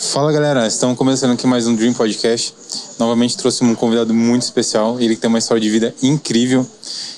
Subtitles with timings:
[0.00, 2.54] Fala galera, estamos começando aqui mais um Dream Podcast.
[2.98, 6.66] Novamente trouxe um convidado muito especial, ele que tem uma história de vida incrível,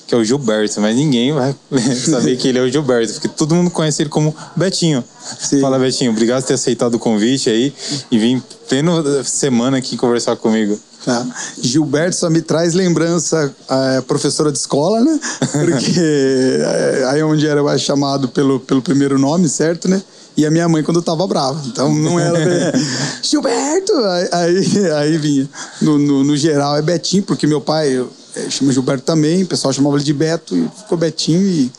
[0.05, 1.55] que é o Gilberto, mas ninguém vai
[1.95, 5.03] saber que ele é o Gilberto, porque todo mundo conhece ele como Betinho.
[5.39, 5.61] Sim.
[5.61, 7.73] Fala Betinho, obrigado por ter aceitado o convite aí
[8.11, 10.77] e vir pleno semana aqui conversar comigo.
[11.05, 11.25] Tá.
[11.61, 15.21] Gilberto só me traz lembrança a professora de escola, né?
[15.53, 20.02] Porque é, aí onde era chamado pelo, pelo primeiro nome, certo, né?
[20.36, 21.60] E a minha mãe quando eu tava brava.
[21.66, 22.82] Então não era bem,
[23.22, 23.92] Gilberto!
[24.32, 25.48] Aí, aí, vinha.
[25.80, 28.05] No, no, no, geral é Betinho, porque meu pai
[28.48, 31.42] chama Gilberto também, o pessoal chamava ele de Beto e ficou Betinho.
[31.42, 31.70] E,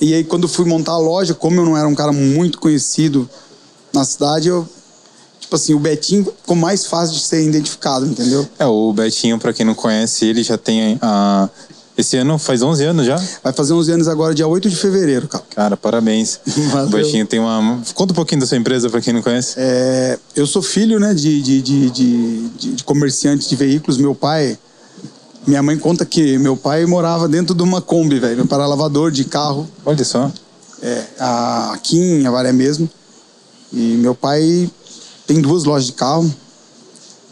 [0.00, 3.28] e aí quando fui montar a loja, como eu não era um cara muito conhecido
[3.92, 4.68] na cidade, eu
[5.50, 8.48] tipo assim, o Betinho ficou mais fácil de ser identificado, entendeu?
[8.56, 11.48] É, o Betinho, para quem não conhece, ele já tem a.
[12.00, 13.22] Esse ano faz 11 anos já?
[13.44, 15.44] Vai fazer 11 anos agora, dia 8 de fevereiro, cara.
[15.54, 16.40] Cara, parabéns.
[16.72, 16.86] Valeu.
[16.86, 17.82] O Betinho tem uma.
[17.94, 19.56] Conta um pouquinho da sua empresa para quem não conhece.
[19.58, 23.98] É, eu sou filho né, de, de, de, de, de comerciantes de veículos.
[23.98, 24.58] Meu pai.
[25.46, 28.48] Minha mãe conta que meu pai morava dentro de uma Kombi, velho.
[28.50, 29.68] Era lavador de carro.
[29.84, 30.32] Olha só.
[30.80, 31.04] É,
[31.74, 32.88] aqui em Avaré mesmo.
[33.70, 34.70] E meu pai
[35.26, 36.34] tem duas lojas de carro.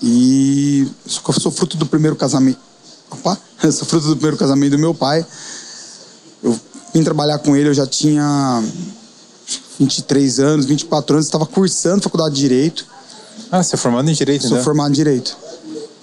[0.02, 2.67] E sou fruto do primeiro casamento.
[3.10, 5.24] Opa, eu sou fruto do primeiro casamento do meu pai.
[6.42, 6.58] Eu
[6.94, 8.62] vim trabalhar com ele, eu já tinha
[9.78, 12.86] 23 anos, 24 anos, estava cursando faculdade de Direito.
[13.50, 14.62] Ah, você é formado em Direito, Sou né?
[14.62, 15.36] formado em Direito.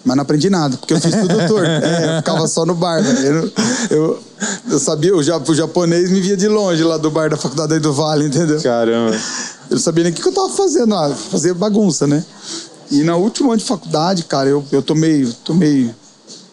[0.03, 1.65] Mas não aprendi nada, porque eu fiz tudo doutor.
[1.65, 3.15] É, eu ficava só no bar, né?
[3.27, 3.51] Eu,
[3.89, 4.23] eu,
[4.71, 7.73] eu sabia, o, ja- o japonês me via de longe lá do bar da faculdade
[7.73, 8.61] aí do Vale, entendeu?
[8.61, 9.15] Caramba.
[9.69, 12.23] Eu não sabia nem o que que eu tava fazendo lá, fazer bagunça, né?
[12.91, 15.89] E na última ano de faculdade, cara, eu, eu tomei, tomei,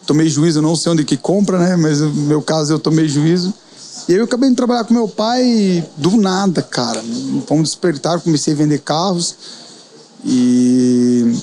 [0.07, 1.77] tomei juízo, eu não sei onde que compra, né?
[1.77, 3.53] Mas no meu caso eu tomei juízo.
[4.09, 7.03] E aí eu acabei de trabalhar com meu pai do nada, cara.
[7.49, 9.35] Vamos despertar, comecei a vender carros.
[10.25, 11.35] E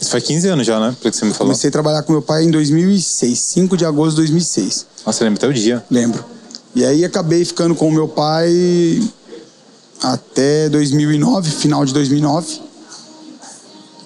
[0.00, 0.94] Isso faz 15 anos já, né?
[1.00, 1.48] Pelo que você me falou.
[1.52, 4.86] comecei a trabalhar com meu pai em 2006, 5 de agosto de 2006.
[5.06, 5.84] Nossa, lembra até o dia.
[5.90, 6.24] Lembro.
[6.74, 9.02] E aí acabei ficando com o meu pai
[10.02, 12.60] até 2009, final de 2009.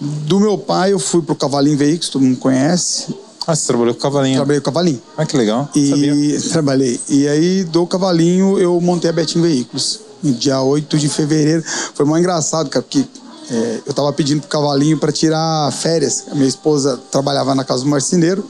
[0.00, 3.14] Do meu pai eu fui pro Cavalinho Veículos, todo mundo conhece.
[3.46, 4.36] Ah, você trabalhou com o Cavalinho.
[4.36, 5.02] Trabalhei com Cavalinho.
[5.16, 5.64] Ah, que legal.
[5.66, 6.14] Sabia.
[6.14, 7.00] E trabalhei.
[7.08, 10.00] E aí do Cavalinho eu montei a Betim Veículos.
[10.22, 11.62] No dia 8 de fevereiro.
[11.94, 13.04] Foi muito engraçado, cara, porque
[13.50, 16.24] é, eu tava pedindo pro Cavalinho para tirar férias.
[16.30, 18.48] A minha esposa trabalhava na casa do marceneiro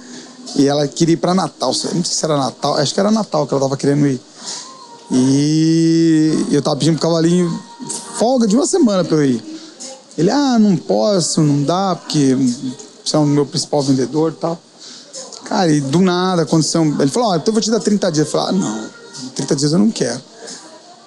[0.55, 1.71] e ela queria ir para Natal.
[1.71, 4.21] Não sei se era Natal, acho que era Natal que ela tava querendo ir.
[5.11, 7.51] E eu tava pedindo pro Cavalinho
[8.17, 9.45] folga de uma semana para eu ir.
[10.17, 12.37] Ele, ah, não posso, não dá, porque
[13.05, 14.61] você é o meu principal vendedor e tal.
[15.45, 16.81] Cara, e do nada aconteceu.
[16.83, 18.27] um- Ele falou: Ó, então eu vou te dar 30 dias.
[18.27, 18.91] Eu falei: Ah, não,
[19.35, 20.21] 30 dias eu não quero.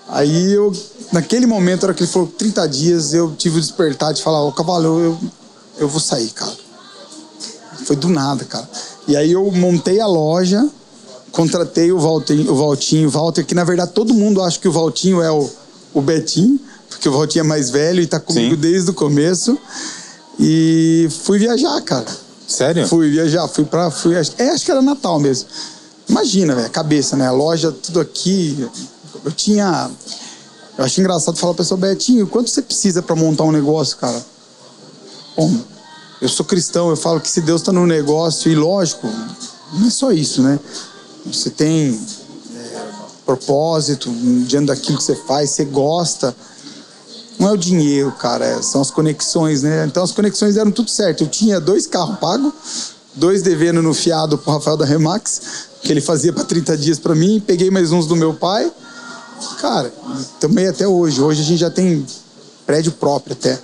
[0.10, 0.72] Aí eu,
[1.12, 4.44] naquele momento, na hora que ele falou 30 dias, eu tive o despertar de falar:
[4.44, 5.18] Ô, cavalo, eu,
[5.80, 6.54] eu vou sair, cara.
[7.86, 8.68] Foi do nada, cara.
[9.08, 10.68] E aí eu montei a loja,
[11.32, 14.72] contratei o Valtinho, o Valtinho, o Walter, que na verdade todo mundo acha que o
[14.72, 15.50] Valtinho é o,
[15.94, 16.60] o Betinho,
[16.90, 18.62] porque o Valtinho é mais velho e tá comigo Sim.
[18.62, 19.58] desde o começo.
[20.40, 22.06] E fui viajar, cara.
[22.48, 22.88] Sério?
[22.88, 23.92] Fui viajar, fui pra.
[23.92, 25.50] Fui, é, acho que era Natal mesmo.
[26.08, 27.28] Imagina, velho, cabeça, né?
[27.28, 28.68] A loja, tudo aqui.
[29.26, 29.92] Eu tinha.
[30.78, 34.24] Eu acho engraçado falar pra pessoa, Betinho, quanto você precisa pra montar um negócio, cara?
[35.36, 35.52] Bom,
[36.22, 39.08] eu sou cristão, eu falo que se Deus tá no negócio, e lógico,
[39.74, 40.60] não é só isso, né?
[41.26, 42.00] Você tem
[42.56, 42.82] é,
[43.26, 44.10] propósito
[44.46, 46.34] diante daquilo que você faz, você gosta.
[47.40, 49.86] Não é o dinheiro, cara, é- são as conexões, né?
[49.86, 51.24] Então as conexões deram tudo certo.
[51.24, 52.52] Eu tinha dois carros pagos,
[53.14, 55.42] dois devendo no fiado pro Rafael da Remax,
[55.84, 58.72] que ele fazia para 30 dias para mim, peguei mais uns do meu pai.
[59.62, 59.94] Cara,
[60.40, 61.22] também até hoje.
[61.22, 62.06] Hoje a gente já tem
[62.66, 63.60] prédio próprio até.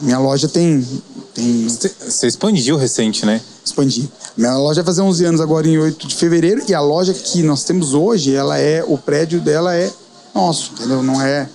[0.00, 0.86] Minha loja tem
[1.34, 3.40] tem Você expandiu recente, né?
[3.64, 4.08] expandir.
[4.36, 7.42] Minha loja vai fazer 11 anos agora em 8 de fevereiro e a loja que
[7.42, 9.92] nós temos hoje, ela é o prédio dela é
[10.34, 11.02] nosso, entendeu?
[11.02, 11.48] Não é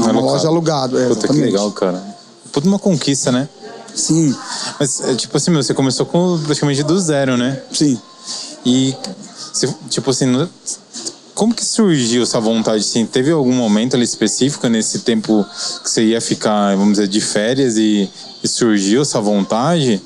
[0.00, 2.02] não é uma loja alugada, é, Puta, que legal, cara.
[2.52, 3.48] Puta uma conquista, né?
[3.94, 4.34] Sim,
[4.78, 7.60] Mas, é, tipo assim, meu, você começou com praticamente do zero, né?
[7.72, 7.98] sim.
[8.64, 8.94] E,
[9.88, 10.48] tipo assim,
[11.34, 12.84] como que surgiu essa vontade?
[12.84, 15.44] Assim, teve algum momento ali específico nesse tempo
[15.82, 18.08] que você ia ficar, vamos dizer, de férias e,
[18.44, 20.00] e surgiu essa vontade?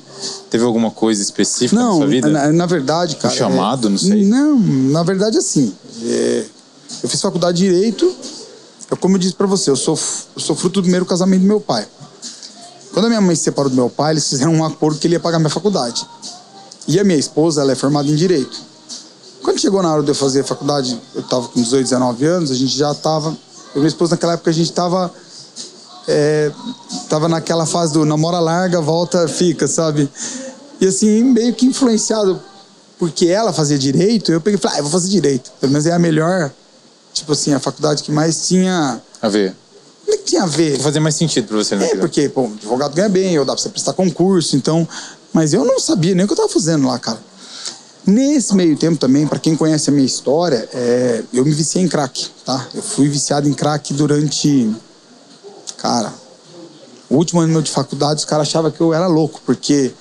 [0.49, 2.29] Teve alguma coisa específica na Não, sua vida?
[2.29, 3.33] na, na verdade, cara.
[3.35, 4.23] chamado, é- não sei.
[4.23, 5.73] Não, na verdade, assim.
[6.03, 6.45] é,
[7.03, 8.09] eu fiz faculdade de Direito.
[8.89, 9.97] Eu, como eu disse pra você, eu sou,
[10.35, 11.87] eu sou fruto do primeiro casamento do meu pai.
[12.93, 15.15] Quando a minha mãe se separou do meu pai, eles fizeram um acordo que ele
[15.15, 16.05] ia pagar minha faculdade.
[16.87, 18.57] E a minha esposa, ela é formada em Direito.
[19.43, 22.55] Quando chegou na hora de eu fazer faculdade, eu tava com 18, 19 anos, a
[22.55, 23.29] gente já tava.
[23.29, 23.35] Eu
[23.75, 25.11] e minha esposa, naquela época, a gente tava
[26.07, 26.51] é,
[27.09, 30.09] tava naquela fase do namora larga, volta, fica, sabe?
[30.79, 32.39] E assim, meio que influenciado
[32.97, 35.51] porque ela fazia direito, eu peguei e falei, ah, eu vou fazer direito.
[35.59, 36.51] Pelo menos é a melhor,
[37.15, 39.01] tipo assim, a faculdade que mais tinha.
[39.21, 39.55] A ver.
[40.05, 40.77] Não é que tinha a ver.
[40.79, 41.89] Fazer mais sentido pra você, né?
[41.89, 44.87] É, porque, pô, advogado ganha bem, ou dá pra você prestar concurso, então.
[45.33, 47.19] Mas eu não sabia nem o que eu tava fazendo lá, cara.
[48.05, 51.87] Nesse meio tempo também, para quem conhece a minha história, é, eu me viciei em
[51.87, 52.67] crack, tá?
[52.73, 54.69] Eu fui viciado em crack durante.
[55.77, 56.13] Cara,
[57.09, 59.91] o último ano meu de faculdade, os caras achavam que eu era louco, porque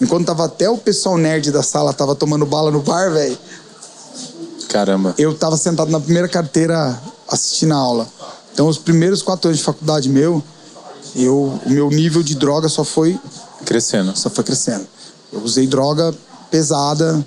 [0.00, 3.36] enquanto tava até o pessoal nerd da sala tava tomando bala no bar, velho.
[4.70, 5.14] Caramba.
[5.18, 8.06] Eu tava sentado na primeira carteira assistindo a aula.
[8.52, 10.42] Então, os primeiros quatro anos de faculdade meu,
[11.16, 13.18] eu, o meu nível de droga só foi
[13.64, 14.16] Crescendo.
[14.16, 14.86] só foi crescendo.
[15.32, 16.14] Eu usei droga
[16.50, 17.24] pesada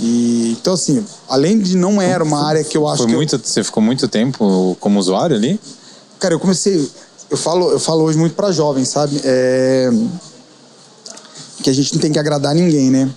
[0.00, 3.16] e então assim, além de não era uma área que eu acho Foi que eu-
[3.18, 5.58] muito, Você ficou muito tempo como usuário ali?
[6.18, 6.90] cara, eu comecei,
[7.30, 9.20] eu falo, eu falo hoje muito pra jovens, sabe?
[9.24, 9.90] É,
[11.62, 13.10] que a gente não tem que agradar ninguém, né?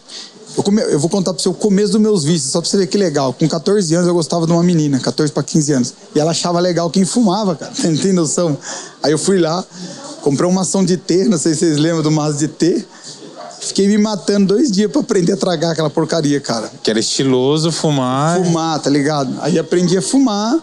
[0.57, 2.88] Eu, come- eu vou contar pro seu começo dos meus vícios, só pra você ver
[2.88, 3.31] que legal.
[3.31, 5.94] Com 14 anos eu gostava de uma menina, 14 pra 15 anos.
[6.15, 7.71] E ela achava legal quem fumava, cara.
[7.86, 8.57] Não tem noção?
[9.04, 9.63] Aí eu fui lá,
[10.21, 12.83] comprei uma ação de T, não sei se vocês lembram do maço de T.
[13.59, 16.71] Fiquei me matando dois dias pra aprender a tragar aquela porcaria, cara.
[16.81, 18.38] Que era estiloso fumar.
[18.44, 19.36] Fumar, tá ligado?
[19.42, 20.57] Aí aprendi a fumar.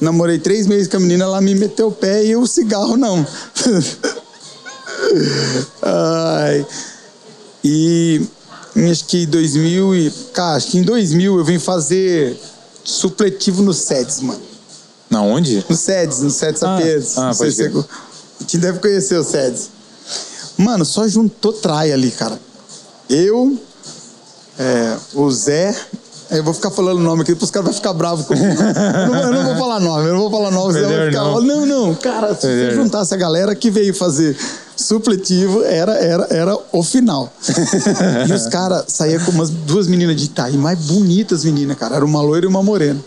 [0.00, 3.26] Namorei três meses com a menina, ela me meteu o pé e o cigarro não.
[5.82, 6.66] Ai.
[7.64, 8.22] E
[8.76, 10.10] em acho que 2000 e...
[10.32, 12.38] Cara, acho que em 2000 eu vim fazer
[12.84, 14.42] supletivo no SEDS, mano.
[15.08, 15.64] Na onde?
[15.68, 16.78] No SEDS, no SEDS Ah,
[17.16, 17.86] ah, Não sei se você...
[18.58, 19.70] deve conhecer o SEDS.
[20.58, 22.38] Mano, só juntou traia ali, cara.
[23.08, 23.58] Eu,
[24.58, 25.74] é, o Zé...
[26.28, 28.60] Eu vou ficar falando o nome aqui, os caras vão ficar bravos comigo.
[28.60, 31.22] eu, não, eu não vou falar nome, eu não vou falar nome, Zé vai ficar...
[31.22, 31.40] não.
[31.40, 34.36] Não, não, cara, se Melhor você juntasse a galera que veio fazer
[34.76, 37.32] supletivo, era, era, era o final.
[38.28, 41.96] e os caras saíam com umas duas meninas de Itaí, mais bonitas meninas, cara.
[41.96, 43.02] Era uma loira e uma morena.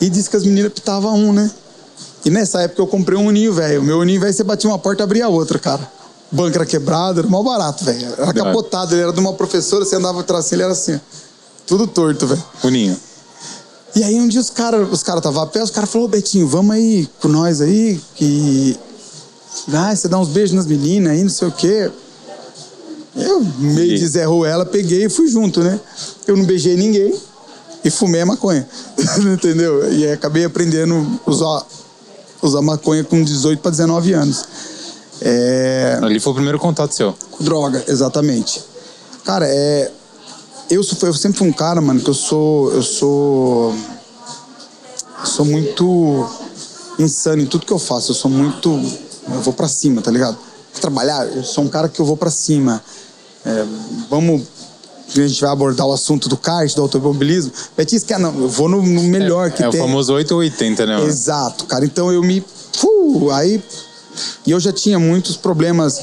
[0.00, 1.50] E disse que as meninas pitavam um, né?
[2.24, 3.80] E nessa época eu comprei um uninho velho.
[3.80, 5.90] O meu uninho velho, você batia uma porta e abria a outra, cara.
[6.32, 8.14] O banco era quebrado, era mal barato, velho.
[8.18, 10.98] Era capotado, ele era de uma professora, você andava atrás ele era assim, ó.
[11.66, 12.42] Tudo torto, velho.
[12.62, 12.96] Uninho.
[13.96, 16.48] E aí um dia os caras os cara estavam a pé, os caras falaram, Betinho,
[16.48, 18.76] vamos aí com nós aí, que.
[19.72, 21.90] Ah, você dá uns beijos nas meninas aí, não sei o quê.
[23.16, 25.78] Eu, meio E- de Zé Ruela, peguei e fui junto, né?
[26.26, 27.14] Eu não beijei ninguém
[27.84, 28.66] e fumei a maconha.
[29.32, 29.92] Entendeu?
[29.92, 31.64] E acabei aprendendo a usar,
[32.42, 34.44] usar maconha com 18 para 19 anos.
[35.20, 37.14] É, Ali foi o primeiro contato seu.
[37.30, 38.60] com droga, exatamente.
[39.24, 39.90] Cara, é.
[40.68, 42.72] Eu, sou, eu sempre fui um cara, mano, que eu sou.
[42.72, 43.74] Eu sou.
[45.20, 46.28] Eu sou muito
[46.98, 48.10] insano em tudo que eu faço.
[48.10, 48.70] Eu sou muito.
[49.28, 50.36] Eu vou pra cima, tá ligado?
[50.80, 52.82] Trabalhar, eu sou um cara que eu vou pra cima.
[53.44, 53.64] É,
[54.10, 54.42] vamos.
[55.08, 57.52] A gente vai abordar o assunto do kart, do automobilismo.
[57.76, 59.80] Betis quer, não, eu vou no, no melhor que é tem.
[59.80, 61.04] o famoso 8 ou 80, né?
[61.04, 61.84] Exato, cara.
[61.84, 62.44] Então eu me.
[62.82, 63.62] Uh, aí.
[64.46, 66.00] E eu já tinha muitos problemas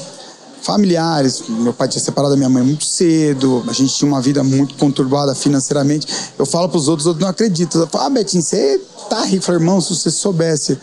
[0.62, 1.42] familiares.
[1.48, 3.64] Meu pai tinha separado da minha mãe muito cedo.
[3.68, 6.06] A gente tinha uma vida muito conturbada financeiramente.
[6.38, 7.80] Eu falo pros outros, os outros não acreditam.
[7.80, 9.36] Eu falo, ah, Betinho, você tá rico.
[9.36, 10.78] Eu falo, irmão, se você soubesse.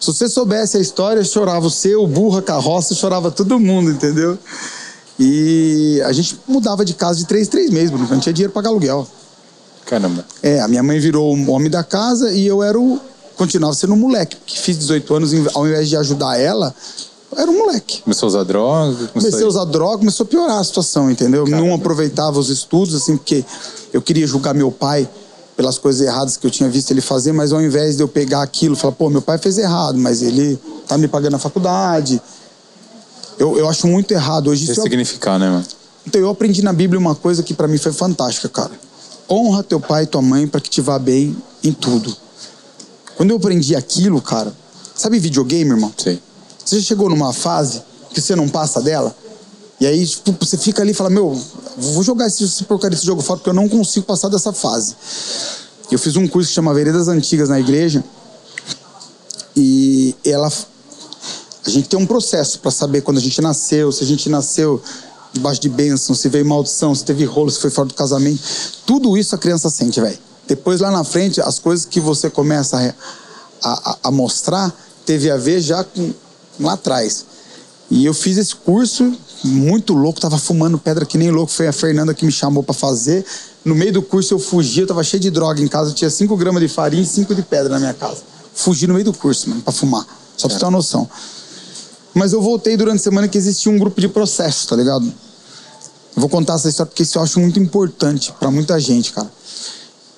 [0.00, 3.90] Se você soubesse a história, chorava o seu, o burro, a carroça, chorava todo mundo,
[3.90, 4.38] entendeu?
[5.18, 8.06] E a gente mudava de casa de três, três meses, Bruno.
[8.08, 9.08] Não tinha dinheiro pra pagar aluguel.
[9.86, 10.24] Caramba.
[10.42, 13.00] É, a minha mãe virou o homem da casa e eu era o.
[13.36, 16.72] Continuava sendo um moleque, porque fiz 18 anos, ao invés de ajudar ela,
[17.36, 18.02] eu era um moleque.
[18.02, 19.06] Começou a usar droga?
[19.08, 21.46] Comecei a usar droga, começou a piorar a situação, entendeu?
[21.46, 23.44] Não aproveitava os estudos, assim, porque
[23.92, 25.08] eu queria julgar meu pai
[25.56, 28.42] pelas coisas erradas que eu tinha visto ele fazer, mas ao invés de eu pegar
[28.42, 32.20] aquilo e falar, pô, meu pai fez errado, mas ele tá me pagando a faculdade.
[33.38, 34.64] Eu, eu acho muito errado hoje.
[34.64, 35.64] Isso eu, Ressignificar, né, mano?
[36.06, 38.72] então eu aprendi na Bíblia uma coisa que pra mim foi fantástica, cara.
[39.30, 42.14] Honra teu pai e tua mãe pra que te vá bem em tudo.
[43.16, 44.52] Quando eu aprendi aquilo, cara,
[44.94, 45.92] sabe videogame, irmão?
[45.96, 46.20] Sei.
[46.64, 49.14] Você já chegou numa fase que você não passa dela?
[49.80, 51.38] E aí, tipo, você fica ali e fala, meu,
[51.76, 54.94] vou jogar esse, esse porcaria desse jogo fora porque eu não consigo passar dessa fase.
[55.90, 58.02] Eu fiz um curso que chama Veredas Antigas na igreja
[59.56, 60.50] e ela...
[61.66, 64.82] A gente tem um processo pra saber quando a gente nasceu, se a gente nasceu
[65.32, 68.40] debaixo de bênção, se veio maldição, se teve rolo, se foi fora do casamento.
[68.86, 70.18] Tudo isso a criança sente, velho.
[70.46, 72.94] Depois lá na frente, as coisas que você começa
[73.62, 74.72] a, a- a mostrar
[75.06, 76.12] teve a ver já com
[76.58, 77.24] lá atrás.
[77.90, 79.12] E eu fiz esse curso
[79.44, 81.52] muito louco, tava fumando pedra que nem louco.
[81.52, 83.24] Foi a Fernanda que me chamou pra fazer.
[83.64, 85.90] No meio do curso eu fugi, eu tava cheio de droga em casa.
[85.90, 88.22] Eu tinha 5 gramas de farinha e 5 de pedra na minha casa.
[88.54, 90.06] Fugi no meio do curso, mano, pra fumar.
[90.36, 91.08] Só pra você ter uma noção.
[92.14, 95.04] Mas eu voltei durante a semana que existia um grupo de processo, tá ligado?
[95.06, 99.30] Eu vou contar essa história porque isso eu acho muito importante pra muita gente, cara.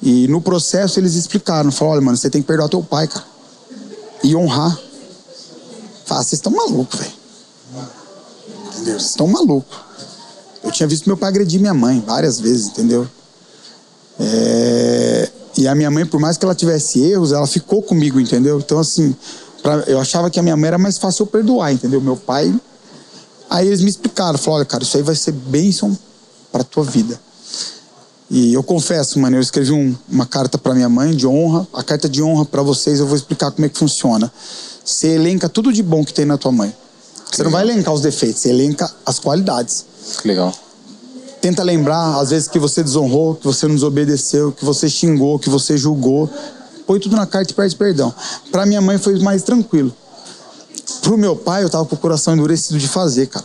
[0.02, 3.24] E no processo eles explicaram, falaram, olha, mano, você tem que perdoar teu pai, cara.
[4.22, 4.78] E honrar.
[6.06, 7.12] Fala, vocês estão malucos, velho.
[8.68, 8.94] Entendeu?
[8.94, 9.76] Vocês estão malucos.
[10.62, 13.06] Eu tinha visto meu pai agredir minha mãe várias vezes, entendeu?
[14.18, 15.28] É...
[15.58, 18.58] E a minha mãe, por mais que ela tivesse erros, ela ficou comigo, entendeu?
[18.58, 19.16] Então, assim,
[19.62, 19.78] pra...
[19.88, 22.00] eu achava que a minha mãe era mais fácil eu perdoar, entendeu?
[22.00, 22.54] Meu pai.
[23.50, 25.96] Aí eles me explicaram, falaram, olha, cara, isso aí vai ser bênção
[26.52, 27.20] pra tua vida.
[28.30, 31.66] E eu confesso, mano, eu escrevi um, uma carta para minha mãe de honra.
[31.72, 34.32] A carta de honra para vocês eu vou explicar como é que funciona.
[34.86, 36.72] Você elenca tudo de bom que tem na tua mãe.
[37.28, 39.84] Você não vai elencar os defeitos, você elenca as qualidades.
[40.24, 40.54] Legal.
[41.40, 45.50] Tenta lembrar, às vezes, que você desonrou, que você não desobedeceu, que você xingou, que
[45.50, 46.30] você julgou.
[46.86, 48.14] Põe tudo na carta e pede perdão.
[48.52, 49.92] Para minha mãe foi mais tranquilo.
[51.02, 53.44] Pro meu pai, eu tava com o coração endurecido de fazer, cara.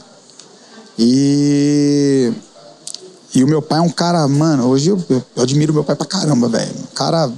[0.98, 2.32] E.
[3.34, 5.96] E o meu pai é um cara, mano, hoje eu, eu, eu admiro meu pai
[5.96, 6.72] pra caramba, velho.
[6.82, 7.32] Um cara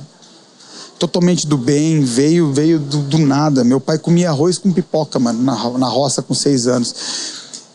[1.08, 3.62] totalmente do bem, veio veio do, do, nada.
[3.62, 6.96] Meu pai comia arroz com pipoca, mano, na, na roça com seis anos.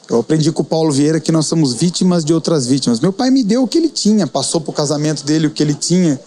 [0.08, 3.00] Eu aprendi com o Paulo Vieira que nós somos vítimas de outras vítimas.
[3.00, 5.74] Meu pai me deu o que ele tinha, passou pro casamento dele o que ele
[5.74, 6.18] tinha.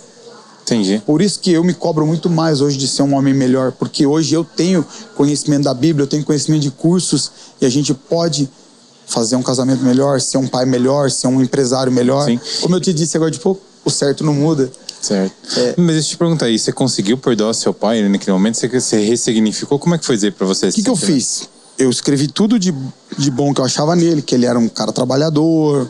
[0.62, 1.02] Entendi.
[1.04, 4.06] Por isso que eu me cobro muito mais hoje de ser um homem melhor, porque
[4.06, 8.48] hoje eu tenho conhecimento da Bíblia, eu tenho conhecimento de cursos e a gente pode
[9.08, 12.26] fazer um casamento melhor, ser um pai melhor, ser um empresário melhor.
[12.26, 12.40] Sim.
[12.62, 14.72] Como eu te disse agora de pouco, o certo não muda.
[15.02, 15.60] Certo.
[15.60, 15.74] É.
[15.78, 18.56] Mas deixa eu te perguntar aí, você conseguiu perdoar seu pai naquele momento?
[18.56, 19.80] Você, você ressignificou?
[19.80, 20.68] Como é que foi dizer pra você?
[20.68, 21.50] O que, que eu fiz?
[21.78, 22.74] Eu escrevi tudo de,
[23.18, 25.90] de bom que eu achava nele, que ele era um cara trabalhador,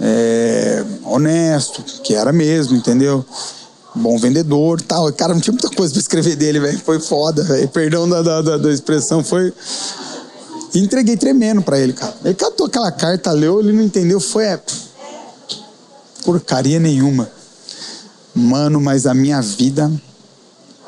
[0.00, 3.24] é, honesto, que era mesmo, entendeu?
[3.94, 5.12] Bom vendedor tal.
[5.12, 6.78] Cara, não tinha muita coisa pra escrever dele, velho.
[6.78, 7.68] Foi foda, velho.
[7.68, 9.52] Perdão da, da, da expressão, foi.
[10.72, 12.14] E entreguei tremendo pra ele, cara.
[12.24, 14.44] Ele catou aquela carta, leu, ele não entendeu, foi.
[14.44, 14.60] É...
[16.24, 17.28] Porcaria nenhuma.
[18.34, 19.90] Mano, mas a minha vida.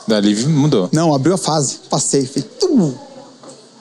[0.07, 0.89] Dali mudou.
[0.93, 1.79] Não, abriu a fase.
[1.89, 2.27] Passei.
[2.27, 2.95] Falei, tu.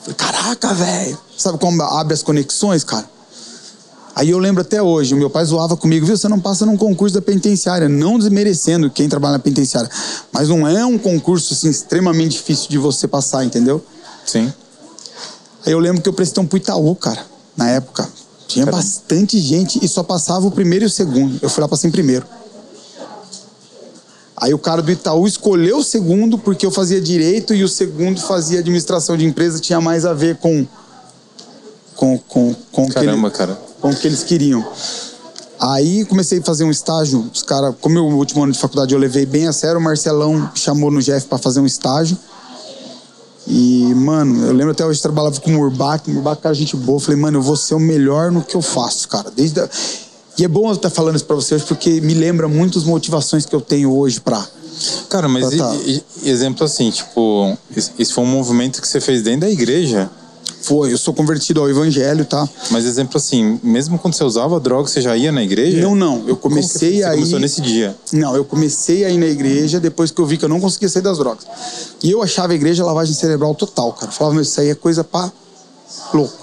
[0.01, 1.18] Falei, caraca, velho.
[1.38, 3.10] Sabe como abre as conexões, cara?
[4.13, 6.18] Aí eu lembro até hoje, o meu pai zoava comigo, viu?
[6.18, 9.89] Você não passa num concurso da penitenciária, não desmerecendo quem trabalha na penitenciária.
[10.32, 13.84] Mas não é um concurso assim, extremamente difícil de você passar, entendeu?
[14.25, 14.51] Sim.
[15.65, 17.25] Aí eu lembro que eu prestei um pro Itaú, cara,
[17.56, 18.08] na época.
[18.48, 18.84] Tinha Caramba.
[18.84, 21.39] bastante gente e só passava o primeiro e o segundo.
[21.41, 22.25] Eu fui lá passei em primeiro.
[24.42, 28.20] Aí o cara do Itaú escolheu o segundo porque eu fazia direito e o segundo
[28.20, 30.66] fazia administração de empresa, tinha mais a ver com
[31.96, 33.62] com com com Caramba, que ele, cara.
[33.80, 34.66] com o que eles queriam.
[35.60, 39.00] Aí comecei a fazer um estágio, os cara, como meu último ano de faculdade eu
[39.00, 42.18] levei bem a sério, o Marcelão chamou no Jeff para fazer um estágio.
[43.46, 46.96] E, mano, eu lembro até hoje trabalhava com o Murbach, o Murbach cara gente boa,
[46.96, 49.30] eu falei, mano, eu vou ser o melhor no que eu faço, cara.
[49.30, 49.70] Desde a...
[50.38, 53.46] E é bom eu estar falando isso pra vocês porque me lembra muito as motivações
[53.46, 54.46] que eu tenho hoje pra.
[55.10, 55.76] Cara, mas pra tá.
[55.86, 57.56] e, e, exemplo assim, tipo,
[58.00, 60.10] isso foi um movimento que você fez dentro da igreja.
[60.62, 62.48] Foi, eu sou convertido ao evangelho, tá?
[62.70, 65.82] Mas exemplo assim, mesmo quando você usava droga, você já ia na igreja?
[65.82, 66.24] Não, não.
[66.28, 67.18] Eu comecei você a ir.
[67.18, 67.96] começou nesse dia?
[68.14, 70.88] Não, eu comecei a ir na igreja depois que eu vi que eu não conseguia
[70.88, 71.46] sair das drogas.
[72.04, 74.12] E eu achava a igreja lavagem cerebral total, cara.
[74.12, 75.32] Eu falava, meu, isso aí é coisa pra
[76.14, 76.38] louco.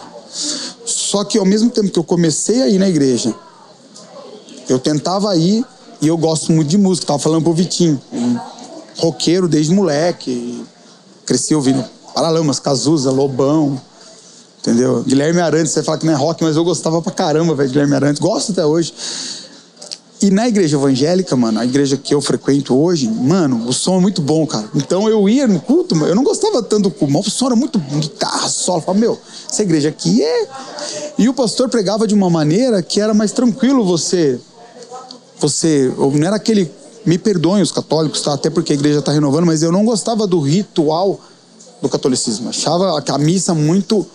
[0.85, 3.35] Só que ao mesmo tempo que eu comecei a ir na igreja,
[4.69, 5.65] eu tentava ir
[6.01, 7.07] e eu gosto muito de música.
[7.07, 8.39] Tava falando pro Vitinho, um
[8.97, 10.65] roqueiro desde moleque.
[11.27, 11.85] Cresci ouvindo
[12.15, 13.81] Paralamas, Cazuza, Lobão,
[14.61, 15.03] entendeu?
[15.03, 17.95] Guilherme Arantes, você fala que não é rock, mas eu gostava pra caramba, velho, Guilherme
[17.95, 18.21] Arantes.
[18.21, 18.93] Gosto até hoje.
[20.21, 24.01] E na igreja evangélica, mano, a igreja que eu frequento hoje, mano, o som é
[24.01, 24.69] muito bom, cara.
[24.75, 27.55] Então eu ia no culto, eu não gostava tanto do culto, mas o som era
[27.55, 28.79] muito guitarra, solo.
[28.79, 30.49] Eu falava, meu, essa igreja aqui é.
[31.17, 34.41] E o pastor pregava de uma maneira que era mais tranquilo você.
[35.41, 35.93] Você.
[35.97, 36.71] Não era aquele.
[37.07, 38.35] Me perdoem os católicos, tá?
[38.35, 41.21] Até porque a igreja tá renovando, mas eu não gostava do ritual
[41.81, 42.51] do catolicismo.
[42.51, 44.07] Achava a missa muito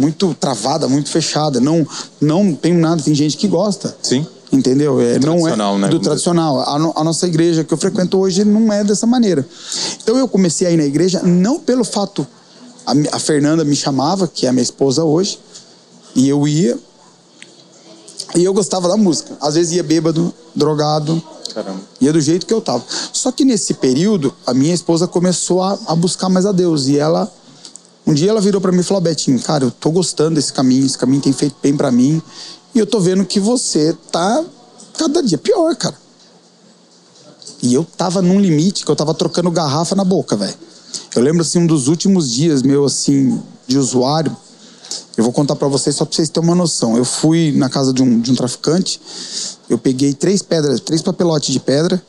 [0.00, 1.60] muito travada, muito fechada.
[1.60, 1.86] Não,
[2.20, 3.94] não tem nada, tem gente que gosta.
[4.02, 4.26] Sim.
[4.52, 5.00] Entendeu?
[5.00, 5.88] É, não é né?
[5.88, 6.60] do tradicional.
[6.60, 9.46] A, no, a, nossa igreja que eu frequento hoje não é dessa maneira.
[10.02, 12.26] Então eu comecei a ir na igreja não pelo fato.
[12.84, 15.38] A, a Fernanda me chamava, que é a minha esposa hoje,
[16.16, 16.76] e eu ia.
[18.34, 19.36] E eu gostava da música.
[19.40, 21.22] Às vezes ia bêbado, drogado.
[21.52, 21.80] Caramba.
[22.00, 22.84] Ia do jeito que eu tava.
[23.12, 26.86] Só que nesse período, a minha esposa começou a, a buscar mais a Deus.
[26.86, 27.30] E ela
[28.06, 30.84] um dia ela virou para mim e falou: Betinho, cara, eu tô gostando desse caminho,
[30.84, 32.20] esse caminho tem feito bem para mim.
[32.74, 34.44] E eu tô vendo que você tá
[34.96, 35.94] cada dia pior, cara.
[37.62, 40.54] E eu tava num limite que eu tava trocando garrafa na boca, velho.
[41.14, 44.34] Eu lembro assim um dos últimos dias meu assim de usuário.
[45.16, 46.96] Eu vou contar para vocês só para vocês terem uma noção.
[46.96, 49.00] Eu fui na casa de um, de um traficante,
[49.68, 52.02] eu peguei três pedras, três papelotes de pedra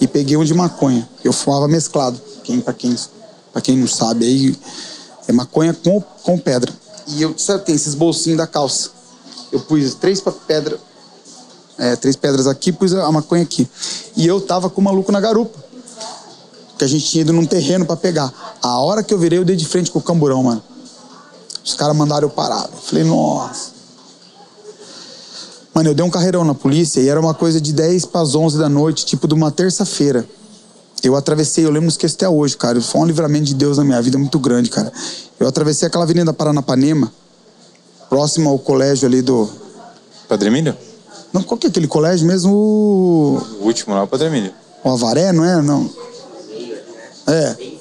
[0.00, 1.08] e peguei um de maconha.
[1.22, 2.20] Eu fumava mesclado.
[2.42, 2.96] Quem para quem
[3.52, 4.56] para quem não sabe aí
[5.26, 6.72] é maconha com, com pedra.
[7.06, 7.34] E eu
[7.64, 8.90] tem esses bolsinhos da calça.
[9.52, 10.80] Eu pus três pedras
[11.78, 13.68] é, três pedras aqui, pus a maconha aqui.
[14.16, 15.58] E eu tava com o maluco na garupa.
[16.78, 18.32] Que a gente tinha ido num terreno para pegar.
[18.62, 20.62] A hora que eu virei, eu dei de frente com o camburão, mano.
[21.66, 22.70] Os caras mandaram eu parar.
[22.72, 23.70] Eu falei, nossa.
[25.74, 28.36] Mano, eu dei um carreirão na polícia e era uma coisa de 10 para as
[28.36, 30.24] 11 da noite, tipo de uma terça-feira.
[31.02, 32.80] Eu atravessei, eu lembro, não esqueço até hoje, cara.
[32.80, 34.92] Foi um livramento de Deus na minha vida muito grande, cara.
[35.38, 37.12] Eu atravessei aquela avenida Paranapanema,
[38.08, 39.50] próximo ao colégio ali do.
[40.28, 40.74] Padre Emílio?
[41.32, 42.52] Não, qual que é aquele colégio mesmo?
[42.54, 44.54] O, O último lá, o Padre Emílio.
[44.82, 45.60] o Avaré, não é?
[45.60, 45.90] Não.
[47.26, 47.75] É.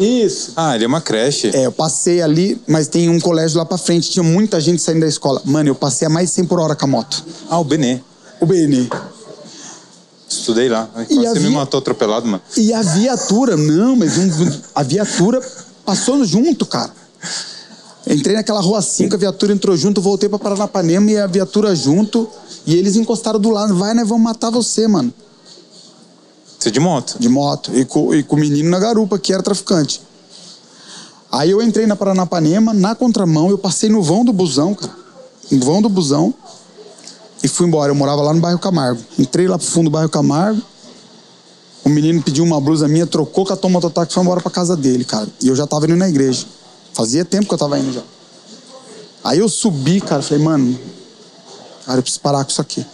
[0.00, 0.52] Isso.
[0.56, 1.50] Ah, ele é uma creche.
[1.54, 5.00] É, eu passei ali, mas tem um colégio lá pra frente, tinha muita gente saindo
[5.00, 5.42] da escola.
[5.44, 7.22] Mano, eu passei a mais de 100 por hora com a moto.
[7.50, 8.00] Ah, o Benê.
[8.40, 8.88] O BN.
[10.28, 10.88] Estudei lá.
[11.10, 12.42] E você me havia- matou atropelado, mano.
[12.56, 15.40] E a viatura, não, mas um- a viatura
[15.84, 16.90] passou junto, cara.
[18.06, 22.28] Entrei naquela rua 5, a viatura entrou junto, voltei pra Paranapanema e a viatura junto.
[22.66, 23.76] E eles encostaram do lado.
[23.76, 25.12] Vai, nós vamos matar você, mano.
[26.60, 27.16] Você de moto.
[27.18, 30.02] de moto e com, e com o menino na garupa, que era traficante.
[31.32, 34.92] Aí eu entrei na Paranapanema, na contramão, eu passei no vão do busão, cara.
[35.50, 36.34] No vão do busão.
[37.42, 37.90] E fui embora.
[37.90, 39.00] Eu morava lá no bairro Camargo.
[39.18, 40.60] Entrei lá pro fundo do bairro Camargo.
[41.82, 44.76] O menino pediu uma blusa minha, trocou, catou o mototáxi e foi embora pra casa
[44.76, 45.26] dele, cara.
[45.40, 46.44] E eu já tava indo na igreja.
[46.92, 48.02] Fazia tempo que eu tava indo já.
[49.24, 50.78] Aí eu subi, cara, falei, mano,
[51.86, 52.84] cara, eu preciso parar com isso aqui.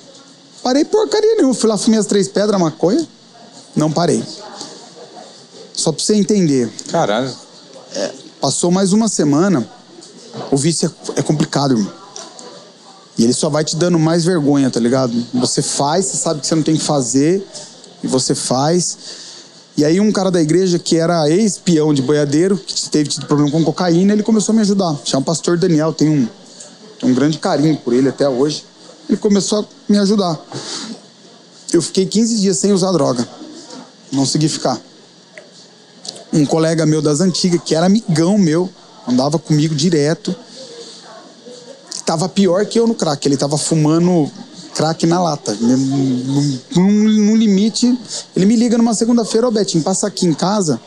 [0.63, 1.55] Parei porcaria nenhuma.
[1.55, 3.16] Fui lá, fumei as três pedras, maconha.
[3.77, 4.25] Não parei.
[5.73, 6.73] Só pra você entender.
[6.91, 7.31] Caralho.
[8.41, 9.69] Passou mais uma semana,
[10.51, 11.93] o vício é, é complicado, irmão.
[13.19, 15.13] E ele só vai te dando mais vergonha, tá ligado?
[15.35, 17.47] Você faz, você sabe que você não tem que fazer,
[18.03, 18.99] e você faz.
[19.77, 23.51] E aí um cara da igreja que era ex-peão de boiadeiro, que teve tido problema
[23.51, 24.97] com cocaína, ele começou a me ajudar.
[25.05, 26.29] Chama o pastor Daniel, tem um,
[27.01, 28.65] tem um grande carinho por ele até hoje.
[29.09, 30.39] Ele começou a me ajudar.
[31.73, 33.27] Eu fiquei 15 dias sem usar droga.
[34.13, 34.81] Não consegui ficar
[36.33, 38.69] um colega meu das antigas, que era amigão meu,
[39.09, 40.35] andava comigo direto,
[42.05, 43.27] tava pior que eu no crack.
[43.27, 44.31] Ele tava fumando
[44.75, 45.57] crack na lata.
[45.61, 47.99] Num- num limite,
[48.35, 50.81] ele me liga numa segunda-feira, ô Betinho, passa aqui em casa,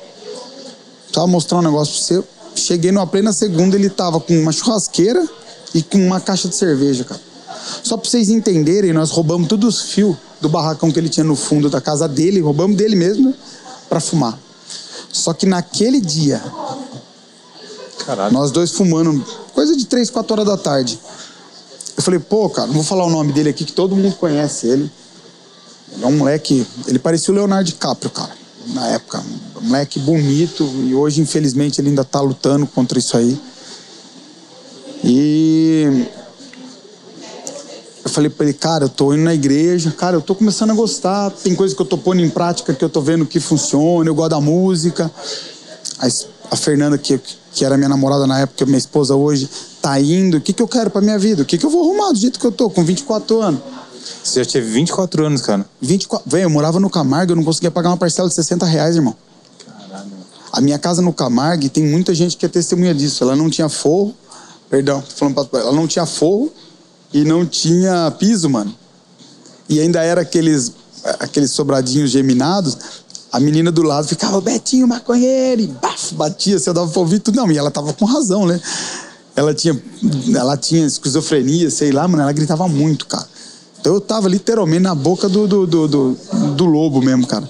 [1.12, 2.24] tava mostrar um negócio pra você.
[2.56, 5.28] Cheguei numa plena segunda, ele tava com uma churrasqueira
[5.74, 7.22] e com uma caixa de cerveja, cara.
[7.84, 11.36] Só pra vocês entenderem, nós roubamos todos os fios do barracão que ele tinha no
[11.36, 13.36] fundo da casa dele, roubamos dele mesmo, né?
[13.88, 14.38] Pra fumar.
[15.12, 16.42] Só que naquele dia,
[18.06, 18.34] Caralho.
[18.34, 19.24] nós dois fumando,
[19.54, 21.00] coisa de 3, 4 horas da tarde.
[21.98, 24.68] Eu falei, pô, cara, não vou falar o nome dele aqui, que todo mundo conhece
[24.68, 24.90] ele.
[26.02, 28.32] É um moleque, ele parecia o Leonardo DiCaprio, cara,
[28.68, 29.22] na época.
[29.62, 33.38] Um moleque bonito, e hoje, infelizmente, ele ainda tá lutando contra isso aí.
[35.04, 36.06] E
[38.10, 40.74] eu falei pra ele, cara, eu tô indo na igreja, cara, eu tô começando a
[40.74, 44.10] gostar, tem coisa que eu tô pondo em prática que eu tô vendo que funciona,
[44.10, 45.10] eu gosto da música.
[46.52, 47.20] A, Fernanda, que,
[47.54, 49.48] que era minha namorada na época, minha esposa hoje,
[49.82, 51.44] tá indo, o que, que eu quero pra minha vida?
[51.44, 53.62] O que, que eu vou arrumar do jeito que eu tô, com 24 anos?
[54.24, 55.66] Você já teve 24 anos, cara.
[55.80, 58.96] 24, velho, eu morava no Camargo, eu não conseguia pagar uma parcela de 60 reais,
[58.96, 59.16] irmão.
[59.64, 60.10] Caralho.
[60.52, 63.24] A minha casa no Camargo, tem muita gente que é testemunha disso.
[63.24, 64.16] Ela não tinha forro,
[64.68, 66.52] perdão, tô falando pra, ela não tinha forro
[67.14, 68.74] e não tinha piso, mano.
[69.68, 70.74] E ainda era aqueles,
[71.20, 72.78] aqueles sobradinhos geminados.
[73.32, 77.36] A menina do lado ficava, Betinho, maconheiro, e bafo, batia, você dava pra ouvir tudo.
[77.36, 78.60] Não, e ela tava com razão, né?
[79.36, 79.80] Ela tinha,
[80.36, 83.28] ela tinha esquizofrenia, sei lá, mano, ela gritava muito, cara.
[83.80, 86.18] Então eu tava literalmente na boca do, do, do, do,
[86.56, 87.50] do lobo mesmo, cara.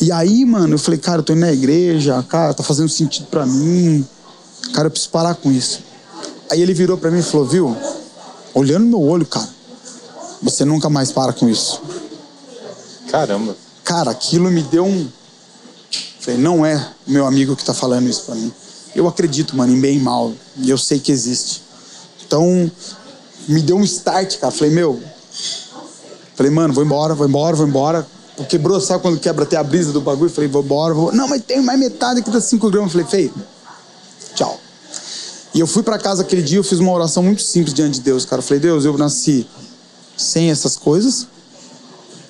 [0.00, 3.26] E aí, mano, eu falei, cara, eu tô indo na igreja, cara, tá fazendo sentido
[3.30, 4.06] pra mim.
[4.72, 5.80] Cara, eu preciso parar com isso.
[6.50, 7.76] Aí ele virou pra mim e falou, viu?
[8.54, 9.48] Olhando no meu olho, cara,
[10.42, 11.80] você nunca mais para com isso.
[13.10, 13.56] Caramba.
[13.84, 15.08] Cara, aquilo me deu um.
[16.20, 18.52] Falei, não é meu amigo que tá falando isso pra mim.
[18.94, 20.32] Eu acredito, mano, em bem e mal.
[20.56, 21.62] E eu sei que existe.
[22.26, 22.70] Então,
[23.48, 24.52] me deu um start, cara.
[24.52, 25.00] Falei, meu.
[26.34, 28.06] Falei, mano, vou embora, vou embora, vou embora.
[28.48, 30.30] Quebrou, sabe quando quebra até a brisa do bagulho?
[30.30, 31.12] Falei, vou embora, vou.
[31.12, 32.92] Não, mas tem mais metade aqui das 5 gramas.
[32.92, 33.34] Falei, feio.
[35.60, 38.00] E eu fui pra casa aquele dia, eu fiz uma oração muito simples diante de
[38.00, 38.40] Deus, cara.
[38.40, 39.46] Eu falei, Deus, eu nasci
[40.16, 41.26] sem essas coisas.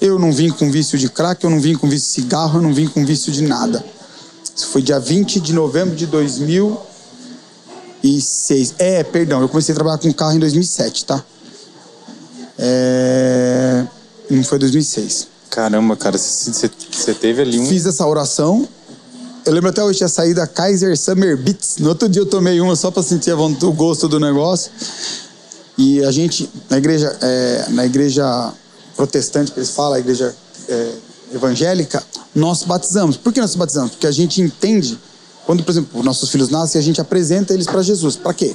[0.01, 2.63] Eu não vim com vício de crack, eu não vim com vício de cigarro, eu
[2.63, 3.85] não vim com vício de nada.
[4.53, 8.75] Isso foi dia 20 de novembro de 2006.
[8.81, 11.25] É, perdão, eu comecei a trabalhar com carro em 2007, tá?
[12.59, 13.87] É...
[14.29, 15.29] Não foi 2006.
[15.49, 17.67] Caramba, cara, você teve ali um.
[17.67, 18.69] Fiz essa oração.
[19.47, 21.79] Eu lembro até hoje, tinha saído a Kaiser Summer Beats.
[21.79, 24.71] No outro dia eu tomei uma só pra sentir o gosto do negócio.
[25.79, 28.53] E a gente, na igreja, é, na igreja
[28.95, 30.35] protestante, que eles falam, a igreja
[30.69, 30.93] é,
[31.35, 32.03] evangélica,
[32.35, 33.17] nós batizamos.
[33.17, 33.93] Por que nós batizamos?
[33.93, 34.99] Porque a gente entende,
[35.47, 38.17] quando, por exemplo, nossos filhos nascem, a gente apresenta eles para Jesus.
[38.17, 38.55] Para quê?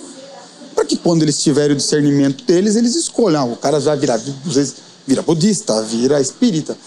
[0.76, 3.42] Para que quando eles tiverem o discernimento deles, eles escolham.
[3.42, 4.76] Ah, o cara vai virar, às vezes,
[5.08, 6.78] vira budista, vira espírita.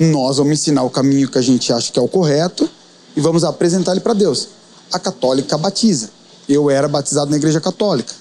[0.00, 2.68] Nós vamos ensinar o caminho que a gente acha que é o correto
[3.16, 4.48] e vamos apresentar ele para Deus.
[4.92, 6.10] A católica batiza.
[6.48, 8.12] Eu era batizado na igreja católica.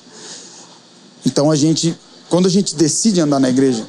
[1.25, 1.97] Então a gente,
[2.29, 3.85] quando a gente decide andar na igreja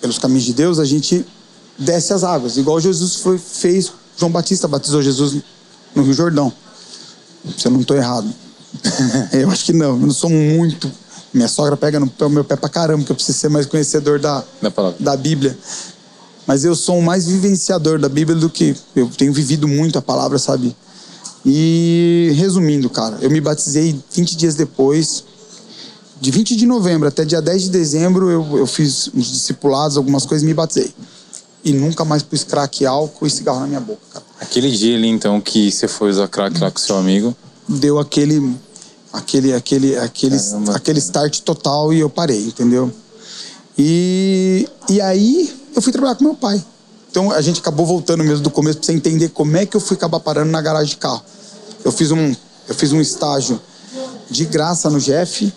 [0.00, 1.24] pelos caminhos de Deus, a gente
[1.78, 3.90] desce as águas, igual Jesus foi, fez.
[4.16, 5.42] João Batista batizou Jesus
[5.94, 6.52] no Rio Jordão.
[7.58, 8.32] Se eu não estou errado.
[9.32, 10.90] eu acho que não, eu não sou muito.
[11.32, 14.44] Minha sogra pega no meu pé pra caramba, que eu preciso ser mais conhecedor da,
[14.62, 15.58] Da da Bíblia.
[16.46, 18.76] Mas eu sou um mais vivenciador da Bíblia do que.
[18.94, 20.76] Eu tenho vivido muito a palavra, sabe?
[21.44, 25.24] E resumindo, cara, eu me batizei 20 dias depois.
[26.20, 30.24] De 20 de novembro até dia 10 de dezembro, eu, eu fiz uns discipulados, algumas
[30.24, 30.94] coisas e me batizei.
[31.62, 34.24] E nunca mais pus crack, álcool e cigarro na minha boca, cara.
[34.40, 37.34] Aquele dia ali, então, que você foi usar crack lá com seu amigo.
[37.68, 38.54] Deu aquele.
[39.12, 40.76] aquele, aquele, aquele, Caramba.
[40.76, 42.92] aquele start total e eu parei, entendeu?
[43.76, 46.62] E, e aí eu fui trabalhar com meu pai.
[47.10, 49.80] Então a gente acabou voltando mesmo do começo pra você entender como é que eu
[49.80, 51.22] fui acabar parando na garagem de carro.
[51.84, 52.34] Eu fiz um,
[52.68, 53.60] eu fiz um estágio
[54.30, 55.52] de graça no Jeff.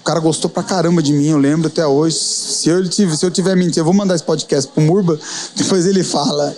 [0.00, 2.16] O cara gostou pra caramba de mim, eu lembro até hoje.
[2.16, 5.18] Se eu, se eu tiver mentindo, eu vou mandar esse podcast pro Murba,
[5.56, 6.54] depois ele fala.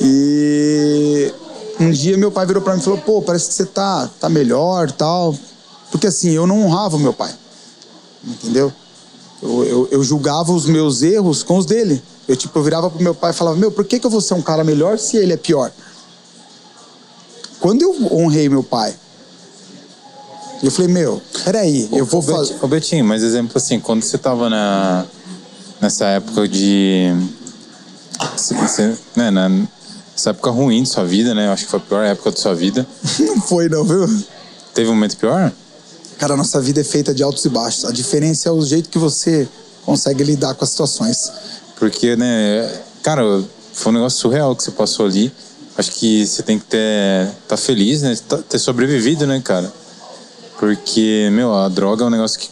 [0.00, 1.32] E
[1.80, 4.28] um dia meu pai virou pra mim e falou: pô, parece que você tá, tá
[4.28, 5.34] melhor tal.
[5.90, 7.34] Porque assim, eu não honrava o meu pai.
[8.24, 8.72] Entendeu?
[9.42, 12.00] Eu, eu, eu julgava os meus erros com os dele.
[12.28, 14.20] Eu, tipo, eu virava pro meu pai e falava: Meu, por que, que eu vou
[14.20, 15.72] ser um cara melhor se ele é pior?
[17.58, 18.94] Quando eu honrei meu pai,
[20.62, 22.56] eu falei: Meu, peraí, eu vou fazer.
[22.62, 25.04] Ô, Betinho, mas exemplo assim, quando você tava na,
[25.80, 27.12] nessa época de.
[28.36, 31.48] Você, né, na, nessa época ruim de sua vida, né?
[31.48, 32.86] Eu acho que foi a pior época da sua vida.
[33.18, 34.06] Não foi, não, viu?
[34.72, 35.52] Teve um momento pior?
[36.18, 37.84] Cara, a nossa vida é feita de altos e baixos.
[37.84, 39.48] A diferença é o jeito que você
[39.84, 41.30] consegue lidar com as situações.
[41.78, 42.70] Porque, né,
[43.02, 43.22] cara,
[43.72, 45.32] foi um negócio surreal que você passou ali.
[45.76, 48.16] Acho que você tem que ter, tá feliz, né?
[48.28, 49.72] tá- Ter sobrevivido, né, cara?
[50.58, 52.48] Porque, meu, a droga é um negócio que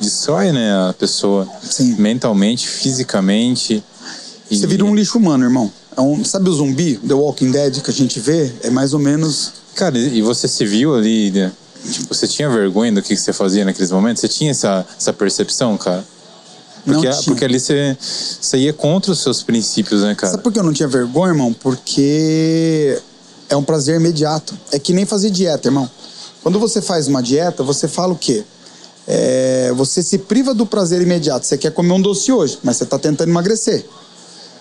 [0.00, 1.94] destrói, né, a pessoa Sim.
[1.98, 3.82] mentalmente, fisicamente.
[4.50, 5.72] E- Você vira um lixo humano, irmão.
[5.96, 8.52] É um, sabe o zumbi, The Walking Dead, que a gente vê?
[8.62, 9.52] É mais ou menos.
[9.74, 11.52] Cara, e você se viu ali, né?
[11.90, 14.20] Tipo, você tinha vergonha do que você fazia naqueles momentos?
[14.20, 16.04] Você tinha essa, essa percepção, cara?
[16.86, 17.22] Não Porque, tinha.
[17.24, 20.32] porque ali você, você ia contra os seus princípios, né, cara?
[20.32, 21.52] Sabe por que eu não tinha vergonha, irmão?
[21.52, 23.00] Porque
[23.48, 24.56] é um prazer imediato.
[24.70, 25.88] É que nem fazer dieta, irmão.
[26.42, 28.44] Quando você faz uma dieta, você fala o quê?
[29.06, 31.46] É, você se priva do prazer imediato.
[31.46, 33.84] Você quer comer um doce hoje, mas você está tentando emagrecer.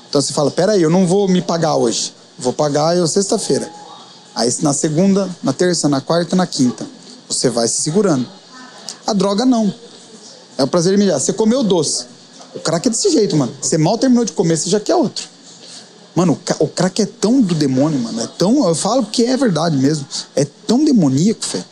[0.10, 2.14] Então você fala: peraí, eu não vou me pagar hoje.
[2.38, 3.70] Vou pagar eu sexta-feira.
[4.36, 6.86] Aí na segunda, na terça, na quarta, na quinta.
[7.34, 8.28] Você vai se segurando.
[9.06, 9.74] A droga não.
[10.58, 11.20] É o prazer imediato.
[11.20, 12.06] Você comeu doce.
[12.56, 13.52] O crack é desse jeito, mano.
[13.60, 15.28] Você mal terminou de comer, você já quer outro.
[16.16, 18.22] Mano, o crack é tão do demônio, mano.
[18.22, 18.68] É tão.
[18.68, 20.06] Eu falo porque é verdade mesmo.
[20.36, 21.64] É tão demoníaco, fé.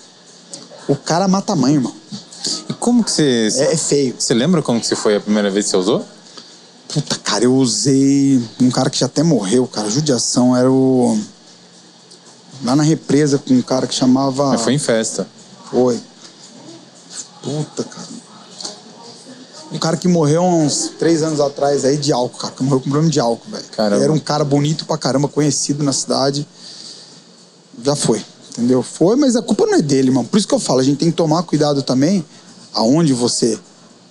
[0.87, 1.93] O cara mata a mãe, irmão.
[2.67, 3.49] E como que você.
[3.55, 4.15] É, é feio.
[4.17, 6.03] Você lembra como que você foi a primeira vez que você usou?
[6.87, 9.89] Puta, cara, eu usei um cara que já até morreu, cara.
[9.89, 10.57] Judiação.
[10.57, 11.19] Era o.
[12.63, 14.49] Lá na represa com um cara que chamava.
[14.49, 15.27] Mas foi em festa.
[15.71, 15.99] Foi.
[17.41, 18.07] Puta, cara.
[19.71, 22.53] Um cara que morreu uns três anos atrás aí de álcool, cara.
[22.53, 23.65] Que morreu com problema de álcool, velho.
[24.03, 26.45] Era um cara bonito pra caramba, conhecido na cidade.
[27.81, 28.83] Já foi, entendeu?
[28.83, 30.27] Foi, mas a culpa não é dele, mano.
[30.27, 32.23] Por isso que eu falo, a gente tem que tomar cuidado também
[32.73, 33.57] aonde você.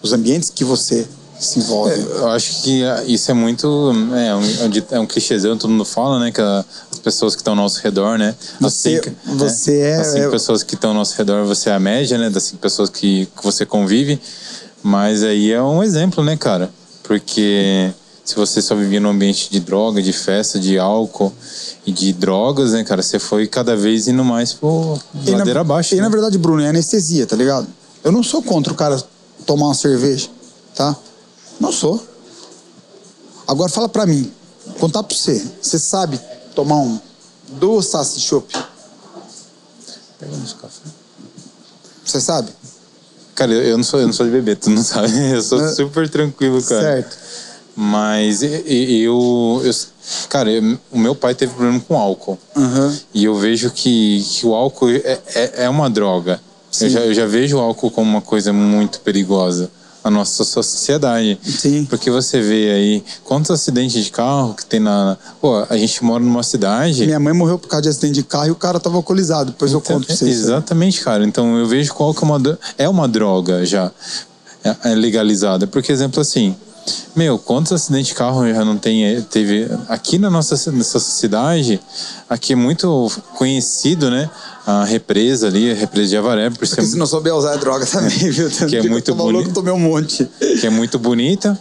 [0.03, 1.07] Os ambientes que você
[1.41, 1.99] se envolve.
[1.99, 3.67] Eu acho que ah, isso é muito.
[4.15, 6.31] É um, é um é um clichêzão, todo mundo fala, né?
[6.31, 8.35] Que as pessoas que estão ao nosso redor, né?
[8.61, 9.79] Você- cinco- você né?
[9.91, 12.29] é- As cinco é- pessoas que estão ao nosso redor, você é a média, né?
[12.31, 14.21] Das cinco pessoas que, que você convive.
[14.83, 16.71] Mas aí é um exemplo, né, cara?
[17.03, 17.91] Porque
[18.25, 21.33] se você só vivia num ambiente de droga, de festa, de álcool
[21.85, 23.03] e de drogas, né, cara?
[23.03, 25.95] Você foi cada vez indo mais pro E na- ladeira abaixo.
[25.95, 26.03] E né?
[26.03, 27.67] na verdade, Bruno, é anestesia, tá ligado?
[28.05, 29.03] Eu não sou contra o cara
[29.45, 30.29] tomar uma cerveja,
[30.75, 30.97] tá?
[31.61, 32.03] Não sou.
[33.47, 34.33] Agora fala pra mim,
[34.79, 35.45] contar pra você.
[35.61, 36.19] Você sabe
[36.55, 36.99] tomar um,
[37.51, 38.51] do Saci Chopp?
[40.19, 40.89] Pega uns café.
[42.05, 42.51] Você sabe?
[43.35, 45.13] Cara, eu, não sou, eu não sou de bebê, tu não sabe.
[45.33, 46.81] Eu sou super tranquilo, cara.
[46.83, 47.19] Certo.
[47.77, 49.63] Mas eu, eu
[50.29, 52.39] cara, eu- o meu pai teve problema com álcool.
[52.57, 52.99] Aham.
[53.15, 56.41] E eu vejo que, que o álcool é, é, é uma droga.
[56.81, 59.71] Eu já, eu já vejo o álcool como uma coisa muito perigosa
[60.05, 61.39] na nossa sociedade.
[61.43, 61.85] Sim.
[61.85, 65.17] Porque você vê aí quantos acidentes de carro que tem na.
[65.41, 67.05] Pô, a gente mora numa cidade.
[67.05, 69.53] Minha mãe morreu por causa de acidente de carro e o cara tava alcoolizado.
[69.53, 70.41] Depois eu Então, conto pra vocês.
[70.41, 71.25] Exatamente, cara.
[71.25, 73.91] Então eu vejo qual que é uma, é uma droga já
[74.65, 75.67] é, é legalizada.
[75.67, 76.57] Porque, exemplo assim,
[77.15, 81.81] meu, quantos acidentes de carro já não tem, eh, teve aqui na nossa, nessa cidade,
[82.29, 84.31] aqui é muito conhecido, né?
[84.67, 87.59] A represa ali, a represa de Avaré, por ser, Porque se não souber usar é
[87.59, 88.49] droga também, viu?
[88.69, 89.53] Que é muito louco, bonito.
[89.55, 90.29] tomei um monte.
[90.61, 91.59] que é muito bonita,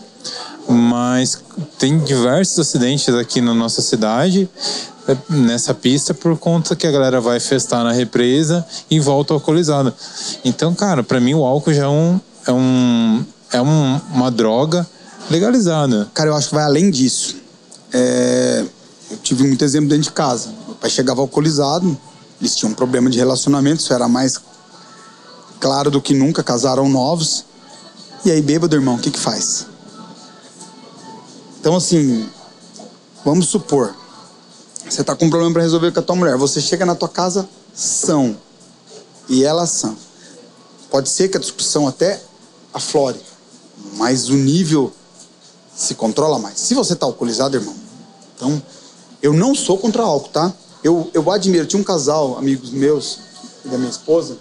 [0.67, 1.41] mas
[1.77, 4.47] tem diversos acidentes aqui na nossa cidade
[5.07, 9.93] eh, nessa pista por conta que a galera vai festar na represa e volta alcoolizada.
[10.45, 14.85] Então, cara, pra mim o álcool já é um é um é um- uma droga
[15.29, 16.09] legalizada.
[16.13, 17.35] Cara, eu acho que vai além disso.
[17.93, 18.65] É,
[19.11, 20.53] Eu tive muito exemplo dentro de casa.
[20.67, 21.97] Meu pai chegava alcoolizado,
[22.39, 24.39] eles tinham um problema de relacionamento, isso era mais
[25.59, 27.45] claro do que nunca, casaram novos.
[28.23, 29.65] E aí, bêbado, irmão, o que que faz?
[31.59, 32.29] Então, assim,
[33.25, 33.95] vamos supor,
[34.87, 37.09] você tá com um problema para resolver com a tua mulher, você chega na tua
[37.09, 38.37] casa são
[39.27, 39.95] e ela são.
[40.89, 42.21] Pode ser que a discussão até
[42.73, 43.19] aflore,
[43.95, 44.93] mas o nível
[45.79, 46.59] se controla mais.
[46.59, 47.73] Se você tá alcoolizado, irmão,
[48.35, 48.61] então
[49.21, 50.53] eu não sou contra álcool, tá?
[50.83, 53.19] Eu, eu admiro, tinha um casal, amigos meus
[53.65, 54.37] e da minha esposa,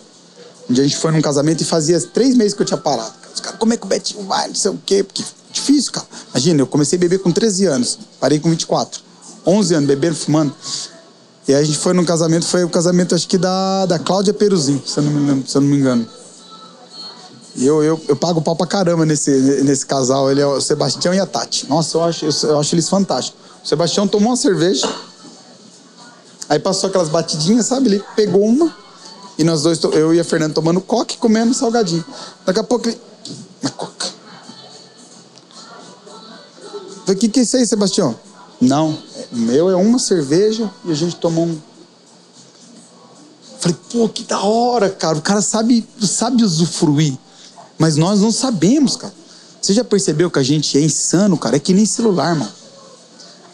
[0.69, 3.13] dia a gente foi num casamento e fazia três meses que eu tinha parado.
[3.35, 6.07] Os caras, como é que o Betinho vai, não sei o quê, porque difícil, cara.
[6.31, 9.01] Imagina, eu comecei a beber com 13 anos, parei com 24.
[9.47, 10.55] 11 anos, bebendo, fumando.
[11.47, 14.83] E a gente foi num casamento, foi o casamento acho que da, da Cláudia Peruzin,
[14.85, 16.07] se eu não me, lembro- se eu não me engano.
[17.61, 19.31] Eu, eu, eu pago pau pra caramba nesse,
[19.65, 20.31] nesse casal.
[20.31, 21.69] Ele é o Sebastião e a Tati.
[21.69, 23.41] Nossa, eu acho, eu, acho eles fantásticos.
[23.65, 24.89] O Sebastião tomou uma cerveja,
[26.49, 27.89] aí passou aquelas batidinhas, sabe?
[27.89, 28.75] Ele pegou uma,
[29.37, 32.05] e nós dois, eu e a Fernanda tomando coque e comendo salgadinho.
[32.47, 33.01] Daqui a pouco ele.
[33.61, 34.07] Uma coca.
[37.01, 38.15] Falei, o que, que é isso aí, Sebastião?
[38.61, 38.99] Não,
[39.33, 41.59] o meu é uma cerveja e a gente tomou um.
[43.61, 45.19] Falei, pô, que da hora, cara.
[45.19, 47.17] O cara sabe, sabe usufruir.
[47.79, 49.15] Mas nós não sabemos, cara.
[49.61, 51.57] Você já percebeu que a gente é insano, cara?
[51.57, 52.51] É que nem celular, mano.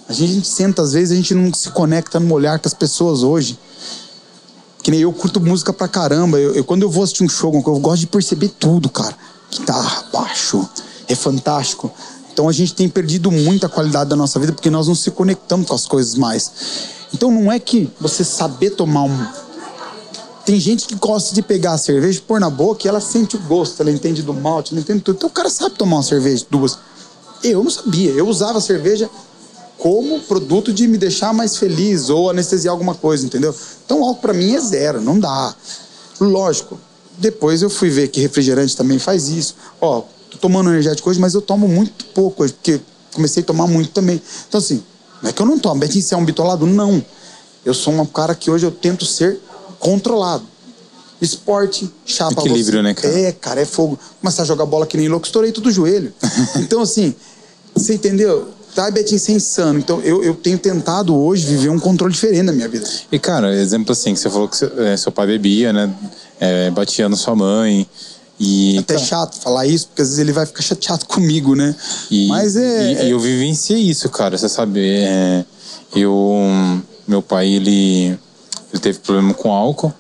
[0.08, 3.22] A gente, senta, às vezes, a gente não se conecta no olhar com as pessoas
[3.22, 3.58] hoje.
[4.82, 6.38] Que nem eu curto música pra caramba.
[6.38, 9.16] Eu, eu- quando eu vou assistir um show, eu gosto de perceber tudo, cara.
[9.50, 10.68] Guitarra, baixo,
[11.08, 11.90] é fantástico.
[12.32, 15.66] Então a gente tem perdido muita qualidade da nossa vida porque nós não se conectamos
[15.68, 16.50] com as coisas mais.
[17.14, 19.26] Então não é que você saber tomar um.
[20.44, 23.38] Tem gente que gosta de pegar a cerveja, pôr na boca e ela sente o
[23.40, 25.16] gosto, ela entende do malte, ela entende tudo.
[25.16, 26.78] Então o cara sabe tomar uma cerveja, duas.
[27.42, 28.10] Eu não sabia.
[28.10, 29.08] Eu usava a cerveja
[29.78, 33.54] como produto de me deixar mais feliz ou anestesiar alguma coisa, entendeu?
[33.86, 35.54] Então álcool pra mim é zero, não dá.
[36.20, 36.78] Lógico.
[37.16, 39.54] Depois eu fui ver que refrigerante também faz isso.
[39.80, 42.80] Ó, tô tomando energético hoje, mas eu tomo muito pouco hoje, porque
[43.14, 44.20] comecei a tomar muito também.
[44.48, 44.82] Então assim,
[45.22, 45.80] não é que eu não tomo.
[45.80, 46.66] Betinho, você é um bitolado?
[46.66, 47.02] Não.
[47.64, 49.40] Eu sou um cara que hoje eu tento ser
[49.84, 50.44] controlado.
[51.20, 52.82] Esporte, chapa Equilíbrio, você.
[52.82, 53.20] né, cara?
[53.20, 53.98] É, cara, é fogo.
[54.20, 56.12] Começar a jogar bola que nem louco, estourei tudo o joelho.
[56.56, 57.14] então, assim,
[57.74, 58.48] você entendeu?
[58.74, 59.78] Tá, Betinho, você é insano.
[59.78, 62.88] Então, eu, eu tenho tentado hoje viver um controle diferente na minha vida.
[63.12, 65.94] E, cara, exemplo assim, que você falou que seu, é, seu pai bebia, né?
[66.40, 67.86] É, batia na sua mãe.
[68.38, 71.74] E, Até cara, chato falar isso, porque às vezes ele vai ficar chateado comigo, né?
[72.10, 73.04] E, Mas é.
[73.04, 74.36] E, e eu vivenciei isso, cara.
[74.36, 75.44] Você sabe, é,
[75.94, 76.82] eu.
[77.06, 78.18] Meu pai, ele,
[78.74, 79.94] ele teve problema com álcool.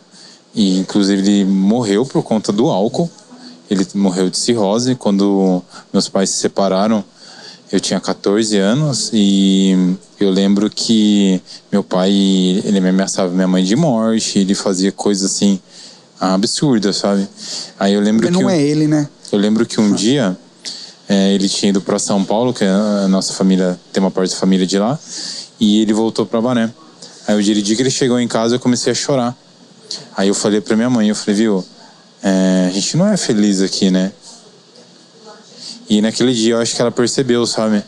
[0.52, 3.08] E, inclusive, ele morreu por conta do álcool.
[3.70, 4.96] Ele morreu de cirrose.
[4.96, 7.04] Quando meus pais se separaram,
[7.70, 9.10] eu tinha 14 anos.
[9.12, 14.40] E eu lembro que meu pai, ele me ameaçava minha mãe de morte.
[14.40, 15.60] Ele fazia coisas assim
[16.20, 17.28] absurdas, sabe?
[17.78, 18.42] Aí eu lembro Mas que.
[18.42, 19.08] não é ele, né?
[19.30, 20.36] Eu lembro que um dia
[21.08, 24.36] é, ele tinha ido para São Paulo, que a nossa família tem uma parte da
[24.36, 24.98] família de lá,
[25.60, 26.72] e ele voltou para Bané.
[27.26, 29.36] Aí o dia que ele chegou em casa, eu comecei a chorar.
[30.16, 31.64] Aí eu falei para minha mãe, eu falei, viu,
[32.22, 34.12] é, a gente não é feliz aqui, né?
[35.88, 37.82] E naquele dia eu acho que ela percebeu, sabe?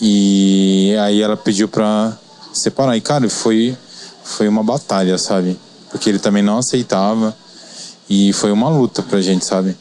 [0.00, 2.16] E aí ela pediu pra
[2.52, 2.96] separar.
[2.96, 3.76] E cara, foi,
[4.24, 5.58] foi uma batalha, sabe?
[5.90, 7.36] Porque ele também não aceitava.
[8.08, 9.76] E foi uma luta pra gente, sabe?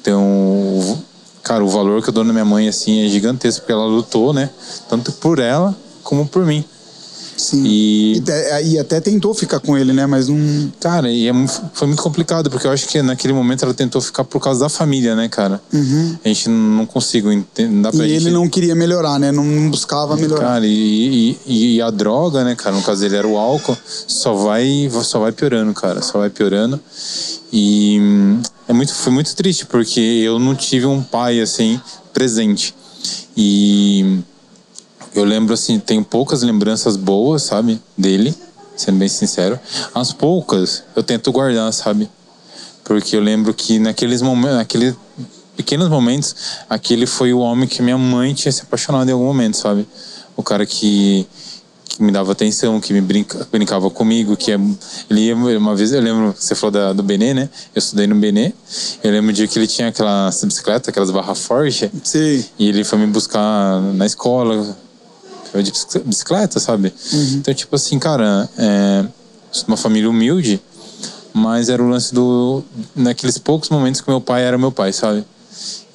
[0.00, 1.02] Então,
[1.42, 4.32] cara, o valor que eu dou na minha mãe, assim, é gigantesco, porque ela lutou,
[4.32, 4.50] né?
[4.88, 6.64] Tanto por ela como por mim.
[7.38, 7.62] Sim.
[7.64, 10.04] E, E, te- e até tentou ficar com ele, né?
[10.06, 10.72] Mas não.
[10.80, 11.32] cara, e é
[11.72, 14.68] foi muito complicado, porque eu acho que naquele momento ela tentou ficar por causa da
[14.68, 15.62] família, né, cara?
[15.72, 17.88] A gente não consigo entender.
[17.88, 18.04] Uhum.
[18.04, 19.30] E gente ele não queria melhorar, né?
[19.30, 20.42] Não buscava melhorar.
[20.42, 22.74] Cara, e, e, e a droga, né, cara?
[22.74, 26.02] No caso dele era o álcool, só vai, só vai piorando, cara.
[26.02, 26.80] Só vai piorando.
[27.52, 28.00] E
[28.66, 31.80] é muito, foi muito triste, porque eu não tive um pai, assim,
[32.12, 32.74] presente.
[33.36, 34.18] E
[35.14, 37.80] eu lembro, assim, tenho poucas lembranças boas, sabe?
[37.96, 38.34] Dele,
[38.76, 39.58] sendo bem sincero.
[39.94, 42.08] As poucas eu tento guardar, sabe?
[42.84, 44.94] Porque eu lembro que naqueles momentos, naqueles
[45.56, 46.34] pequenos momentos,
[46.70, 49.86] aquele foi o homem que minha mãe tinha se apaixonado em algum momento, sabe?
[50.36, 51.26] O cara que,
[51.84, 54.58] que me dava atenção, que me brinca, brincava comigo, que é,
[55.10, 57.50] ele ia uma vez, eu lembro, você falou da, do Benê, né?
[57.74, 58.52] Eu estudei no Benê.
[59.02, 62.44] Eu lembro o dia que ele tinha aquelas bicicletas, aquelas barras fortes, Sim.
[62.56, 64.76] e ele foi me buscar na escola,
[65.50, 65.72] foi de
[66.04, 66.92] bicicleta, sabe?
[67.34, 69.04] Então, tipo assim, cara, é,
[69.66, 70.60] uma família humilde,
[71.32, 72.62] mas era o lance do.
[72.94, 75.24] Naqueles poucos momentos que meu pai era meu pai, sabe?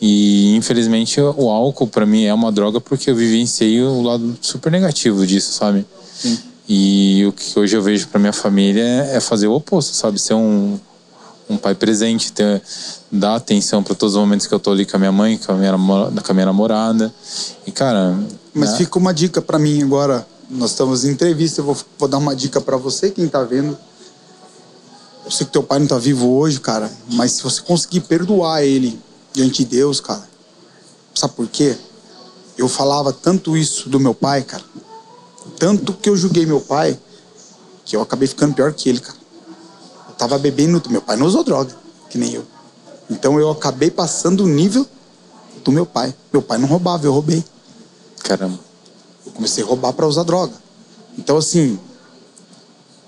[0.01, 4.71] E infelizmente o álcool pra mim é uma droga porque eu vivenciei o lado super
[4.71, 5.85] negativo disso, sabe?
[6.67, 10.19] E o que hoje eu vejo pra minha família é fazer o oposto, sabe?
[10.19, 10.77] Ser um,
[11.49, 12.61] um pai presente, ter,
[13.11, 15.51] dar atenção pra todos os momentos que eu tô ali com a minha mãe, com
[15.51, 17.13] a minha, com a minha namorada.
[17.65, 18.17] E, cara.
[18.53, 18.77] Mas né?
[18.77, 20.25] fica uma dica pra mim agora.
[20.49, 23.77] Nós estamos em entrevista, eu vou, vou dar uma dica pra você, quem tá vendo.
[25.25, 28.63] Eu sei que teu pai não tá vivo hoje, cara, mas se você conseguir perdoar
[28.63, 28.99] ele
[29.31, 30.27] diante de Deus, cara,
[31.15, 31.77] sabe por quê?
[32.57, 34.63] Eu falava tanto isso do meu pai, cara,
[35.57, 36.99] tanto que eu julguei meu pai,
[37.85, 39.22] que eu acabei ficando pior que ele, cara.
[40.23, 41.75] Tava bebendo, meu pai não usou droga,
[42.09, 42.45] que nem eu.
[43.09, 44.87] Então eu acabei passando o nível
[45.65, 46.15] do meu pai.
[46.31, 47.43] Meu pai não roubava, eu roubei
[48.23, 48.57] Caramba.
[49.25, 50.53] eu comecei a roubar para usar droga.
[51.17, 51.77] Então, assim,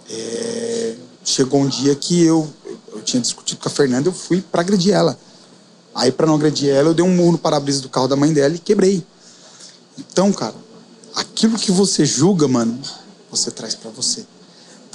[0.09, 2.49] é, chegou um dia que eu,
[2.91, 5.17] eu tinha discutido com a Fernanda, eu fui para agredir ela.
[5.95, 8.33] Aí, para não agredir ela, eu dei um murro no para-brisa do carro da mãe
[8.33, 9.07] dela e quebrei.
[9.97, 10.55] Então, cara,
[11.15, 12.77] aquilo que você julga, mano,
[13.31, 14.25] você traz para você.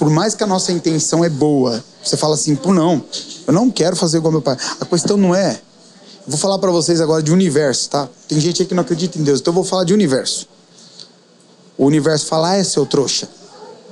[0.01, 3.05] Por mais que a nossa intenção é boa, você fala assim, pô, não,
[3.45, 4.57] eu não quero fazer igual meu pai.
[4.79, 5.61] A questão não é.
[6.25, 8.09] Vou falar para vocês agora de universo, tá?
[8.27, 10.47] Tem gente aí que não acredita em Deus, então eu vou falar de universo.
[11.77, 13.29] O universo fala, ah, é seu trouxa.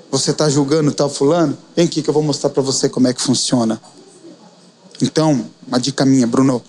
[0.09, 1.55] Você tá julgando tal fulano?
[1.75, 3.79] Vem aqui que eu vou mostrar para você como é que funciona.
[4.99, 6.59] Então, uma dica minha, Bruno.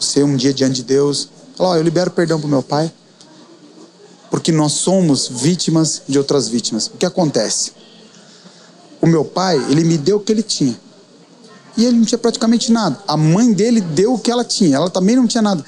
[0.00, 2.90] Você um dia diante de Deus, fala, ó, eu libero perdão pro meu pai.
[4.30, 6.86] Porque nós somos vítimas de outras vítimas.
[6.86, 7.75] O que acontece?
[9.06, 10.76] O meu pai, ele me deu o que ele tinha.
[11.76, 12.98] E ele não tinha praticamente nada.
[13.06, 14.78] A mãe dele deu o que ela tinha.
[14.78, 15.64] Ela também não tinha nada.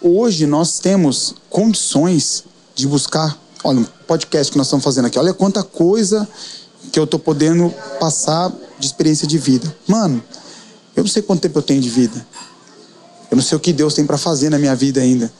[0.00, 3.38] Hoje nós temos condições de buscar.
[3.62, 5.18] Olha, um podcast que nós estamos fazendo aqui.
[5.18, 6.26] Olha quanta coisa
[6.90, 7.68] que eu tô podendo
[8.00, 9.76] passar de experiência de vida.
[9.86, 10.24] Mano,
[10.96, 12.26] eu não sei quanto tempo eu tenho de vida.
[13.30, 15.30] Eu não sei o que Deus tem para fazer na minha vida ainda.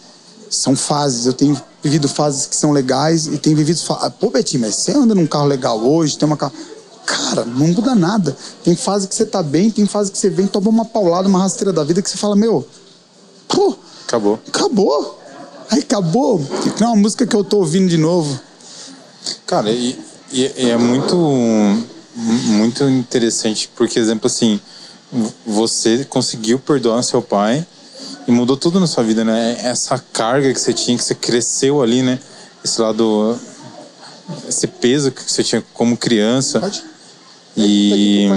[0.51, 1.25] São fases.
[1.25, 3.81] Eu tenho vivido fases que são legais e tenho vivido.
[3.81, 4.11] Fa...
[4.11, 6.53] Pô, Betinho, mas você anda num carro legal hoje, tem uma carro.
[7.09, 8.37] Cara, não muda nada.
[8.63, 11.39] Tem fase que você tá bem, tem fase que você vem, toma uma paulada, uma
[11.39, 12.69] rasteira da vida que você fala, meu,
[13.49, 13.75] pô,
[14.07, 14.39] Acabou.
[14.47, 15.19] acabou.
[15.71, 16.39] Aí acabou.
[16.77, 18.39] Tem uma música que eu tô ouvindo de novo.
[19.47, 19.99] Cara, e,
[20.31, 21.17] e- e é muito,
[22.15, 24.61] muito interessante, porque, exemplo, assim,
[25.47, 27.67] você conseguiu perdoar seu pai
[28.27, 29.59] e mudou tudo na sua vida, né?
[29.63, 32.19] Essa carga que você tinha, que você cresceu ali, né?
[32.63, 33.39] Esse lado,
[34.47, 36.61] esse peso que você tinha como criança.
[36.61, 36.85] Pode?
[37.59, 38.29] E.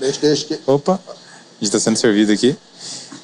[0.00, 0.44] Deixa, deixa.
[0.46, 1.12] que- Opa, a
[1.60, 2.56] gente está sendo servido aqui.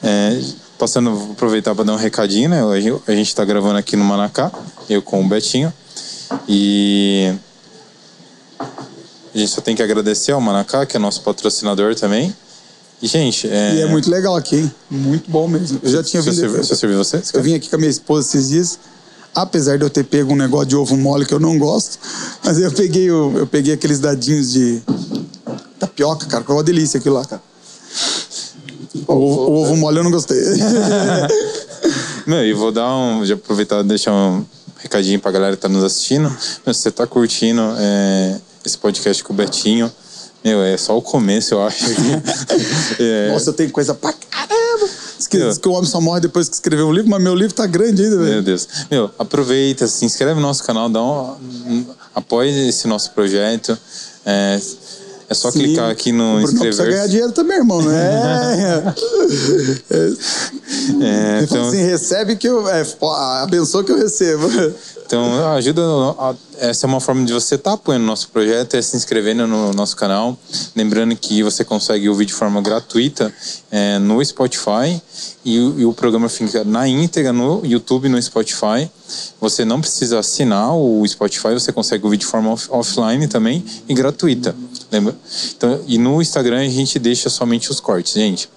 [0.02, 0.40] É,
[0.78, 2.64] passando, vou aproveitar para dar um recadinho, né?
[2.64, 4.50] Hoje a gente está gravando aqui no Manacá,
[4.88, 5.72] eu com o Betinho.
[6.48, 7.32] E
[9.34, 12.34] a gente só tem que agradecer ao Manacá, que é nosso patrocinador também.
[13.02, 13.76] E, gente, é.
[13.76, 14.74] E é muito legal aqui, hein?
[14.90, 15.80] Muito bom mesmo.
[15.82, 16.34] Eu já tinha vindo.
[16.34, 17.22] serviu, você serviu você?
[17.32, 18.78] Eu vim aqui com a minha esposa esses dias.
[19.34, 21.98] Apesar de eu ter pego um negócio de ovo mole que eu não gosto,
[22.44, 24.82] mas eu peguei, o, eu peguei aqueles dadinhos de
[25.78, 27.40] tapioca, cara, que é uma delícia aquilo lá, cara.
[29.06, 30.36] O, ovo- o ovo mole eu não gostei.
[32.26, 33.24] Meu, e vou dar um.
[33.24, 34.44] Já aproveitar e deixar um
[34.78, 36.28] recadinho pra galera que tá nos assistindo.
[36.64, 39.90] Meu, se você tá curtindo é, esse podcast com o Betinho,
[40.44, 41.84] meu, é só o começo, eu acho.
[42.98, 44.88] É, Nossa, eu tenho coisa pra caramba.
[45.30, 47.66] Que, que o homem só morre depois que escreveu um livro, mas meu livro tá
[47.66, 48.42] grande ainda, Meu velho.
[48.42, 48.68] Deus.
[48.90, 53.78] Meu, aproveita, se inscreve no nosso canal, dá um, um- apoie esse nosso projeto.
[54.26, 54.60] É,
[55.30, 55.60] É só Sim.
[55.60, 57.08] clicar aqui no Bruno precisa ganhar inscrever.
[57.08, 58.94] dinheiro também, irmão, não é?
[61.00, 62.68] É, então, assim, recebe que eu...
[62.68, 62.84] É,
[63.42, 64.48] abençoa que eu recebo.
[65.10, 65.82] Então, ajuda.
[66.20, 69.44] a- Essa é uma forma de você estar apoiando o nosso projeto, é se inscrevendo
[69.44, 70.38] no nosso canal.
[70.76, 73.34] Lembrando que você consegue ouvir de forma gratuita
[73.72, 75.02] é, no Spotify
[75.44, 78.88] e, o- e o programa fica na íntegra no YouTube no Spotify.
[79.40, 83.94] Você não precisa assinar o Spotify, você consegue ouvir de forma off- offline também e
[83.94, 84.54] gratuita.
[84.90, 85.14] Lembra?
[85.56, 88.48] Então, e no Instagram a gente deixa somente os cortes, gente.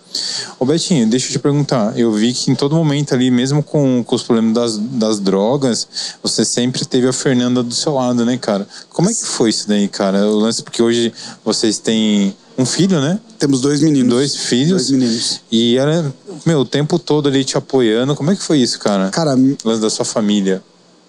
[0.59, 1.97] Ô Betinho, deixa eu te perguntar.
[1.97, 5.87] Eu vi que em todo momento ali, mesmo com, com os problemas das, das drogas,
[6.21, 8.67] você sempre teve a Fernanda do seu lado, né, cara?
[8.89, 10.27] Como é que foi isso daí, cara?
[10.27, 11.11] O lance, porque hoje
[11.43, 13.19] vocês têm um filho, né?
[13.39, 14.09] Temos dois meninos.
[14.09, 14.87] Dois filhos.
[14.87, 15.41] Dois meninos.
[15.51, 16.13] E ela,
[16.45, 18.15] meu, o tempo todo ali te apoiando.
[18.15, 19.09] Como é que foi isso, cara?
[19.09, 20.61] Cara, O lance da sua família.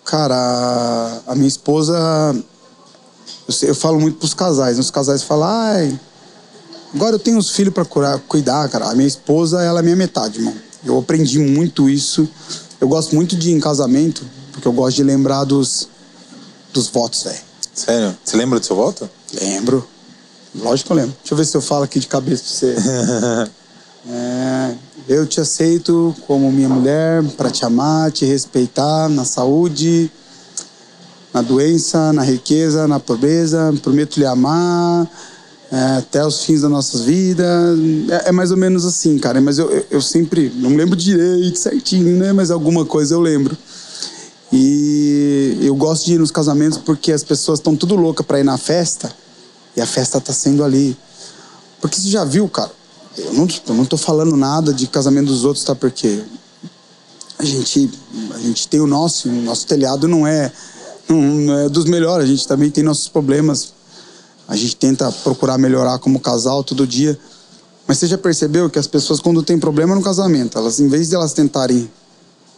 [0.05, 1.95] Cara, a- a minha esposa.
[3.49, 4.77] Eu, eu falo muito pros casais.
[4.77, 4.81] né?
[4.81, 5.99] Os casais falam, ai,
[6.95, 8.91] agora eu tenho os filhos pra curar, cuidar, cara.
[8.91, 10.55] A minha esposa, ela é minha metade, irmão.
[10.85, 12.29] Eu aprendi muito isso.
[12.81, 15.89] Eu gosto muito de ir em casamento, porque eu gosto de lembrar dos,
[16.73, 17.39] dos votos, velho.
[17.75, 18.17] Sério?
[18.25, 19.09] Você lembra do seu voto?
[19.33, 19.87] Lembro.
[20.55, 21.17] Lógico que eu lembro.
[21.21, 23.51] Deixa eu ver se eu falo aqui de cabeça pra você.
[24.07, 24.75] É,
[25.09, 30.13] eu te aceito como minha mulher para te amar, te respeitar na saúde,
[31.35, 33.75] na doença, na riqueza, na pobreza.
[33.83, 35.11] Prometo lhe amar
[35.73, 37.79] é, até os fins das nossas vidas.
[38.09, 39.41] É, é mais ou menos assim, cara.
[39.41, 42.33] Mas eu, eu, eu sempre não lembro direito, certinho, né?
[42.33, 43.57] Mas alguma coisa eu lembro.
[44.53, 48.45] E eu gosto de ir nos casamentos porque as pessoas estão tudo loucas para ir
[48.45, 49.13] na festa
[49.77, 50.97] e a festa tá sendo ali.
[51.81, 52.71] Porque você já viu, cara?
[53.19, 55.75] Eu não, eu não tô falando nada de casamento dos outros, tá?
[55.75, 56.23] Porque
[57.37, 57.91] a gente,
[58.33, 60.53] a gente tem o nosso, o nosso telhado não é,
[61.09, 63.73] não é dos melhores, a gente também tem nossos problemas.
[64.47, 67.19] A gente tenta procurar melhorar como casal todo dia.
[67.87, 71.09] Mas você já percebeu que as pessoas, quando tem problema no casamento, elas, em vez
[71.09, 71.91] de elas tentarem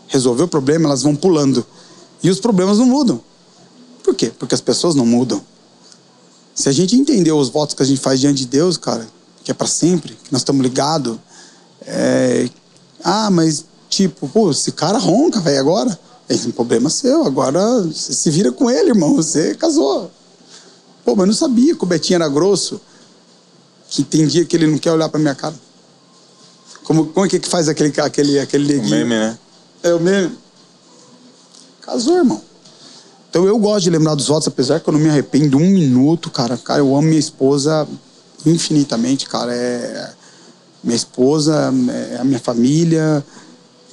[0.09, 1.65] resolver o problema, elas vão pulando.
[2.23, 3.21] E os problemas não mudam.
[4.03, 4.33] Por quê?
[4.37, 5.43] Porque as pessoas não mudam.
[6.55, 9.07] Se a gente entender os votos que a gente faz diante de Deus, cara,
[9.45, 11.19] que é para sempre, que nós estamos ligados,
[11.83, 12.49] é...
[13.03, 15.99] ah, mas tipo, pô, esse cara ronca, velho, agora.
[16.29, 20.11] Esse é um problema seu, agora você se vira com ele, irmão, você casou.
[21.05, 22.81] Pô, mas eu não sabia que o Betinho era grosso,
[23.89, 25.55] que tem dia que ele não quer olhar pra minha cara.
[26.83, 28.91] Como, como é que faz aquele, aquele, aquele O neguinho?
[28.91, 29.39] meme, né?
[29.83, 30.37] É o meme.
[31.81, 32.43] Casou, irmão.
[33.31, 36.31] Então eu gosto de lembrar dos votos, apesar que eu não me arrependo um minuto,
[36.31, 36.57] cara.
[36.57, 37.87] Cara, eu amo minha esposa
[38.45, 39.55] infinitamente, cara.
[39.55, 40.13] É
[40.83, 41.73] minha esposa,
[42.13, 43.25] é a minha família,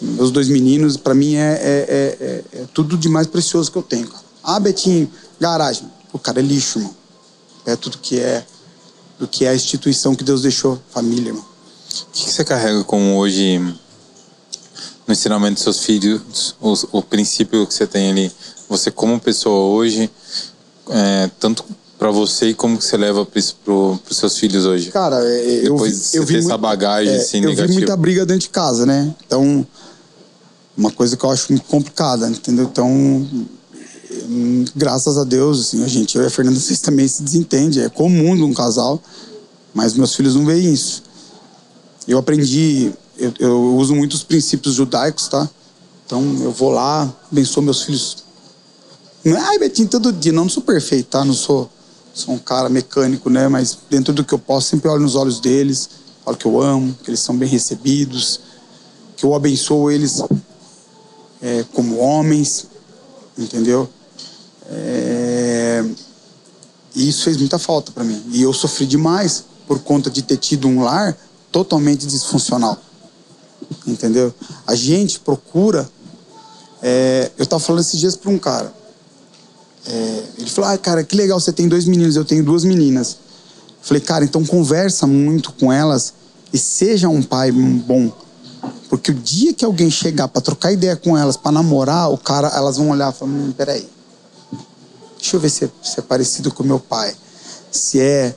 [0.04, 2.26] meus dois meninos, pra mim é, é, é,
[2.60, 4.24] é- é tudo de mais precioso que eu tenho, cara.
[4.44, 5.88] Ah, Betinho, garagem.
[6.12, 6.94] O cara é lixo, irmão.
[7.66, 8.46] É tudo que é
[9.18, 11.44] do que é a instituição que Deus deixou, família, irmão.
[11.44, 13.58] O que, que você carrega como hoje
[15.08, 18.32] no ensinamento dos seus filhos, o, o princípio que você tem ali,
[18.70, 20.10] você como pessoa hoje,
[20.90, 21.64] é, tanto
[22.00, 24.92] para você e como que você leva para os seus filhos hoje?
[24.92, 27.74] Cara, é, eu Depois vi, eu vi essa muito- bagagem, assim, eu vi negativa.
[27.80, 29.14] muita briga dentro de casa, né?
[29.26, 29.66] Então,
[30.76, 32.66] uma coisa que eu acho muito complicada, entendeu?
[32.66, 33.28] Então,
[34.76, 37.90] graças a Deus, assim, a gente, eu e a Fernanda, vocês também se desentende, é
[37.90, 39.02] comum num casal,
[39.74, 41.04] mas meus filhos não veem isso.
[42.08, 45.50] Eu aprendi, eu, eu uso muito os princípios judaicos, tá?
[46.06, 48.24] Então, eu vou lá, abençoo meus filhos
[49.24, 50.34] não é, ai, Betinho, todo dia.
[50.34, 51.24] Não, não sou perfeito, tá?
[51.24, 51.70] Não sou,
[52.14, 53.48] sou um cara mecânico, né?
[53.48, 55.90] Mas dentro do que eu posso, sempre olho nos olhos deles,
[56.26, 58.42] falo que eu amo, que eles são bem recebidos,
[59.16, 60.22] que eu abençoo eles
[61.44, 62.68] é, como homens,
[63.38, 63.90] entendeu?
[64.70, 65.84] É,
[66.96, 68.24] e isso fez muita falta para mim.
[68.32, 71.18] E eu sofri demais por conta de ter tido um lar
[71.52, 72.82] totalmente disfuncional,
[73.86, 74.34] entendeu?
[74.66, 75.90] A gente procura.
[76.82, 78.74] é, eu tava falando esses dias para um cara.
[79.86, 83.18] É, ele falou: Ah, cara, que legal, você tem dois meninos, eu tenho duas meninas.
[83.82, 86.14] Falei, cara, então conversa muito com elas
[86.54, 88.10] e seja um pai bom.
[88.94, 92.50] Porque o dia que alguém chegar para trocar ideia com elas, para namorar, o cara,
[92.50, 93.90] elas vão olhar e falar: hum, peraí.
[95.18, 97.16] Deixa eu ver se é, se é parecido com meu pai.
[97.72, 98.36] Se é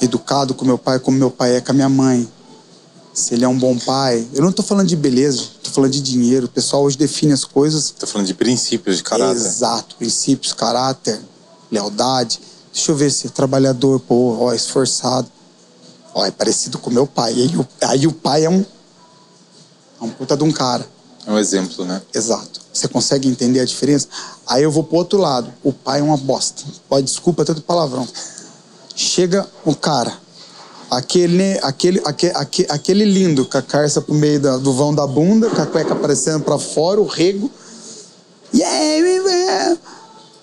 [0.00, 2.26] educado com meu pai, como meu pai é com a minha mãe.
[3.12, 4.26] Se ele é um bom pai.
[4.32, 6.46] Eu não tô falando de beleza, tô falando de dinheiro.
[6.46, 9.36] O pessoal hoje define as coisas Tô falando de princípios, de caráter.
[9.36, 11.20] Exato, princípios, caráter,
[11.70, 12.40] lealdade.
[12.72, 15.28] Deixa eu ver se é trabalhador, pô, ó, esforçado.
[16.14, 17.34] Ó, é parecido com meu pai.
[17.34, 18.64] Aí, o, aí o pai é um.
[20.00, 20.86] É um puta de um cara.
[21.26, 22.00] É um exemplo, né?
[22.14, 22.60] Exato.
[22.72, 24.08] Você consegue entender a diferença?
[24.46, 25.52] Aí eu vou pro outro lado.
[25.62, 26.62] O pai é uma bosta.
[26.88, 28.06] Ó, desculpa tanto palavrão.
[28.94, 30.12] Chega o cara,
[30.90, 35.06] aquele, aquele, aquele, aquele, aquele lindo, com a carça pro meio da, do vão da
[35.06, 37.50] bunda, com a cueca aparecendo pra fora, o rego.
[38.52, 39.78] E aí,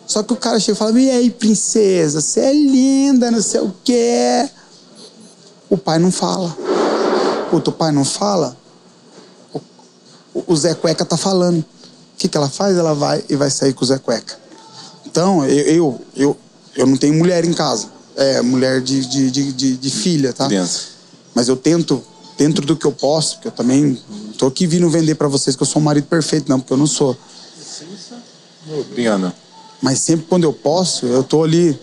[0.07, 3.61] só que o cara chega e fala: E aí, princesa, você é linda, não sei
[3.61, 4.49] o quê.
[5.69, 6.55] O pai não fala.
[7.49, 8.55] Puta, o pai não fala.
[10.47, 11.59] O, Zé Cueca tá falando.
[11.59, 12.77] O que, que ela faz?
[12.77, 14.37] Ela vai e vai sair com o Zé Cueca.
[15.05, 16.37] Então, eu, eu, eu,
[16.75, 17.87] eu não tenho mulher em casa.
[18.17, 20.47] É, mulher de, de, de, de, de filha, tá?
[20.47, 20.95] Criança.
[21.33, 22.03] Mas eu tento,
[22.37, 24.01] dentro do que eu posso, porque eu também
[24.37, 26.77] tô aqui vindo vender para vocês que eu sou um marido perfeito, não, porque eu
[26.77, 27.17] não sou.
[28.91, 29.33] Obrigado.
[29.81, 31.79] Mas sempre quando eu posso, eu tô ali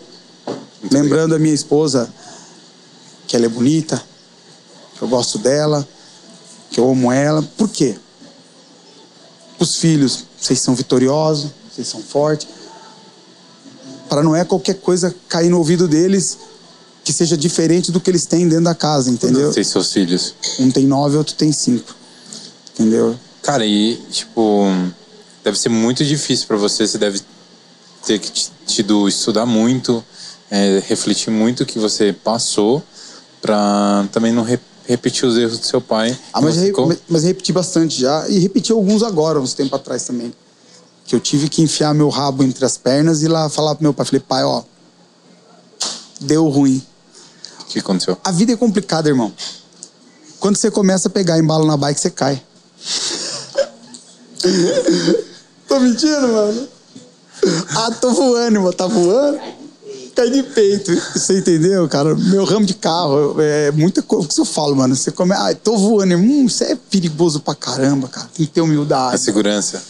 [0.80, 2.12] Muito lembrando a minha esposa
[3.26, 4.02] que ela é bonita,
[4.96, 5.86] que eu gosto dela,
[6.70, 7.42] que eu amo ela.
[7.56, 7.96] Por quê?
[9.62, 12.48] Os filhos, vocês são vitoriosos, vocês são fortes.
[14.08, 16.36] Para não é qualquer coisa cair no ouvido deles
[17.04, 19.52] que seja diferente do que eles têm dentro da casa, entendeu?
[19.52, 20.34] Vocês seus filhos.
[20.58, 21.94] Um tem nove, outro tem cinco.
[22.74, 23.16] Entendeu?
[23.40, 24.64] Cara, e tipo,
[25.44, 26.84] deve ser muito difícil pra você.
[26.86, 27.20] Você deve
[28.04, 30.04] ter que tido estudar muito,
[30.50, 32.82] é, refletir muito o que você passou
[33.40, 36.16] pra também não re- repetir os erros do seu pai.
[36.32, 38.28] Ah, mas, ficou- re- mas repeti bastante já.
[38.28, 40.32] E repeti alguns agora, uns tempos atrás também.
[41.04, 43.94] Que eu tive que enfiar meu rabo entre as pernas e lá falar pro meu
[43.94, 44.06] pai.
[44.06, 44.62] Falei, pai, ó,
[46.20, 46.82] deu ruim.
[47.60, 48.16] O que aconteceu?
[48.22, 49.32] A vida é complicada, irmão.
[50.38, 52.42] Quando você começa a pegar embalo na bike, você cai.
[55.68, 56.68] tô mentindo, mano?
[57.76, 58.72] Ah, tô voando, irmão.
[58.72, 59.40] Tá voando?
[60.14, 60.92] Cai de peito.
[61.14, 62.14] Você entendeu, cara?
[62.14, 64.26] Meu ramo de carro é muita coisa.
[64.26, 64.94] O que eu falo, mano?
[64.94, 65.32] Você come.
[65.32, 66.14] Ah, tô voando.
[66.16, 68.28] Hum, isso é perigoso pra caramba, cara.
[68.34, 69.20] Tem que ter A humildade.
[69.20, 69.82] segurança.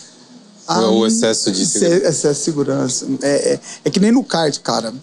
[0.67, 2.09] Ah, o excesso de segurança.
[2.09, 3.07] Excesso de segurança.
[3.21, 4.95] É, é, é que nem no kart, cara.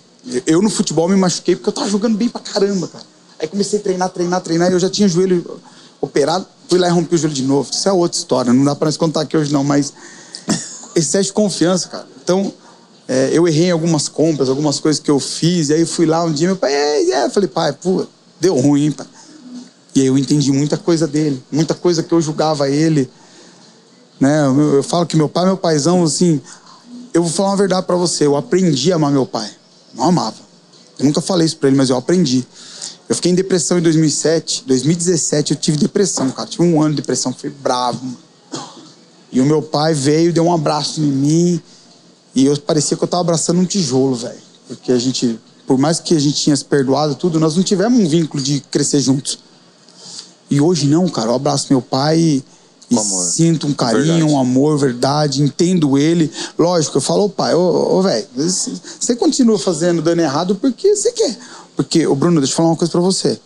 [0.45, 3.03] Eu no futebol me machuquei porque eu tava jogando bem pra caramba, cara.
[3.39, 5.59] Aí comecei a treinar, treinar, treinar e eu já tinha joelho
[5.99, 6.45] operado.
[6.69, 7.69] Fui lá e rompi o joelho de novo.
[7.71, 8.53] Isso é outra história.
[8.53, 9.63] Não dá pra nós contar aqui hoje, não.
[9.63, 9.91] Mas
[10.95, 12.07] excesso de confiança, cara.
[12.23, 12.53] Então,
[13.09, 15.67] é, eu errei em algumas compras, algumas coisas que eu fiz.
[15.67, 17.29] E aí fui lá um dia, meu pai, é, é.
[17.29, 18.05] Falei, pai, pô,
[18.39, 19.07] deu ruim, hein, pai.
[19.93, 21.43] E aí eu entendi muita coisa dele.
[21.51, 23.09] Muita coisa que eu julgava ele
[24.19, 24.45] né?
[24.45, 26.41] Eu, eu falo que meu pai, meu paizão, assim,
[27.13, 29.49] eu vou falar uma verdade pra você, eu aprendi a amar meu pai.
[29.95, 30.35] Não amava.
[30.97, 32.45] Eu nunca falei isso pra ele, mas eu aprendi.
[33.07, 36.47] Eu fiquei em depressão em 2007, 2017 eu tive depressão, cara.
[36.47, 38.03] Tive um ano de depressão, foi bravo.
[38.03, 38.17] mano.
[39.31, 41.61] E o meu pai veio, deu um abraço em mim
[42.39, 44.39] e eu parecia que eu tava abraçando um tijolo, velho.
[44.67, 47.99] Porque a gente, por mais que a gente tinha se perdoado tudo, nós não tivemos
[47.99, 49.39] um vínculo de crescer juntos.
[50.49, 51.29] E hoje não, cara.
[51.29, 52.43] Eu abraço meu pai e,
[53.29, 54.23] sinto um carinho, Verdade.
[54.23, 56.31] um amor, verdade, entendo ele.
[56.57, 61.11] Lógico, eu falo, ô pai, ô, ô velho, você continua fazendo dando errado porque você
[61.11, 61.37] quer.
[61.75, 63.39] Porque, ô Bruno, deixa eu falar uma coisa pra você.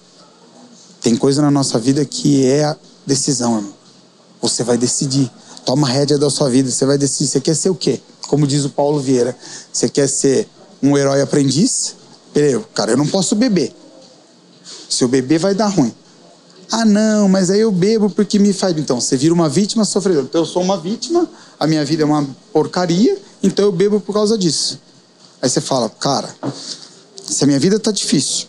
[1.02, 3.74] Tem coisa na nossa vida que é a decisão, irmão.
[4.42, 5.30] Você vai decidir.
[5.66, 7.28] Toma a rédea da sua vida, você vai decidir.
[7.30, 8.02] Você quer ser o quê?
[8.28, 9.36] Como diz o Paulo Vieira,
[9.72, 10.48] você quer ser
[10.82, 11.96] um herói aprendiz?
[12.34, 13.74] Peraí, cara, eu não posso beber.
[14.90, 15.94] Se eu beber, vai dar ruim.
[16.72, 18.76] Ah, não, mas aí eu bebo porque me faz.
[18.78, 20.26] Então, você vira uma vítima sofredora.
[20.26, 24.14] Então, eu sou uma vítima, a minha vida é uma porcaria, então eu bebo por
[24.14, 24.80] causa disso.
[25.42, 26.34] Aí você fala, cara,
[27.24, 28.48] se a minha vida tá difícil,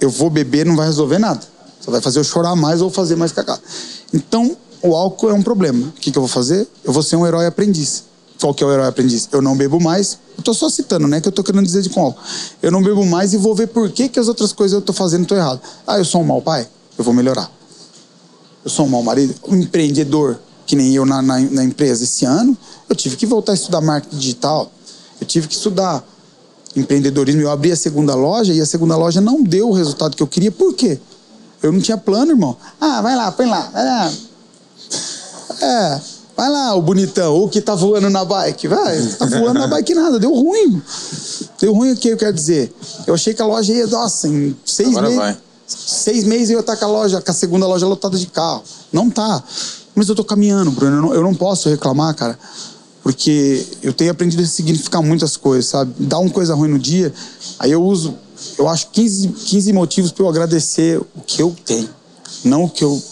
[0.00, 1.40] eu vou beber, não vai resolver nada.
[1.80, 3.62] Só vai fazer eu chorar mais ou fazer mais cagada.
[4.12, 5.88] Então, o álcool é um problema.
[5.88, 6.68] O que, que eu vou fazer?
[6.84, 8.04] Eu vou ser um herói aprendiz.
[8.40, 9.28] Qual que é o herói aprendiz?
[9.30, 10.18] Eu não bebo mais.
[10.36, 11.20] Eu tô só citando, né?
[11.20, 12.18] Que eu tô querendo dizer de álcool.
[12.62, 14.94] Eu não bebo mais e vou ver por que, que as outras coisas eu tô
[14.94, 15.60] fazendo tô errado.
[15.86, 16.66] Ah, eu sou um mau pai?
[16.96, 17.50] Eu vou melhorar.
[18.64, 19.34] Eu sou um mau marido?
[19.46, 22.56] Um empreendedor, que nem eu na, na, na empresa esse ano,
[22.88, 24.72] eu tive que voltar a estudar marketing digital.
[25.20, 26.02] Eu tive que estudar
[26.74, 27.42] empreendedorismo.
[27.42, 30.26] Eu abri a segunda loja e a segunda loja não deu o resultado que eu
[30.26, 30.50] queria.
[30.50, 30.98] Por quê?
[31.62, 32.56] Eu não tinha plano, irmão.
[32.80, 33.68] Ah, vai lá, põe lá.
[33.70, 34.12] Vai lá.
[35.60, 36.00] É,
[36.40, 38.66] vai lá, o bonitão, o que tá voando na bike.
[38.66, 40.80] Vai, tá voando na bike nada, deu ruim.
[41.60, 42.74] Deu ruim o que eu quero dizer?
[43.06, 45.18] Eu achei que a loja ia, nossa, em seis Agora meses.
[45.18, 45.38] vai.
[45.66, 48.62] Seis meses eu ia estar com a loja, com a segunda loja lotada de carro.
[48.90, 49.44] Não tá.
[49.94, 50.96] Mas eu tô caminhando, Bruno.
[50.96, 52.38] Eu não, eu não posso reclamar, cara.
[53.02, 55.92] Porque eu tenho aprendido a significar muitas coisas, sabe?
[55.98, 57.12] Dá uma coisa ruim no dia,
[57.58, 58.14] aí eu uso,
[58.58, 61.90] eu acho 15, 15 motivos para eu agradecer o que eu tenho.
[62.42, 63.02] Não o que eu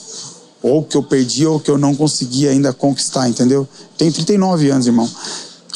[0.62, 3.66] ou que eu perdi ou que eu não consegui ainda conquistar, entendeu?
[3.96, 5.09] Tenho 39 anos, irmão.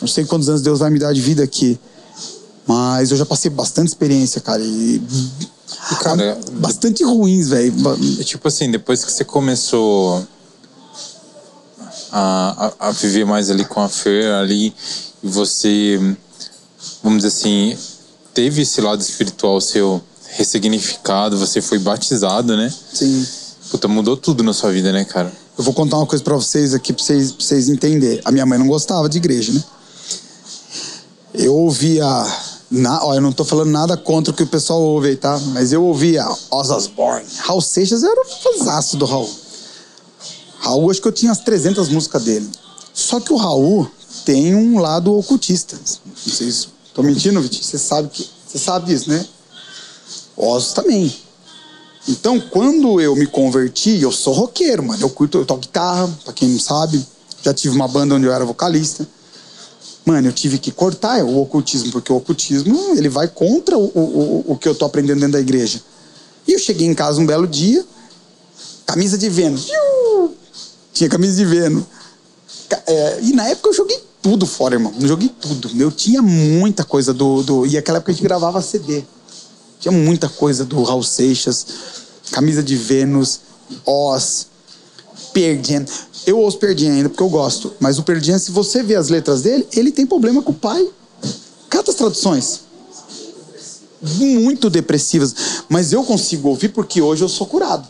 [0.01, 1.79] Não sei quantos anos Deus vai me dar de vida aqui.
[2.67, 4.63] Mas eu já passei bastante experiência, cara.
[4.63, 5.03] E.
[6.01, 7.73] Cara, bastante ruins, velho.
[8.01, 10.27] E, tipo assim, depois que você começou
[12.11, 14.75] a, a, a viver mais ali com a Fer ali,
[15.23, 15.99] e você,
[17.03, 17.77] vamos dizer assim,
[18.35, 22.73] teve esse lado espiritual seu ressignificado, você foi batizado, né?
[22.93, 23.27] Sim.
[23.73, 25.33] Puta, mudou tudo na sua vida, né, cara?
[25.57, 28.21] Eu vou contar uma coisa pra vocês aqui, pra vocês, pra vocês entenderem.
[28.23, 29.65] A minha mãe não gostava de igreja, né?
[31.33, 32.05] Eu ouvia.
[32.71, 35.39] Na, ó, eu não tô falando nada contra o que o pessoal ouve aí, tá?
[35.55, 37.25] Mas eu ouvia Oz Osbourne.
[37.39, 39.31] Raul Seixas era um fãzaço do Raul.
[40.59, 42.51] Raul, acho que eu tinha as 300 músicas dele.
[42.93, 43.91] Só que o Raul
[44.27, 45.81] tem um lado ocultista.
[46.05, 47.65] Não sei se tô mentindo, Vitinho.
[47.65, 49.27] Você sabe que você sabe disso, né?
[50.37, 51.11] Oz também.
[52.09, 55.03] Então, quando eu me converti, eu sou roqueiro, mano.
[55.03, 57.05] Eu curto, eu toco guitarra, pra quem não sabe.
[57.43, 59.07] Já tive uma banda onde eu era vocalista.
[60.05, 64.45] Mano, eu tive que cortar o ocultismo, porque o ocultismo, ele vai contra o, o,
[64.49, 65.81] o que eu tô aprendendo dentro da igreja.
[66.47, 67.85] E eu cheguei em casa um belo dia,
[68.85, 69.69] camisa de Vênus.
[70.93, 71.85] Tinha camisa de Vênus.
[72.87, 74.93] É, e na época eu joguei tudo fora, irmão.
[75.01, 75.71] Eu joguei tudo.
[75.79, 77.67] Eu tinha muita coisa do, do.
[77.67, 79.05] E naquela época a gente gravava CD.
[79.83, 81.67] Tinha muita coisa do Raul Seixas,
[82.31, 83.41] Camisa de Vênus,
[83.85, 84.47] Oz,
[85.33, 85.85] Perdian.
[86.25, 89.43] Eu ouço Perdian ainda porque eu gosto, mas o Perdian, se você vê as letras
[89.43, 90.89] dele, ele tem problema com o pai.
[91.69, 92.61] Cata as traduções.
[94.01, 95.35] Muito depressivas.
[95.69, 97.89] Mas eu consigo ouvir porque hoje eu sou curado.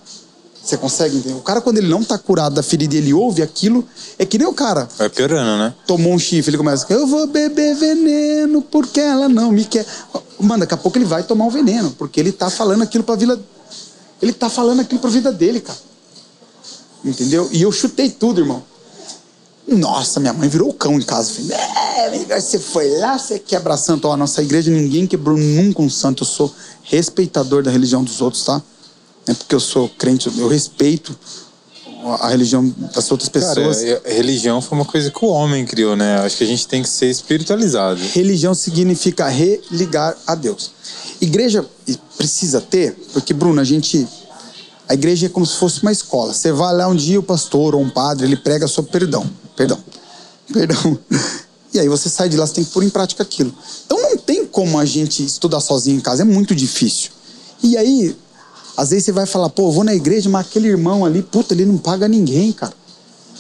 [0.63, 1.35] Você consegue entender?
[1.35, 3.85] O cara, quando ele não tá curado da ferida e ele ouve aquilo,
[4.17, 4.89] é que nem o cara.
[4.97, 5.75] Vai piorando, né?
[5.87, 9.85] Tomou um chifre, ele começa, eu vou beber veneno porque ela não me quer.
[10.39, 13.03] Mano, daqui a pouco ele vai tomar o um veneno, porque ele tá falando aquilo
[13.03, 13.41] pra vida.
[14.21, 15.79] Ele tá falando aquilo pra vida dele, cara.
[17.05, 17.49] Entendeu?
[17.51, 18.63] E eu chutei tudo, irmão.
[19.67, 21.33] Nossa, minha mãe virou o cão em casa.
[21.33, 24.07] Falei, é, você foi lá, você quebra santo.
[24.07, 26.23] Ó, a nossa igreja ninguém quebrou nunca um santo.
[26.23, 26.55] Eu sou
[26.85, 28.63] respeitador da religião dos outros, tá?
[29.27, 31.17] É porque eu sou crente, eu respeito
[32.21, 33.79] a religião das outras pessoas.
[33.83, 36.17] Cara, religião foi uma coisa que o homem criou, né?
[36.17, 38.01] Acho que a gente tem que ser espiritualizado.
[38.13, 40.73] Religião significa religar a Deus.
[41.21, 41.65] Igreja
[42.17, 44.07] precisa ter, porque, Bruno, a gente.
[44.89, 46.35] A igreja é como se fosse uma escola.
[46.35, 49.25] Você vai lá um dia, o pastor ou um padre, ele prega sobre perdão.
[49.57, 49.79] Perdão.
[50.53, 50.99] Perdão.
[51.73, 53.55] E aí você sai de lá, você tem que pôr em prática aquilo.
[53.87, 57.11] Então não tem como a gente estudar sozinho em casa, é muito difícil.
[57.63, 58.15] E aí,
[58.83, 61.65] às vezes você vai falar, pô, vou na igreja, mas aquele irmão ali, puta, ele
[61.65, 62.73] não paga ninguém, cara.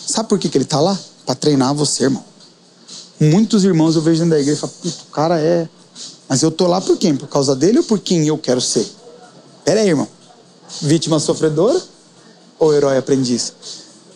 [0.06, 0.96] Sabe por que, que ele tá lá?
[1.26, 2.22] Pra treinar você, irmão.
[3.18, 5.68] Muitos irmãos eu vejo dentro da igreja e falam, puta, o cara é.
[6.28, 7.16] Mas eu tô lá por quem?
[7.16, 8.88] Por causa dele ou por quem eu quero ser?
[9.64, 10.06] Pera aí, irmão.
[10.80, 11.82] Vítima sofredora
[12.56, 13.52] ou herói aprendiz?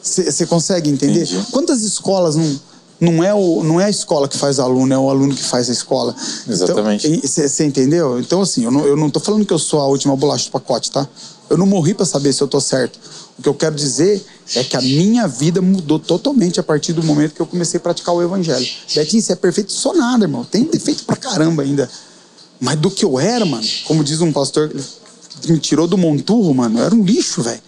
[0.01, 1.25] Você consegue entender?
[1.25, 1.45] Entendi.
[1.51, 2.61] Quantas escolas não
[3.01, 5.69] não é, o, não é a escola que faz aluno, é o aluno que faz
[5.69, 6.15] a escola.
[6.49, 7.27] Exatamente.
[7.27, 8.21] Você então, entendeu?
[8.21, 10.53] Então, assim, eu não, eu não tô falando que eu sou a última bolacha do
[10.53, 11.07] pacote, tá?
[11.49, 12.99] Eu não morri para saber se eu tô certo.
[13.39, 14.25] O que eu quero dizer
[14.55, 17.81] é que a minha vida mudou totalmente a partir do momento que eu comecei a
[17.81, 18.67] praticar o evangelho.
[18.95, 20.43] Betinho, você é perfeito, sou nada, irmão.
[20.45, 21.89] Tem defeito pra caramba ainda.
[22.59, 24.73] Mas do que eu era, mano, como diz um pastor,
[25.49, 27.61] me tirou do monturro, mano, era um lixo, velho.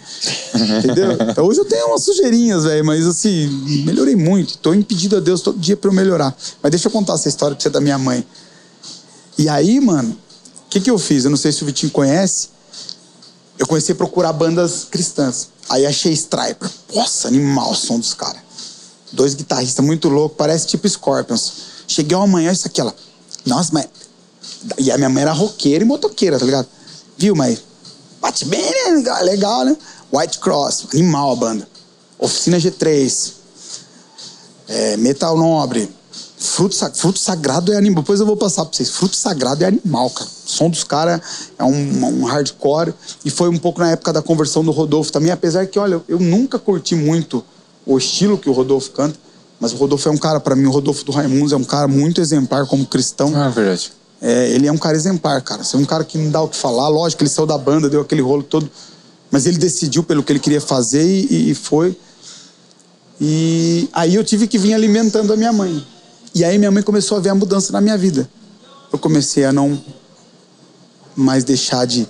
[0.79, 1.13] Entendeu?
[1.13, 3.47] Então, hoje eu tenho umas sujeirinhas, velho, mas assim,
[3.85, 4.59] melhorei muito.
[4.59, 6.37] Tô impedido a Deus todo dia para eu melhorar.
[6.63, 8.25] Mas deixa eu contar essa história pra você da minha mãe.
[9.37, 10.11] E aí, mano,
[10.67, 11.25] o que, que eu fiz?
[11.25, 12.49] Eu não sei se o Vitinho conhece.
[13.59, 15.49] Eu comecei a procurar bandas cristãs.
[15.69, 16.69] Aí achei Striper.
[16.95, 18.41] Nossa, animal o som dos caras.
[19.13, 21.53] Dois guitarristas muito loucos, parece tipo Scorpions.
[21.87, 22.95] Cheguei uma manhã, isso aqui, ela.
[23.47, 23.87] Nossa, mas.
[24.79, 26.69] E a minha mãe era roqueira e motoqueira, tá ligado?
[27.19, 27.61] Viu, mas
[28.21, 29.21] bate bem, né?
[29.23, 29.77] Legal, né?
[30.13, 31.69] White Cross, animal a banda.
[32.19, 33.33] Oficina G3.
[34.69, 35.89] É, Metal Nobre.
[36.39, 38.03] Fruto, fruto Sagrado é animal.
[38.03, 38.91] Depois eu vou passar pra vocês.
[38.91, 40.31] Fruto Sagrado é animal, cara.
[40.31, 41.21] O som dos caras
[41.59, 42.95] é um, um, hardcore.
[43.25, 45.33] E foi um pouco na época da conversão do Rodolfo também.
[45.33, 47.45] Apesar que, olha, eu nunca curti muito
[47.85, 49.19] o estilo que o Rodolfo canta.
[49.59, 51.89] Mas o Rodolfo é um cara, para mim, o Rodolfo do Raimundos é um cara
[51.89, 53.33] muito exemplar como cristão.
[53.35, 53.98] Ah, é verdade.
[54.21, 55.63] É, ele é um cara exemplar, cara.
[55.63, 56.89] Você é um cara que não dá o que falar.
[56.89, 58.69] Lógico, ele saiu da banda, deu aquele rolo todo.
[59.31, 61.97] Mas ele decidiu pelo que ele queria fazer e, e foi.
[63.21, 65.85] E aí eu tive que vir alimentando a minha mãe.
[66.35, 68.29] E aí minha mãe começou a ver a mudança na minha vida.
[68.93, 69.81] Eu comecei a não
[71.15, 72.07] mais deixar de.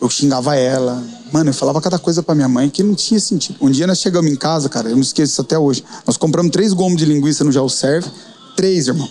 [0.00, 1.02] Eu xingava ela.
[1.32, 3.56] Mano, eu falava cada coisa pra minha mãe que não tinha sentido.
[3.60, 5.84] Um dia nós chegamos em casa, cara, eu não esqueço isso até hoje.
[6.06, 8.10] Nós compramos três gomos de linguiça no Jaú Serve.
[8.56, 9.08] Três, irmão.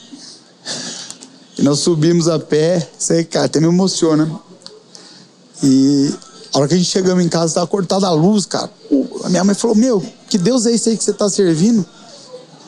[1.59, 4.31] E nós subimos a pé, sei, cara, até me emociona.
[5.61, 6.09] E
[6.53, 8.71] a hora que a gente chegamos em casa, estava cortada a luz, cara.
[9.25, 11.85] A minha mãe falou: Meu, que Deus é esse aí que você está servindo?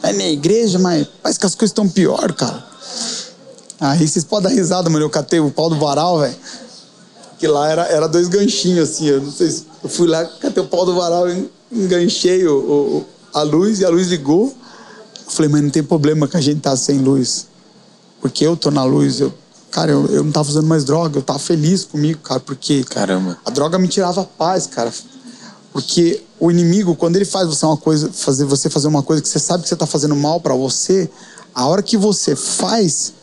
[0.04, 2.66] É minha igreja, mas parece que as coisas estão pior, cara.
[3.80, 5.06] Aí vocês podem dar risada, mano.
[5.06, 6.36] Eu catei o pau do varal, velho.
[7.40, 9.06] Que lá era, era dois ganchinhos, assim.
[9.06, 9.68] Eu não sei se.
[9.82, 11.28] Eu fui lá, catei o pau do varal,
[11.72, 14.54] enganchei o, o, a luz e a luz ligou.
[15.26, 17.51] Eu falei, mas não tem problema que a gente tá sem luz
[18.22, 19.34] porque eu tô na luz, eu,
[19.72, 23.38] Cara, eu, eu não tava usando mais droga, eu tava feliz comigo, cara, porque Caramba.
[23.46, 24.92] a droga me tirava a paz, cara.
[25.72, 29.30] Porque o inimigo, quando ele faz você uma coisa, fazer você fazer uma coisa que
[29.30, 31.10] você sabe que você tá fazendo mal para você,
[31.56, 33.14] a hora que você faz,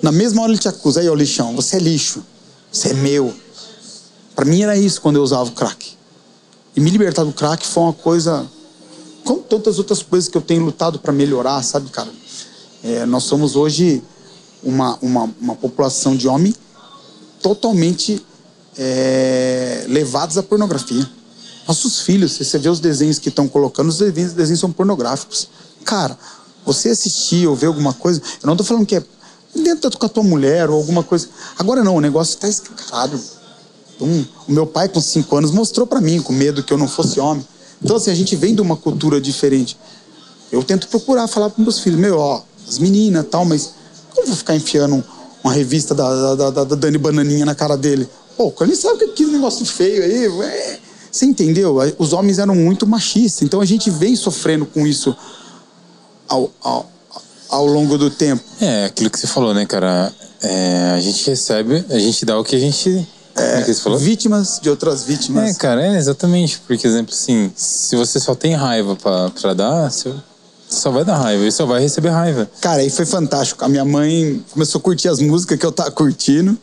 [0.00, 2.24] na mesma hora ele te acusa, aí, ô lixão, você é lixo,
[2.72, 3.34] você é meu.
[4.34, 5.98] Para mim era isso quando eu usava o crack.
[6.74, 8.46] E me libertar do crack foi uma coisa,
[9.22, 12.08] como tantas outras coisas que eu tenho lutado para melhorar, sabe, cara?
[12.82, 14.02] É, nós somos hoje
[14.62, 16.54] uma, uma, uma população de homem
[17.42, 18.24] totalmente
[18.76, 21.08] é, levados à pornografia.
[21.66, 24.72] Nossos filhos, se você vê os desenhos que estão colocando, os desenhos, os desenhos são
[24.72, 25.48] pornográficos.
[25.84, 26.18] Cara,
[26.64, 29.04] você assistir ou ver alguma coisa, eu não estou falando que é
[29.54, 31.28] dentro com a tua mulher ou alguma coisa.
[31.58, 33.20] Agora não, o negócio está escancarado.
[33.96, 36.88] Então, o meu pai, com cinco anos, mostrou para mim, com medo que eu não
[36.88, 37.46] fosse homem.
[37.82, 39.76] Então, assim, a gente vem de uma cultura diferente.
[40.50, 43.74] Eu tento procurar falar para meus filhos, meu, ó, as meninas tal, mas
[44.16, 45.02] eu vou ficar enfiando
[45.42, 48.08] uma revista da, da, da, da Dani Bananinha na cara dele?
[48.36, 50.80] Pô, ele sabe que aquele negócio feio aí.
[51.10, 51.78] Você entendeu?
[51.98, 55.14] Os homens eram muito machistas, então a gente vem sofrendo com isso
[56.28, 56.90] ao, ao,
[57.48, 58.42] ao longo do tempo.
[58.60, 60.12] É, aquilo que você falou, né, cara?
[60.42, 63.06] É, a gente recebe, a gente dá o que a gente.
[63.36, 63.98] É, que você falou?
[63.98, 65.50] Vítimas de outras vítimas.
[65.50, 66.60] É, cara, é exatamente.
[66.66, 70.14] Porque, exemplo, assim, se você só tem raiva pra, pra dar, você
[70.70, 72.48] só vai dar raiva e só vai receber raiva.
[72.60, 73.64] Cara, aí foi fantástico.
[73.64, 76.56] A minha mãe começou a curtir as músicas que eu tava curtindo.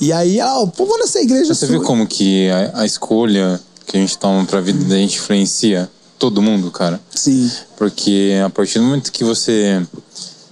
[0.00, 1.52] E aí, ah, o povo nessa igreja.
[1.52, 5.16] Você viu como que a, a, escolha que a gente toma pra vida da gente
[5.16, 7.00] influencia todo mundo, cara?
[7.14, 7.50] Sim.
[7.76, 9.84] Porque a partir do momento que você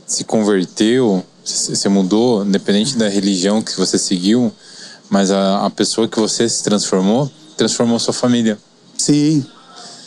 [0.06, 4.52] se converteu, você mudou, independente da religião que você seguiu,
[5.08, 8.58] mas a, a pessoa que você se transformou, transformou sua família.
[8.96, 9.44] Sim.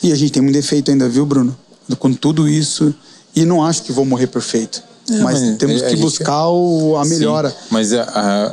[0.01, 1.55] E a gente tem um defeito ainda, viu, Bruno?
[1.95, 2.93] Com tudo isso.
[3.35, 4.83] E não acho que vou morrer perfeito.
[5.09, 7.49] É, mas, mas, temos que buscar o, a melhora.
[7.49, 7.91] Sim, mas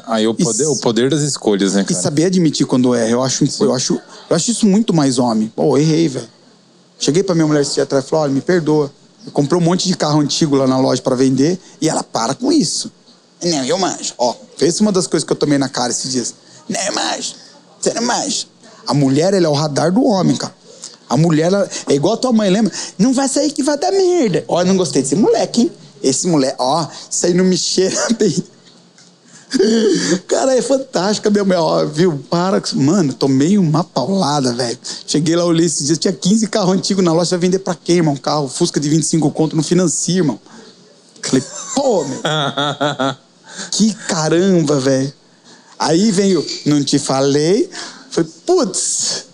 [0.07, 1.99] aí o poder, o poder das escolhas, né, cara?
[1.99, 3.11] E saber admitir quando erra.
[3.11, 3.95] Eu acho, eu acho,
[4.30, 5.53] eu acho isso muito mais homem.
[5.55, 6.28] Pô, errei, velho.
[6.99, 8.93] Cheguei pra minha mulher esse dia atrás e falei, olha, me perdoa.
[9.26, 12.35] Eu comprei um monte de carro antigo lá na loja para vender e ela para
[12.35, 12.93] com isso.
[13.43, 14.14] Não, eu manjo.
[14.16, 16.35] Ó, fez uma das coisas que eu tomei na cara esses dias.
[16.68, 17.35] Não, eu manjo.
[17.80, 18.47] Você não manja.
[18.87, 20.55] A mulher, ela é o radar do homem, cara.
[21.09, 22.72] A mulher, ela, é igual a tua mãe, lembra?
[22.98, 24.44] Não vai sair que vai dar merda.
[24.48, 25.72] Ó, eu não gostei desse moleque, hein?
[26.02, 28.44] Esse moleque, ó, isso aí não me cheira bem.
[30.26, 32.18] Cara, é fantástico, minha mãe, ó, viu?
[32.28, 34.78] Para, mano, tomei uma paulada, velho.
[35.07, 37.96] Cheguei lá, olhei esses dias, tinha 15 carros antigos na loja, vai vender pra quem,
[37.96, 38.14] irmão?
[38.14, 40.40] Um carro Fusca de 25 conto, não financia, irmão.
[41.22, 41.44] Falei,
[41.74, 42.20] pô, meu.
[43.70, 45.12] que caramba, velho.
[45.78, 47.70] Aí veio, não te falei.
[48.11, 49.26] Falei, putz.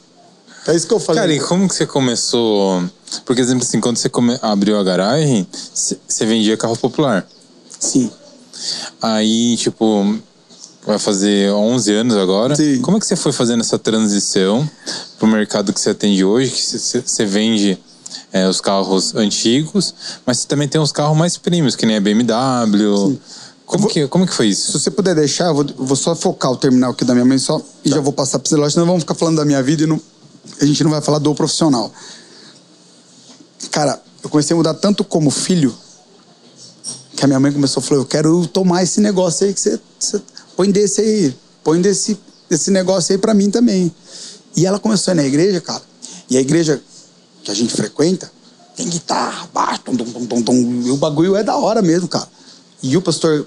[0.66, 1.20] É isso que eu falei.
[1.20, 2.82] Cara, e como que você começou
[3.24, 4.38] porque, exemplo assim, quando você come...
[4.40, 7.26] abriu a garagem, você vendia carro popular.
[7.78, 8.10] Sim.
[9.02, 10.18] Aí, tipo,
[10.86, 12.54] vai fazer 11 anos agora.
[12.54, 12.80] Sim.
[12.80, 14.68] Como é que você foi fazendo essa transição
[15.18, 17.78] pro mercado que você atende hoje, que você vende
[18.32, 19.94] é, os carros antigos,
[20.24, 22.96] mas você também tem os carros mais premiums, que nem a BMW.
[22.96, 23.20] Sim.
[23.66, 24.72] Como, vou, que, como que foi isso?
[24.72, 27.38] Se você puder deixar, eu vou, vou só focar o terminal aqui da minha mãe
[27.38, 27.96] só e tá.
[27.96, 30.00] já vou passar para você, senão vamos ficar falando da minha vida e não,
[30.60, 31.92] a gente não vai falar do profissional.
[33.70, 35.74] Cara, eu comecei a mudar tanto como filho
[37.16, 39.80] que a minha mãe começou a falar: Eu quero tomar esse negócio aí que você,
[39.98, 40.22] você
[40.56, 42.18] põe desse aí, põe desse,
[42.48, 43.94] desse negócio aí pra mim também.
[44.56, 45.82] E ela começou a ir na igreja, cara.
[46.28, 46.82] E a igreja
[47.44, 48.30] que a gente frequenta
[48.76, 52.28] tem guitarra, baixo, tum, tum, tum, tum, e o bagulho é da hora mesmo, cara.
[52.82, 53.46] E o pastor,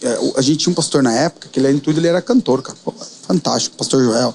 [0.00, 2.62] é, a gente tinha um pastor na época que ele em tudo, ele era cantor,
[2.62, 2.76] cara.
[3.26, 4.34] Fantástico, pastor Joel.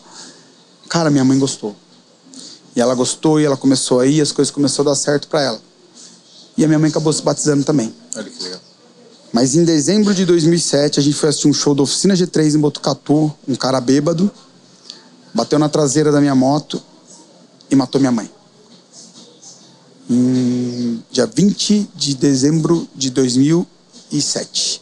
[0.90, 1.76] Cara, minha mãe gostou.
[2.76, 5.42] E ela gostou e ela começou a ir, as coisas começaram a dar certo para
[5.42, 5.62] ela.
[6.58, 7.94] E a minha mãe acabou se batizando também.
[8.16, 8.60] Olha que legal.
[9.32, 12.60] Mas em dezembro de 2007, a gente foi assistir um show da Oficina G3 em
[12.60, 14.32] Botucatu, um cara bêbado,
[15.34, 16.82] bateu na traseira da minha moto
[17.70, 18.30] e matou minha mãe.
[20.10, 24.82] Em dia 20 de dezembro de 2007.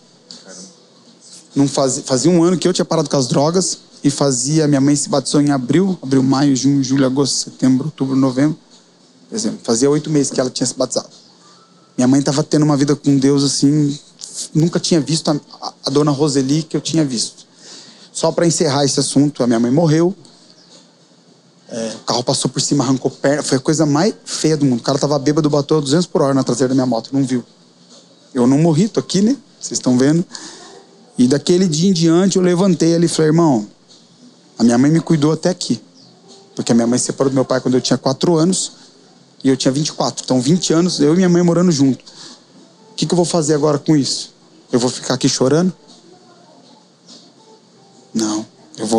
[1.53, 4.67] Não fazia, fazia um ano que eu tinha parado com as drogas e fazia.
[4.67, 8.57] Minha mãe se batizou em abril, abril, maio, junho, julho, agosto, setembro, outubro, novembro.
[9.31, 11.09] Exemplo, fazia oito meses que ela tinha se batizado.
[11.97, 13.97] Minha mãe estava tendo uma vida com Deus assim,
[14.53, 17.45] nunca tinha visto a, a dona Roseli que eu tinha visto.
[18.11, 20.15] Só para encerrar esse assunto, a minha mãe morreu.
[21.69, 23.43] É, o carro passou por cima, arrancou perna.
[23.43, 24.79] Foi a coisa mais feia do mundo.
[24.79, 27.43] O cara tava bêbado, bateu 200 por hora na traseira da minha moto, não viu.
[28.33, 29.35] Eu não morri, tô aqui, né?
[29.59, 30.25] Vocês estão vendo.
[31.17, 33.67] E daquele dia em diante eu levantei ali e falei, irmão,
[34.57, 35.81] a minha mãe me cuidou até aqui.
[36.55, 38.71] Porque a minha mãe se separou do meu pai quando eu tinha 4 anos
[39.43, 40.23] e eu tinha 24.
[40.25, 42.03] Então, 20 anos, eu e minha mãe morando junto.
[42.91, 44.33] O que, que eu vou fazer agora com isso?
[44.71, 45.71] Eu vou ficar aqui chorando?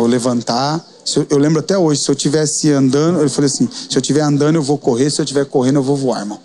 [0.07, 0.85] levantar.
[1.15, 4.21] Eu, eu, lembro até hoje, se eu tivesse andando, eu falei assim: se eu estiver
[4.21, 6.39] andando, eu vou correr, se eu estiver correndo, eu vou voar, irmão.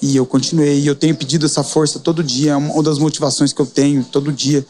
[0.00, 0.80] E eu continuei.
[0.80, 2.52] E eu tenho pedido essa força todo dia.
[2.52, 4.66] É uma das motivações que eu tenho todo dia.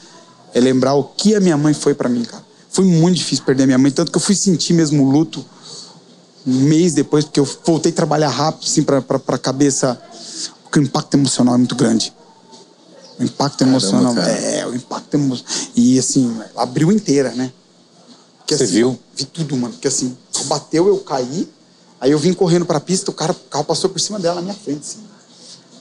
[0.54, 2.44] É lembrar o que a minha mãe foi para mim, cara.
[2.72, 5.44] Foi muito difícil perder a minha mãe, tanto que eu fui sentir mesmo o luto
[6.46, 10.00] um mês depois, porque eu voltei a trabalhar rápido, assim, pra, pra, pra cabeça.
[10.64, 12.12] Porque o impacto emocional é muito grande.
[13.18, 14.14] O impacto Caramba, emocional.
[14.14, 14.28] Cara.
[14.28, 15.54] É, o impacto emocional.
[15.76, 17.52] E assim, abriu inteira, né?
[18.38, 18.98] Porque, Você assim, viu?
[19.14, 19.72] Vi tudo, mano.
[19.74, 20.16] Porque assim,
[20.46, 21.48] bateu, eu caí.
[22.00, 24.42] Aí eu vim correndo pra pista, o, cara, o carro passou por cima dela na
[24.42, 24.98] minha frente, assim.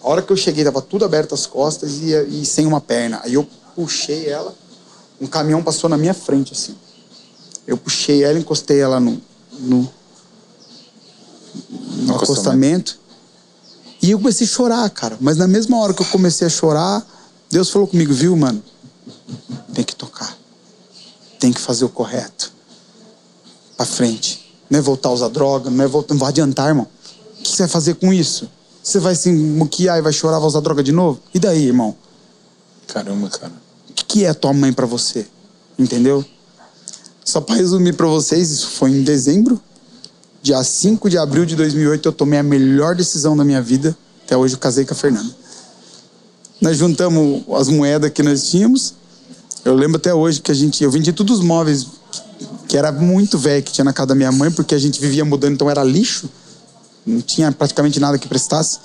[0.04, 3.22] A hora que eu cheguei, tava tudo aberto as costas e, e sem uma perna.
[3.24, 4.54] Aí eu puxei ela,
[5.22, 6.76] um caminhão passou na minha frente, assim.
[7.68, 9.22] Eu puxei ela, encostei ela no,
[9.60, 9.88] no,
[11.70, 13.00] no acostamento.
[14.02, 15.16] E eu comecei a chorar, cara.
[15.22, 17.06] Mas na mesma hora que eu comecei a chorar,
[17.52, 18.64] Deus falou comigo, viu, mano?
[19.76, 20.36] Tem que tocar.
[21.40, 22.52] Tem que fazer o correto.
[23.78, 24.52] Pra frente.
[24.68, 26.88] Não é voltar a usar droga, não é voltar, não vai adiantar, irmão.
[27.40, 28.50] O que você vai fazer com isso?
[28.82, 31.20] Você vai se muquiar e vai chorar, vai usar droga de novo?
[31.32, 31.96] E daí, irmão?
[32.88, 33.54] Caramba, cara.
[34.12, 35.26] Que é tua mãe para você?
[35.80, 36.26] Entendeu?
[37.24, 39.60] Só para resumir para vocês, isso foi em dezembro.
[40.44, 43.96] Dia 5 de abril de 2008, eu tomei a melhor decisão da minha vida.
[44.26, 45.34] Até hoje eu casei com a Fernanda.
[46.60, 48.96] Nós juntamos as moedas que nós tínhamos.
[49.64, 50.84] Eu lembro até hoje que a gente.
[50.84, 51.88] Eu vendi todos os móveis
[52.68, 55.24] que era muito velho que tinha na casa da minha mãe, porque a gente vivia
[55.24, 56.30] mudando, então era lixo
[57.06, 58.80] não tinha praticamente nada que prestasse.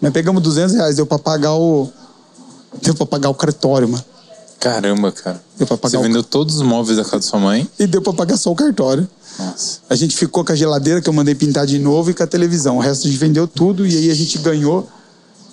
[0.00, 1.88] Mas pegamos 200 reais, deu pra pagar o.
[2.82, 4.04] Deu pra pagar o cartório, mano.
[4.60, 5.42] Caramba, cara.
[5.56, 7.68] Deu pra pagar Você vendeu todos os móveis da casa da sua mãe?
[7.78, 9.08] E deu pra pagar só o cartório.
[9.38, 9.78] Nossa.
[9.88, 12.26] A gente ficou com a geladeira que eu mandei pintar de novo e com a
[12.26, 12.76] televisão.
[12.78, 14.88] O resto a gente vendeu tudo e aí a gente ganhou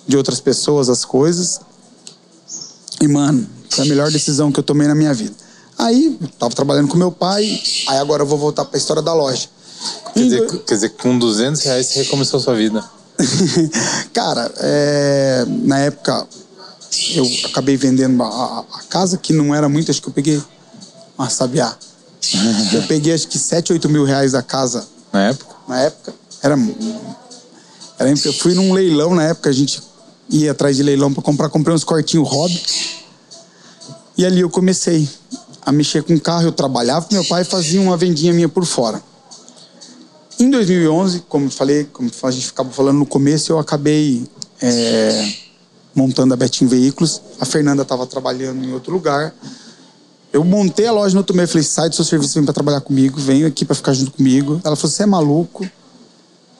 [0.06, 1.60] de outras pessoas as coisas.
[3.00, 5.34] E, mano, foi a melhor decisão que eu tomei na minha vida.
[5.78, 9.12] Aí, tava trabalhando com meu pai, aí agora eu vou voltar para a história da
[9.12, 9.46] loja.
[10.14, 12.82] Quer dizer, quer dizer, com 200 reais você recomeçou a sua vida.
[14.12, 16.26] Cara, é, na época
[17.14, 20.42] eu acabei vendendo a, a, casa, que não era muito, acho que eu peguei
[21.18, 21.76] uma sabiá.
[22.72, 24.86] eu peguei acho que 7, 8 mil reais a casa.
[25.12, 25.56] Na época?
[25.68, 26.14] Na época.
[26.42, 26.56] Era,
[27.98, 29.82] era, eu fui num leilão na época, a gente
[30.28, 32.62] ia atrás de leilão para comprar, comprei uns cortinhos hobby.
[34.18, 35.08] E ali eu comecei
[35.62, 38.64] a mexer com carro, eu trabalhava com meu pai e fazia uma vendinha minha por
[38.64, 39.02] fora.
[40.38, 44.26] Em 2011, como falei, como a gente ficava falando no começo, eu acabei
[44.60, 45.34] é,
[45.96, 47.22] montando a Betim Veículos.
[47.40, 49.34] A Fernanda estava trabalhando em outro lugar.
[50.32, 52.82] Eu montei a loja no outro mês, falei, sai do seu serviço, vem para trabalhar
[52.82, 54.60] comigo, vem aqui para ficar junto comigo.
[54.62, 55.66] Ela falou, você é maluco.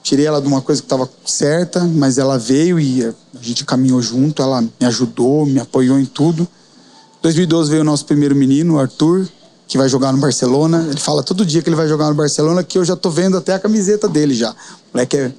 [0.03, 3.13] Tirei ela de uma coisa que estava certa, mas ela veio e a
[3.43, 6.45] gente caminhou junto, ela me ajudou, me apoiou em tudo.
[6.45, 9.29] Em 2012 veio o nosso primeiro menino, Arthur,
[9.67, 10.87] que vai jogar no Barcelona.
[10.89, 13.37] Ele fala todo dia que ele vai jogar no Barcelona, que eu já tô vendo
[13.37, 14.53] até a camiseta dele já.
[14.53, 14.55] O
[14.95, 15.33] moleque é.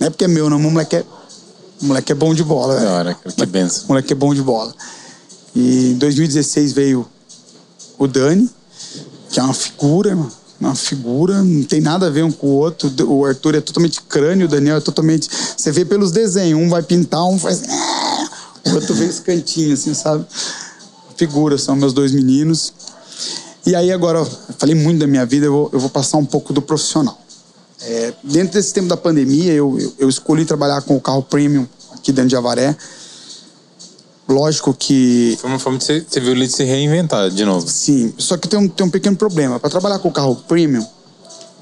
[0.00, 0.56] Não é porque é meu, não.
[0.56, 1.04] O moleque é.
[1.84, 2.80] O moleque é bom de bola.
[2.80, 3.84] Da hora, que benção.
[3.84, 4.74] O moleque é bom de bola.
[5.54, 7.06] E em 2016 veio
[7.98, 8.48] o Dani,
[9.28, 10.18] que é uma figura,
[10.58, 12.90] uma figura, não tem nada a ver um com o outro.
[13.06, 15.28] O Arthur é totalmente crânio, o Daniel é totalmente.
[15.28, 17.60] Você vê pelos desenhos, um vai pintar, um faz.
[18.66, 20.24] O outro vê esse cantinho, assim, sabe?
[21.18, 22.72] Figuras, são meus dois meninos.
[23.66, 24.26] E aí agora, eu
[24.58, 27.23] falei muito da minha vida, eu vou, eu vou passar um pouco do profissional.
[27.86, 31.66] É, dentro desse tempo da pandemia, eu, eu, eu, escolhi trabalhar com o carro premium
[31.92, 32.74] aqui dentro de Avaré.
[34.26, 35.36] Lógico que.
[35.38, 37.68] Foi uma forma de você, você viu ele se reinventar de novo.
[37.68, 39.60] Sim, só que tem um, tem um pequeno problema.
[39.60, 40.86] Para trabalhar com o carro premium,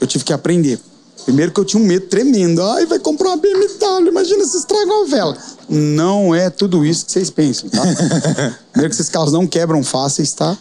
[0.00, 0.78] eu tive que aprender.
[1.24, 2.62] Primeiro que eu tinha um medo tremendo.
[2.62, 5.36] Ai, vai comprar uma BMW, imagina se estraga uma vela.
[5.68, 7.82] Não é tudo isso que vocês pensam, tá?
[8.72, 10.56] Primeiro que esses carros não quebram fáceis, tá?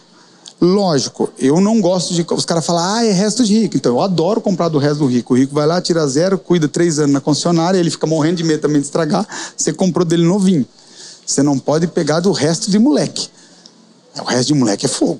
[0.64, 2.24] Lógico, eu não gosto de.
[2.30, 3.76] Os caras falam, ah, é resto de rico.
[3.76, 5.34] Então, eu adoro comprar do resto do rico.
[5.34, 8.44] O rico vai lá, tira zero, cuida três anos na concessionária, ele fica morrendo de
[8.44, 9.26] medo também de estragar.
[9.56, 10.64] Você comprou dele novinho.
[11.26, 13.28] Você não pode pegar do resto de moleque.
[14.20, 15.18] O resto de moleque é fogo.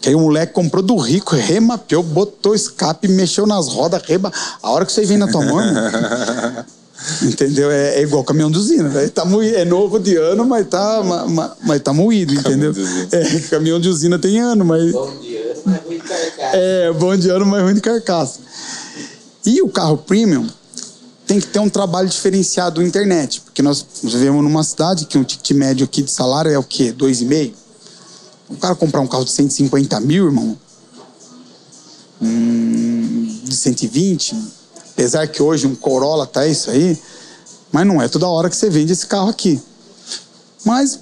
[0.00, 4.32] Que aí o moleque comprou do rico, remapeou, botou escape, mexeu nas rodas, reba.
[4.62, 5.60] A hora que você vem na tua mão.
[7.22, 7.70] Entendeu?
[7.70, 9.10] É, é, igual caminhão de usina, velho.
[9.10, 12.72] Tá moído, é novo de ano, mas tá, mas, mas tá moído, entendeu?
[13.10, 14.92] É, caminhão de usina tem ano, mas.
[14.92, 16.56] Bom de ano, mas ruim de carcaça.
[16.56, 18.40] É, bom de ano, mas ruim de carcaça.
[19.46, 20.46] E o carro premium
[21.26, 25.24] tem que ter um trabalho diferenciado na internet, porque nós vivemos numa cidade que um
[25.24, 26.92] ticket médio aqui de salário é o quê?
[26.92, 27.54] Dois e meio?
[28.48, 30.58] O cara comprar um carro de 150 mil, irmão,
[32.20, 34.59] hum, de 120,
[35.00, 36.94] Apesar que hoje um Corolla tá isso aí,
[37.72, 39.58] mas não é toda hora que você vende esse carro aqui.
[40.62, 40.98] Mas,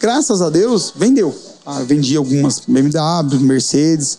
[0.00, 1.36] graças a Deus, vendeu.
[1.66, 4.18] Ah, vendi algumas BMW, Mercedes.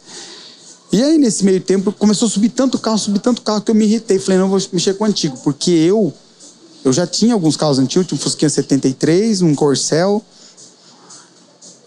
[0.91, 3.75] E aí, nesse meio tempo, começou a subir tanto carro, subir tanto carro, que eu
[3.75, 4.19] me irritei.
[4.19, 5.35] Falei, não, vou mexer com o antigo.
[5.43, 6.13] Porque eu,
[6.85, 10.23] eu já tinha alguns carros antigos, tinha um Fusquinha 73, um Corcel,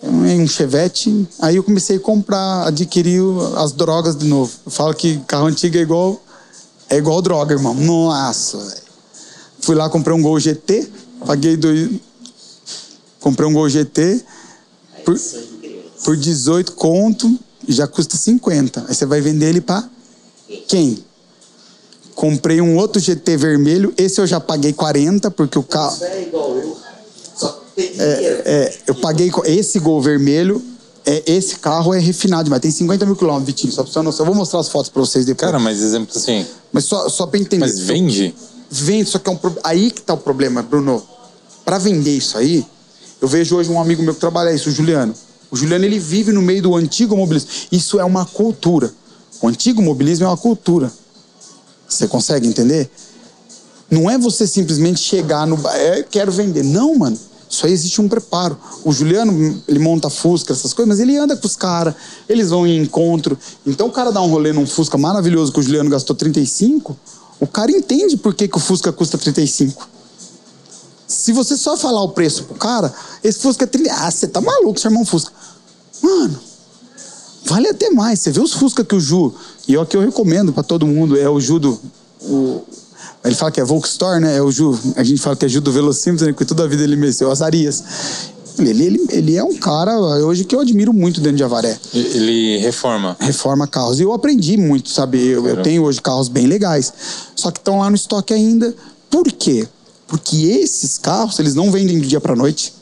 [0.02, 1.28] um Chevette.
[1.40, 3.22] Aí eu comecei a comprar, adquirir
[3.56, 4.52] as drogas de novo.
[4.66, 6.20] Eu falo que carro antigo é igual,
[6.88, 7.74] é igual droga, irmão.
[7.74, 8.86] Nossa, velho.
[9.60, 10.88] Fui lá, comprei um Gol GT,
[11.26, 11.90] paguei dois...
[13.20, 14.22] Comprei um Gol GT
[15.04, 15.18] por,
[16.04, 18.86] por 18 conto já custa 50.
[18.88, 19.88] Aí você vai vender ele pra
[20.68, 21.04] quem?
[22.14, 26.02] Comprei um outro GT vermelho, esse eu já paguei 40, porque o carro.
[26.02, 26.76] É igual eu.
[27.34, 28.42] Só tem dinheiro.
[28.44, 30.62] É, eu paguei esse gol vermelho.
[31.06, 33.72] É, esse carro é refinado, mas tem 50 mil quilômetros, Vitinho.
[33.72, 34.26] Só pra você noção.
[34.26, 35.46] Eu vou mostrar as fotos pra vocês depois.
[35.46, 36.44] Cara, mas exemplo assim.
[36.72, 37.64] mas só, só pra entender.
[37.64, 38.34] Mas vende?
[38.68, 41.00] Vende, só que é um aí que tá o problema, Bruno.
[41.64, 42.66] Pra vender isso aí,
[43.20, 45.14] eu vejo hoje um amigo meu que trabalha isso, o Juliano.
[45.48, 47.48] O Juliano ele vive no meio do antigo mobilismo.
[47.70, 48.92] Isso é uma cultura.
[49.40, 50.92] O antigo mobilismo é uma cultura.
[51.88, 52.90] Você consegue entender?
[53.88, 55.56] Não é você simplesmente chegar no.
[55.68, 56.64] É, quero vender.
[56.64, 57.16] Não, mano.
[57.62, 58.58] Aí existe um preparo.
[58.84, 61.94] O Juliano, ele monta Fusca, essas coisas, mas ele anda com os caras,
[62.28, 63.38] eles vão em encontro.
[63.66, 66.96] Então o cara dá um rolê num Fusca maravilhoso que o Juliano gastou 35,
[67.38, 69.88] o cara entende por que, que o Fusca custa 35.
[71.06, 72.92] Se você só falar o preço pro cara,
[73.22, 73.92] esse Fusca é 30.
[73.92, 75.32] Ah, você tá maluco, seu irmão Fusca.
[76.02, 76.38] Mano,
[77.44, 78.20] vale até mais.
[78.20, 79.32] Você vê os Fusca que o Ju,
[79.68, 81.80] e é o que eu recomendo pra todo mundo, é o Ju do.
[82.22, 82.64] O,
[83.26, 84.36] ele fala que é Volkstor, né?
[84.36, 84.78] É o Ju.
[84.96, 86.32] A gente fala que é Ju do Velocímetro, né?
[86.32, 87.82] Porque toda a vida ele mexeu as Arias.
[88.58, 91.78] Ele, ele, ele é um cara hoje que eu admiro muito dentro de Avaré.
[91.92, 93.16] Ele reforma.
[93.20, 94.00] Reforma carros.
[94.00, 95.18] E eu aprendi muito, sabe?
[95.26, 96.92] Eu, eu tenho hoje carros bem legais.
[97.34, 98.74] Só que estão lá no estoque ainda.
[99.10, 99.68] Por quê?
[100.06, 102.72] Porque esses carros, eles não vendem do dia para noite.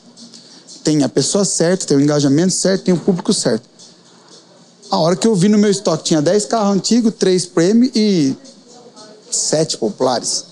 [0.83, 3.67] Tem a pessoa certa, tem o engajamento certo, tem o público certo.
[4.89, 8.35] A hora que eu vi no meu estoque tinha 10 carros antigos, 3 prêmio e
[9.35, 10.45] 7 populares.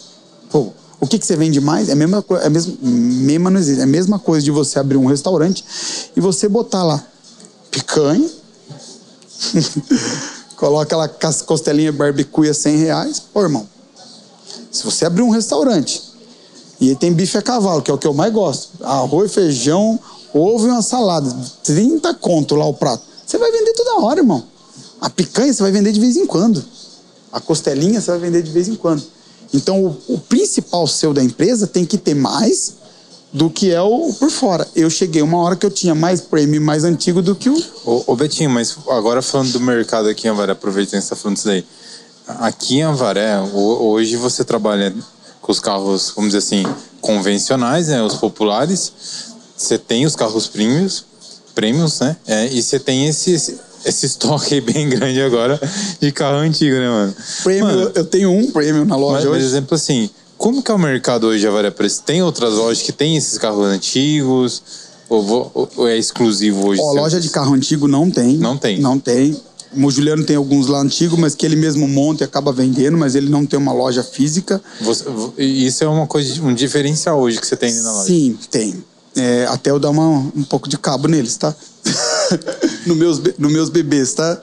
[0.50, 1.90] Pô, o que, que você vende mais?
[1.90, 4.80] É a mesma coisa, é a mesma, não existe, é a mesma coisa de você
[4.80, 5.64] abrir um restaurante
[6.16, 7.06] e você botar lá
[7.70, 8.30] picanha,
[10.56, 11.10] coloca lá
[11.46, 13.20] costelinha barbecue a 100 reais.
[13.20, 13.68] Pô, irmão,
[14.72, 16.02] se você abrir um restaurante
[16.80, 20.00] e tem bife a cavalo, que é o que eu mais gosto, arroz, feijão,
[20.34, 24.44] ovo e uma salada, 30 conto lá o prato, você vai vender toda hora, irmão.
[25.02, 26.64] A picanha você vai vender de vez em quando.
[27.34, 29.04] A costelinha você vai vender de vez em quando.
[29.54, 32.76] Então, o, o principal seu da empresa tem que ter mais
[33.34, 34.68] do que é o, o por fora.
[34.76, 37.64] Eu cheguei uma hora que eu tinha mais prêmio mais antigo do que o.
[37.86, 41.16] Ô, ô, Betinho, mas agora falando do mercado aqui em Avaré, aproveitando que você está
[41.16, 41.66] falando daí.
[42.28, 44.94] Aqui em Avaré, ho- hoje você trabalha
[45.42, 46.64] com os carros, vamos dizer assim,
[47.02, 48.02] convencionais, né?
[48.02, 48.94] Os populares.
[49.58, 51.06] Você tem os carros premiums,
[51.56, 52.16] premiums, né?
[52.28, 55.60] É, e você tem esse, esse, estoque aí bem grande agora
[56.00, 57.16] de carro antigo, né, mano?
[57.44, 59.46] Prêmio, Mano, eu tenho um prêmio na mas, loja por hoje.
[59.46, 62.04] exemplo, assim, como que é o mercado hoje de Preço?
[62.04, 64.62] Tem outras lojas que tem esses carros antigos?
[65.10, 66.82] Ou, ou- ou é exclusivo hoje?
[66.82, 68.38] Ó, loja de carro antigo não tem.
[68.38, 68.80] Não tem.
[68.80, 69.40] Não tem.
[69.76, 73.16] O Juliano tem alguns lá antigos, mas que ele mesmo monta e acaba vendendo, mas
[73.16, 74.62] ele não tem uma loja física.
[74.82, 75.06] Você-
[75.38, 78.08] isso é uma coisa, um diferencial hoje que você tem na loja.
[78.08, 78.84] Sim, tem.
[79.16, 81.56] É, até eu dar uma, um pouco de cabo neles, tá?
[82.86, 84.42] No meus, no meus bebês, tá?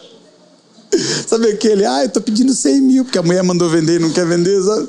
[1.26, 4.10] Sabe aquele, ah, eu tô pedindo 100 mil, porque a mulher mandou vender e não
[4.10, 4.88] quer vender, sabe?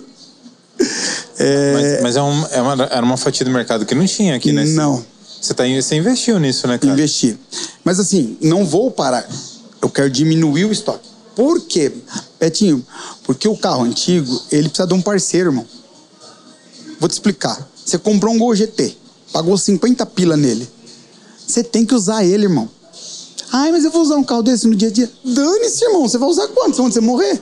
[1.37, 4.35] É, Mas, mas é, um, é uma, era uma fatia do mercado que não tinha
[4.35, 4.65] aqui, né?
[4.65, 5.03] Não.
[5.39, 6.93] Você, tá, você investiu nisso, né, cara?
[6.93, 7.37] investir.
[7.83, 9.27] Mas assim, não vou parar.
[9.81, 11.09] Eu quero diminuir o estoque.
[11.35, 11.91] Por quê?
[12.39, 12.85] Betinho,
[13.23, 15.65] porque o carro antigo, ele precisa de um parceiro, irmão.
[16.99, 17.67] Vou te explicar.
[17.83, 18.95] Você comprou um Gol GT,
[19.33, 20.67] pagou 50 pila nele.
[21.51, 22.69] Você tem que usar ele, irmão.
[23.51, 25.11] Ai, mas eu vou usar um carro desse no dia a dia.
[25.23, 26.07] Dane-se, irmão.
[26.07, 26.77] Você vai usar quanto?
[26.77, 27.41] Quando você morrer?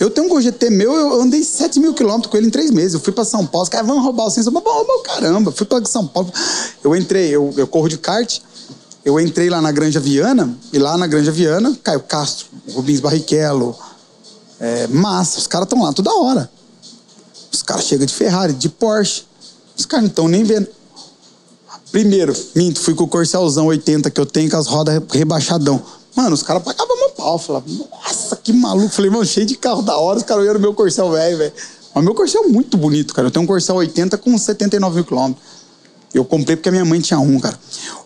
[0.00, 2.70] Eu tenho um Gol GT meu, eu andei 7 mil quilômetros com ele em três
[2.70, 2.94] meses.
[2.94, 4.52] Eu fui pra São Paulo, os caras vão roubar o sensor.
[4.52, 5.52] Mas vão roubar o caramba.
[5.52, 6.32] Fui pra São Paulo.
[6.82, 8.40] Eu entrei, eu, eu corro de kart.
[9.04, 13.76] Eu entrei lá na Granja Viana, e lá na Granja Viana, Caio Castro, Rubens Barrichello,
[14.58, 16.50] é, Massa, os caras estão lá toda hora.
[17.52, 19.24] Os caras chegam de Ferrari, de Porsche.
[19.76, 20.66] Os caras não estão nem vendo.
[21.94, 25.80] Primeiro, minto, fui com o Corcelzão 80 que eu tenho, com as rodas rebaixadão.
[26.16, 27.38] Mano, os caras pagavam meu pau.
[27.38, 28.88] Falavam, nossa, que maluco.
[28.88, 31.52] Falei, mano, cheio de carro da hora, os caras no meu Corcel velho, velho.
[31.94, 33.28] Mas meu Corcel é muito bonito, cara.
[33.28, 35.46] Eu tenho um Corcel 80 com 79 mil quilômetros.
[36.12, 37.56] Eu comprei porque a minha mãe tinha um, cara.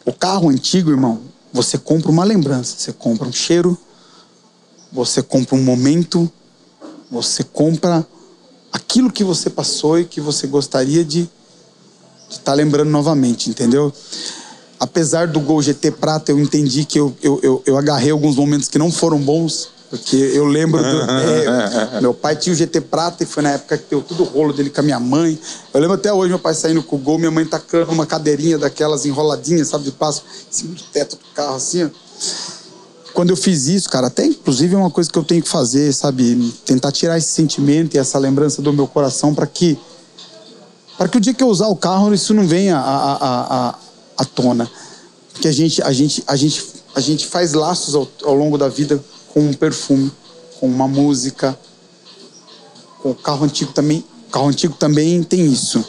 [0.04, 1.20] O carro antigo, irmão,
[1.50, 2.74] você compra uma lembrança.
[2.76, 3.74] Você compra um cheiro,
[4.92, 6.30] você compra um momento,
[7.10, 8.06] você compra
[8.70, 11.26] aquilo que você passou e que você gostaria de
[12.30, 13.92] estar lembrando novamente, entendeu?
[14.78, 18.68] apesar do Gol GT Prata, eu entendi que eu, eu, eu, eu agarrei alguns momentos
[18.68, 19.76] que não foram bons.
[19.90, 21.00] Porque eu lembro do.
[21.96, 24.26] é, meu pai tinha o GT Prata e foi na época que deu tudo o
[24.26, 25.38] rolo dele com a minha mãe.
[25.72, 28.58] Eu lembro até hoje meu pai saindo com o gol, minha mãe tacando uma cadeirinha
[28.58, 31.88] daquelas enroladinhas, sabe, de passo, em cima do teto do carro, assim, ó.
[33.14, 35.90] Quando eu fiz isso, cara, até inclusive é uma coisa que eu tenho que fazer,
[35.94, 36.52] sabe?
[36.66, 39.78] Tentar tirar esse sentimento e essa lembrança do meu coração para que.
[40.98, 44.68] Para que o dia que eu usar o carro, isso não venha à, tona.
[45.32, 48.68] Porque a gente, a, gente, a, gente, a gente faz laços ao, ao longo da
[48.68, 50.10] vida com um perfume,
[50.58, 51.56] com uma música,
[53.00, 54.04] com o carro antigo também.
[54.32, 55.84] Carro antigo também tem isso.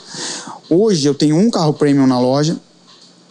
[0.69, 2.55] Hoje eu tenho um carro premium na loja,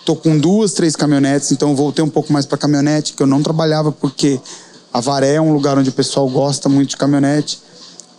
[0.04, 3.40] tô com duas, três caminhonetes, então voltei um pouco mais para caminhonete, que eu não
[3.40, 4.40] trabalhava porque
[4.92, 7.60] a Varé é um lugar onde o pessoal gosta muito de caminhonete.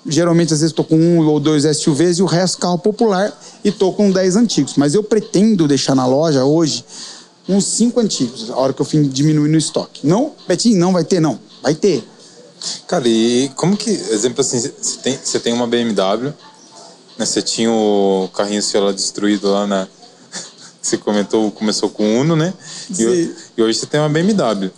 [0.05, 3.69] Geralmente, às vezes, estou com um ou dois SUVs e o resto carro popular e
[3.69, 4.75] estou com dez antigos.
[4.75, 6.85] Mas eu pretendo deixar na loja hoje
[7.47, 10.05] uns cinco antigos, a hora que eu fim diminuir no estoque.
[10.05, 11.39] Não, Betinho, não vai ter, não.
[11.61, 12.07] Vai ter.
[12.87, 16.33] Cara, e como que, exemplo assim, você tem, você tem uma BMW,
[17.17, 17.25] né?
[17.25, 19.87] Você tinha o carrinho seu lá destruído lá na.
[20.81, 22.53] Você comentou, começou com Uno, né?
[22.97, 24.71] E, e, hoje você tem uma BMW.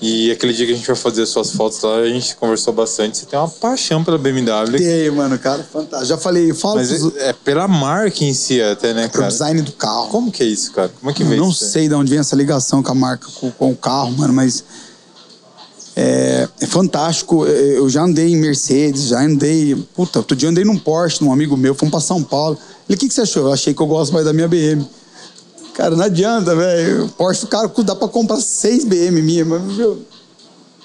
[0.00, 3.18] E aquele dia que a gente vai fazer suas fotos lá, a gente conversou bastante.
[3.18, 4.78] Você tem uma paixão pela BMW.
[4.78, 6.04] Tem, mano, cara, fantástico.
[6.04, 6.76] Já falei, eu falo.
[6.76, 9.26] Mas é, é, pela marca em si, até, né, é cara?
[9.26, 10.08] design do carro.
[10.08, 10.92] Como que é isso, cara?
[11.00, 11.64] Como é que vem Não isso?
[11.64, 14.62] sei de onde vem essa ligação com a marca, com, com o carro, mano, mas
[15.96, 17.44] é, é, fantástico.
[17.44, 19.74] É, eu já andei em Mercedes, já andei.
[19.96, 22.56] Puta, outro dia andei num Porsche, num amigo meu, fomos pra São Paulo.
[22.88, 23.46] Ele, o que, que você achou?
[23.48, 24.86] Eu achei que eu gosto mais da minha BM.
[25.78, 27.08] Cara, não adianta, velho.
[27.16, 30.04] Porsche, cara dá pra comprar seis BM minha, mas, viu?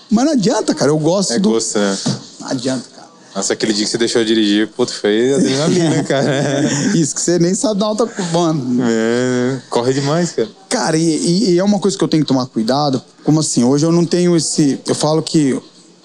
[0.08, 0.92] mas não adianta, cara.
[0.92, 1.50] Eu gosto é do.
[1.50, 1.98] Gosto, né?
[2.40, 3.08] Não adianta, cara.
[3.36, 6.62] Nossa, aquele dia que você deixou eu dirigir, puto, foi adrenalina, cara.
[6.94, 8.84] Isso que você nem sabe dar alta mano.
[8.88, 10.50] É, corre demais, cara.
[10.70, 13.02] Cara, e, e, é uma coisa que eu tenho que tomar cuidado.
[13.24, 13.64] Como assim?
[13.64, 14.80] Hoje eu não tenho esse.
[14.86, 15.60] Eu falo que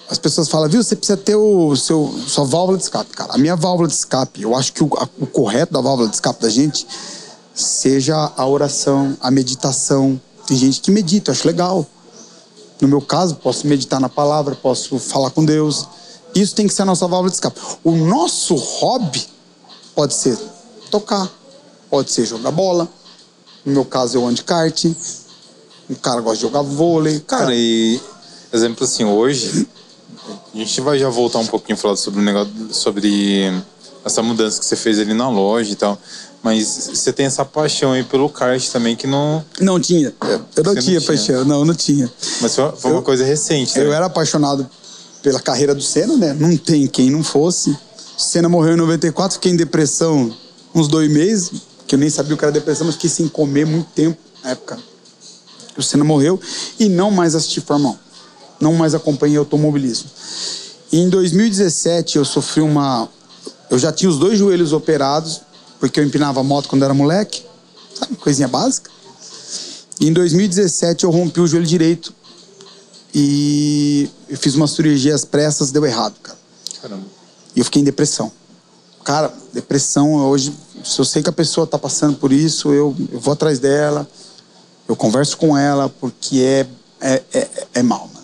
[0.09, 3.11] as pessoas falam, viu, você precisa ter o seu, sua válvula de escape.
[3.15, 6.09] Cara, a minha válvula de escape, eu acho que o, a, o correto da válvula
[6.09, 6.87] de escape da gente
[7.61, 10.19] seja a oração, a meditação.
[10.47, 11.85] Tem gente que medita, eu acho legal.
[12.81, 15.87] No meu caso, posso meditar na palavra, posso falar com Deus.
[16.33, 17.59] Isso tem que ser a nossa válvula de escape.
[17.83, 19.27] O nosso hobby
[19.93, 20.37] pode ser
[20.89, 21.29] tocar,
[21.89, 22.87] pode ser jogar bola.
[23.65, 24.85] No meu caso, eu ando de kart.
[25.89, 27.19] O cara gosta de jogar vôlei.
[27.19, 27.99] Cara, e
[28.53, 29.67] exemplo assim, hoje
[30.53, 33.51] a gente vai já voltar um pouquinho falar sobre o negócio sobre
[34.05, 35.97] essa mudança que você fez ali na loja e tal.
[36.41, 39.43] Mas você tem essa paixão aí pelo kart também que não.
[39.59, 40.13] Não tinha.
[40.55, 41.43] Eu não, tinha, paixão.
[41.43, 42.09] Não, não tinha.
[42.41, 43.85] Mas foi, foi eu, uma coisa recente, né?
[43.85, 44.69] Eu era apaixonado
[45.21, 46.33] pela carreira do Senna, né?
[46.33, 47.77] Não tem quem não fosse.
[48.17, 50.33] Senna morreu em 94, fiquei em depressão
[50.73, 51.51] uns dois meses,
[51.87, 54.51] que eu nem sabia o que era depressão, mas fiquei sem comer muito tempo na
[54.51, 54.77] época.
[55.77, 56.39] O Senna morreu
[56.77, 57.97] e não mais assisti Fórmula 1.
[58.61, 60.09] Não mais acompanhei automobilismo.
[60.91, 63.07] E em 2017 eu sofri uma.
[63.69, 65.41] Eu já tinha os dois joelhos operados,
[65.79, 67.43] porque eu empinava moto quando era moleque,
[67.97, 68.91] sabe, coisinha básica.
[69.99, 72.13] E em 2017 eu rompi o joelho direito
[73.13, 76.37] e eu fiz uma cirurgia às pressas, deu errado, cara.
[76.81, 77.05] Caramba.
[77.55, 78.31] E eu fiquei em depressão.
[79.03, 80.53] Cara, depressão hoje,
[80.83, 84.07] se eu sei que a pessoa tá passando por isso, eu, eu vou atrás dela,
[84.87, 86.67] eu converso com ela, porque é,
[87.01, 88.18] é, é, é mal, mano.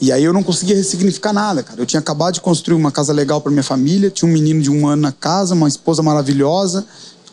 [0.00, 1.80] E aí eu não conseguia ressignificar nada, cara.
[1.80, 4.70] Eu tinha acabado de construir uma casa legal para minha família, tinha um menino de
[4.70, 6.84] um ano na casa, uma esposa maravilhosa,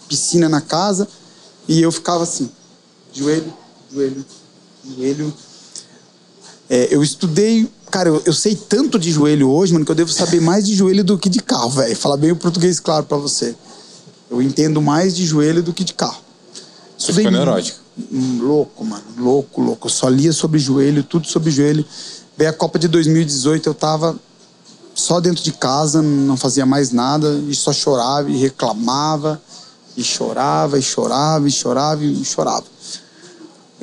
[0.07, 1.07] piscina na casa,
[1.67, 2.49] e eu ficava assim,
[3.13, 3.51] joelho,
[3.91, 4.25] joelho,
[4.95, 5.33] joelho,
[6.71, 7.69] é, eu estudei.
[7.91, 10.73] Cara, eu, eu, sei tanto de joelho hoje, mano, que eu devo saber mais de
[10.73, 11.93] joelho do que de carro, velho.
[11.97, 13.53] Falar bem o português claro para você.
[14.29, 16.21] Eu entendo mais de joelho do que de carro.
[16.97, 17.77] Você ficou neurótico.
[18.39, 19.03] Louco, mano.
[19.17, 19.87] Louco, louco.
[19.87, 21.85] Eu só lia sobre joelho, tudo sobre joelho.
[22.37, 24.17] Veio a Copa de 2018, eu tava
[24.95, 29.41] só dentro de casa, não fazia mais nada, e só chorava e reclamava,
[29.95, 32.65] e chorava, e chorava, e chorava, e chorava.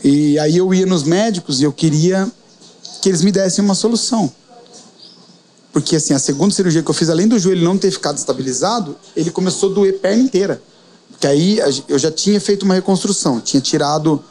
[0.03, 2.31] E aí eu ia nos médicos e eu queria
[3.03, 4.33] que eles me dessem uma solução.
[5.73, 8.97] Porque assim, a segunda cirurgia que eu fiz, além do joelho não ter ficado estabilizado,
[9.15, 10.62] ele começou a doer perna inteira.
[11.11, 14.23] Porque aí eu já tinha feito uma reconstrução, tinha tirado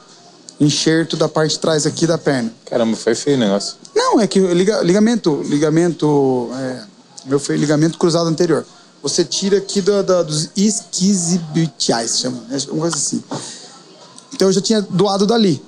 [0.60, 2.52] enxerto da parte de trás aqui da perna.
[2.66, 3.76] Caramba, foi feio o negócio.
[3.98, 6.84] Não, é que liga, ligamento, ligamento, é,
[7.26, 8.64] meu foi ligamento cruzado anterior.
[9.02, 13.24] Você tira aqui do, do, dos isquizibitiais, chama, é uma coisa assim.
[14.32, 15.60] Então eu já tinha doado dali.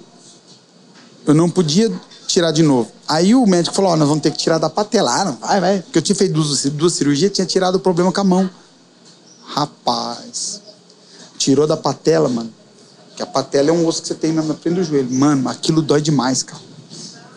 [1.26, 1.92] Eu não podia
[2.28, 2.92] tirar de novo.
[3.08, 5.36] Aí o médico falou: Ó, oh, nós vamos ter que tirar da patelar.
[5.42, 5.82] Vai, vai.
[5.82, 8.50] Porque eu tinha feito duas, duas cirurgias, tinha tirado o problema com a mão.
[9.44, 10.62] Rapaz.
[11.36, 12.54] Tirou da patela, mano.
[13.16, 15.12] Que a patela é um osso que você tem na frente do joelho.
[15.12, 16.70] Mano, aquilo dói demais, cara.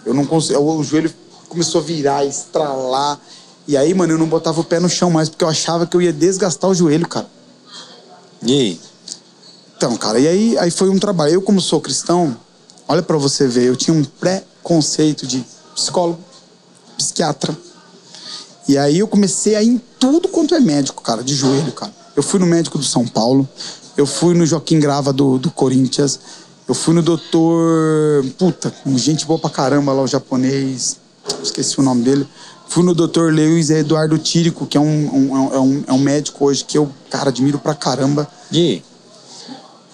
[0.05, 0.61] Eu não consigo.
[0.61, 1.13] O joelho
[1.49, 3.21] começou a virar, estralar.
[3.67, 5.97] E aí, mano, eu não botava o pé no chão mais, porque eu achava que
[5.97, 7.27] eu ia desgastar o joelho, cara.
[8.43, 8.81] E aí?
[9.77, 11.35] Então, cara, e aí, aí foi um trabalho.
[11.35, 12.37] Eu, como sou cristão,
[12.89, 16.21] olha pra você ver, eu tinha um preconceito de psicólogo,
[16.97, 17.57] psiquiatra.
[18.69, 21.93] E aí eu comecei a ir em tudo quanto é médico, cara, de joelho, cara.
[22.15, 23.49] Eu fui no médico do São Paulo,
[23.97, 26.19] eu fui no Joaquim Grava do, do Corinthians,
[26.73, 28.25] eu fui no doutor.
[28.39, 30.97] Puta, gente boa pra caramba lá, o japonês,
[31.43, 32.27] esqueci o nome dele.
[32.67, 34.85] Fui no doutor Lewis Eduardo Tírico, que é um,
[35.15, 38.27] um- é, um, é um médico hoje que eu, cara, admiro pra caramba.
[38.51, 38.85] E aí?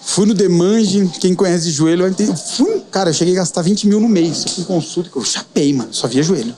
[0.01, 2.33] Fui no Demange, quem conhece de joelho, entender.
[2.37, 5.73] Fui, cara, eu cheguei a gastar 20 mil no mês com consulta, que eu chapei,
[5.73, 6.55] mano, só via joelho.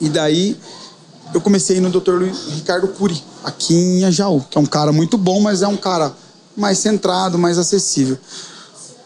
[0.00, 0.56] E daí
[1.34, 2.12] eu comecei no Dr.
[2.12, 5.76] Luiz Ricardo Cury, aqui em Ajaú, que é um cara muito bom, mas é um
[5.76, 6.12] cara
[6.58, 8.18] mais centrado, mais acessível.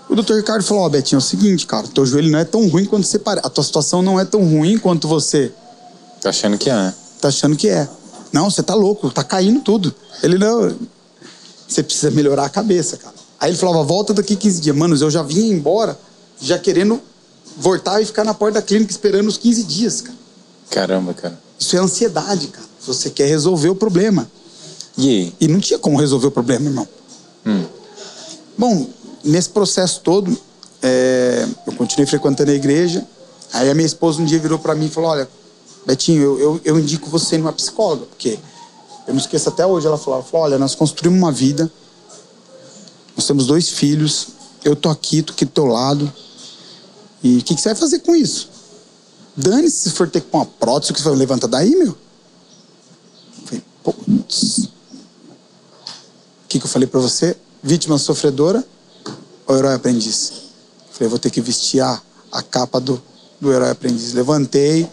[0.08, 0.34] O Dr.
[0.34, 3.06] Ricardo falou: Ó, Betinho, é o seguinte, cara, teu joelho não é tão ruim quanto
[3.06, 3.46] você parece.
[3.46, 5.52] A tua situação não é tão ruim quanto você
[6.22, 6.94] Tá achando que é, né?
[7.20, 7.88] tá achando que é.
[8.32, 9.92] Não, você tá louco, tá caindo tudo.
[10.22, 10.74] Ele não.
[11.68, 13.14] Você precisa melhorar a cabeça, cara.
[13.40, 14.76] Aí ele falava, volta daqui 15 dias.
[14.76, 15.98] Mano, eu já vinha embora,
[16.40, 17.00] já querendo
[17.56, 20.18] voltar e ficar na porta da clínica esperando os 15 dias, cara.
[20.70, 21.38] Caramba, cara.
[21.58, 22.66] Isso é ansiedade, cara.
[22.86, 24.30] Você quer resolver o problema.
[24.96, 25.34] E aí?
[25.40, 26.86] E não tinha como resolver o problema, irmão.
[27.46, 27.64] Hum.
[28.56, 28.86] Bom,
[29.24, 30.36] nesse processo todo,
[30.82, 33.06] é, eu continuei frequentando a igreja.
[33.52, 35.28] Aí a minha esposa um dia virou pra mim e falou: Olha,
[35.86, 38.38] Betinho, eu, eu, eu indico você numa psicóloga, porque
[39.06, 39.86] eu não esqueço até hoje.
[39.86, 41.70] Ela falou: ela falou Olha, nós construímos uma vida,
[43.16, 44.28] nós temos dois filhos,
[44.64, 46.12] eu tô aqui, tô aqui do teu lado.
[47.22, 48.50] E o que, que você vai fazer com isso?
[49.36, 51.88] Dane-se se for ter pôr uma prótese, que você vai levantar daí, meu?
[51.88, 54.68] Eu falei, putz.
[56.52, 57.34] Que, que eu falei pra você?
[57.62, 58.62] Vítima sofredora
[59.46, 60.32] ou herói aprendiz?
[60.90, 61.98] Falei, vou ter que vestir a,
[62.30, 63.02] a capa do,
[63.40, 64.12] do herói aprendiz.
[64.12, 64.86] Levantei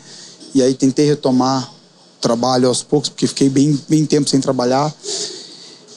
[0.56, 4.90] e aí tentei retomar o trabalho aos poucos, porque fiquei bem, bem tempo sem trabalhar.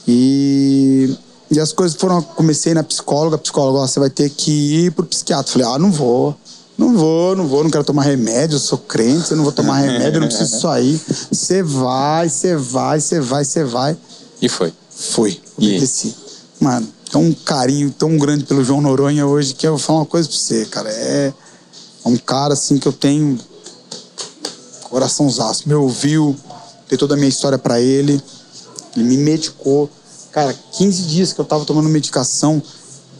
[0.09, 1.16] E,
[1.48, 2.20] e as coisas foram.
[2.20, 5.52] Comecei na psicóloga, a psicóloga, ó, você vai ter que ir pro psiquiatra.
[5.52, 6.36] Falei, ah, não vou.
[6.76, 9.76] Não vou, não vou, não quero tomar remédio, eu sou crente, eu não vou tomar
[9.76, 11.01] remédio, eu não preciso disso aí.
[11.30, 13.97] Você vai, você vai, você vai, você vai.
[14.40, 14.72] E foi.
[15.30, 15.43] Aí?
[15.56, 16.14] Obedeci.
[16.60, 20.06] Mano, tão um carinho tão grande pelo João Noronha hoje que eu vou falar uma
[20.06, 20.90] coisa pra você, cara.
[20.90, 21.32] É,
[22.04, 23.38] é um cara assim que eu tenho
[24.88, 25.68] coraçãozaço.
[25.68, 26.36] Me ouviu,
[26.88, 28.22] dei toda a minha história pra ele.
[28.94, 29.90] Ele me medicou.
[30.30, 32.62] Cara, 15 dias que eu tava tomando medicação,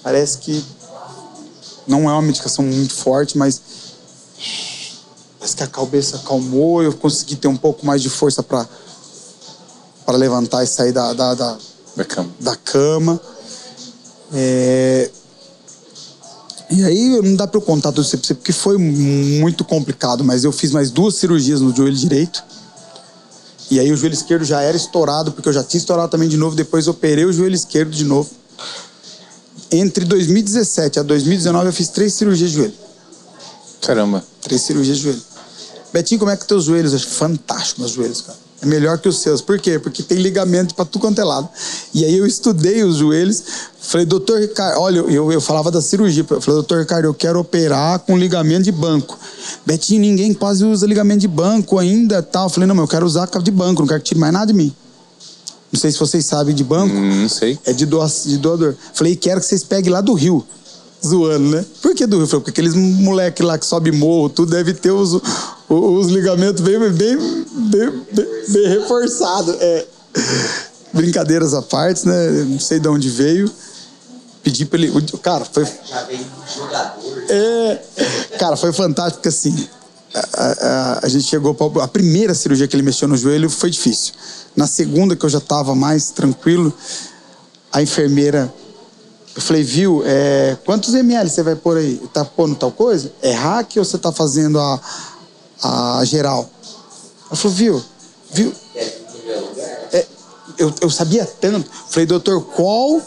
[0.03, 0.65] parece que
[1.87, 3.61] não é uma medicação muito forte, mas
[5.39, 8.67] parece que a cabeça acalmou, eu consegui ter um pouco mais de força pra
[10.05, 11.59] para levantar e sair da, da, da,
[11.97, 12.31] Da cama.
[12.41, 13.21] da cama.
[14.33, 15.11] É,
[16.71, 20.25] E aí não dá para eu contar tudo isso pra você, porque foi muito complicado,
[20.25, 22.43] mas eu fiz mais duas cirurgias no joelho direito.
[23.71, 26.37] E aí o joelho esquerdo já era estourado, porque eu já tinha estourado também de
[26.37, 28.31] novo, depois operei o joelho esquerdo de novo.
[29.71, 32.75] Entre 2017 a 2019 eu fiz três cirurgias de joelho.
[33.83, 34.25] Caramba.
[34.41, 35.23] Três cirurgias de joelho.
[35.93, 36.93] Betinho, como é que teus joelhos?
[36.93, 38.39] Eu acho fantástico meus joelhos, cara.
[38.63, 39.41] É melhor que os seus.
[39.41, 39.77] Por quê?
[39.77, 41.49] Porque tem ligamento pra tudo quanto é lado.
[41.93, 43.43] E aí eu estudei os joelhos.
[43.81, 46.25] Falei, doutor Ricardo, olha, eu, eu falava da cirurgia.
[46.31, 49.19] Eu falei, doutor Ricardo, eu quero operar com ligamento de banco.
[49.67, 52.45] Betinho, ninguém quase usa ligamento de banco ainda tal.
[52.47, 54.47] Eu falei, não, mas eu quero usar de banco, não quero que tire mais nada
[54.47, 54.73] de mim.
[55.73, 56.95] Não sei se vocês sabem de banco.
[56.95, 57.59] Hum, Não sei.
[57.65, 58.77] É de, doa, de doador.
[58.95, 60.47] Falei, quero que vocês peguem lá do Rio.
[61.05, 61.65] Zoando, né?
[61.81, 62.29] Por que do Rio?
[62.29, 65.23] Porque aqueles moleque lá que sobe morro, tudo deve ter os, os,
[65.69, 67.17] os ligamentos bem, bem,
[67.71, 68.03] bem,
[68.49, 69.55] bem, reforçados.
[69.61, 69.87] É.
[70.93, 72.31] Brincadeiras à parte, né?
[72.49, 73.51] Não sei de onde veio.
[74.43, 74.93] Pedi pra ele.
[75.23, 75.65] Cara, foi.
[75.89, 77.23] Já veio um jogador.
[77.29, 77.83] É,
[78.39, 79.69] cara, foi fantástico porque assim,
[80.15, 83.71] a, a- a gente chegou pra, a primeira cirurgia que ele mexeu no joelho foi
[83.71, 84.13] difícil.
[84.55, 86.73] Na segunda que eu já tava mais tranquilo,
[87.73, 88.53] a enfermeira,
[89.35, 91.97] eu falei, viu, é, quantos ml você vai pôr aí?
[92.13, 93.13] Tá pondo tal coisa?
[93.23, 94.81] É hack ou você tá fazendo a,
[95.63, 96.49] a geral?
[97.29, 97.83] Ela falou, viu,
[98.31, 100.07] viu, é,
[100.59, 101.69] eu, eu sabia tanto.
[101.89, 103.01] Falei, doutor, qual,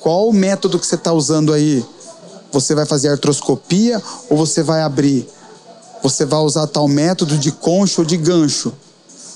[0.00, 1.84] qual o método que você está usando aí?
[2.52, 5.28] Você vai fazer artroscopia ou você vai abrir?
[6.02, 8.72] Você vai usar tal método de concho ou de gancho?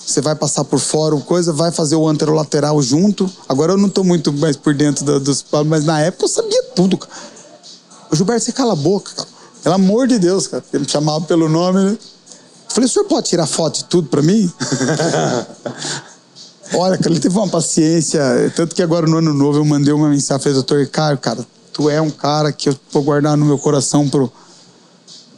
[0.07, 3.31] Você vai passar por fora coisa, vai fazer o anterolateral junto.
[3.49, 6.29] Agora eu não estou muito mais por dentro da- dos palos, mas na época eu
[6.29, 7.13] sabia tudo, cara.
[8.13, 9.29] Ô, Gilberto, você cala a boca, cara.
[9.63, 10.63] Pelo amor de Deus, cara.
[10.73, 11.91] Ele me chamava pelo nome, né?
[11.93, 11.99] Eu
[12.69, 14.53] falei, o senhor pode tirar foto de tudo pra mim?
[16.75, 18.21] Olha, cara, ele teve uma paciência.
[18.55, 21.89] Tanto que agora no ano novo eu mandei uma mensagem o doutor Ricardo, cara, tu
[21.89, 24.31] é um cara que eu vou guardar no meu coração pro,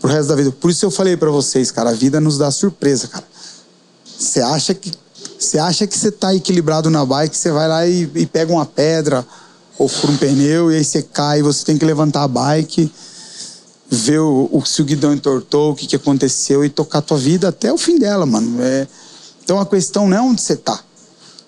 [0.00, 0.50] pro resto da vida.
[0.52, 3.24] Por isso eu falei para vocês, cara, a vida nos dá surpresa, cara.
[4.18, 4.92] Você acha que
[5.38, 8.64] você acha que você tá equilibrado na bike, você vai lá e, e pega uma
[8.64, 9.26] pedra
[9.78, 12.90] ou fura um pneu e aí você cai, você tem que levantar a bike,
[13.90, 17.18] ver o, o se o guidão entortou, o que, que aconteceu e tocar a tua
[17.18, 18.62] vida até o fim dela, mano.
[18.62, 18.88] É,
[19.44, 20.80] então a questão não é onde você tá.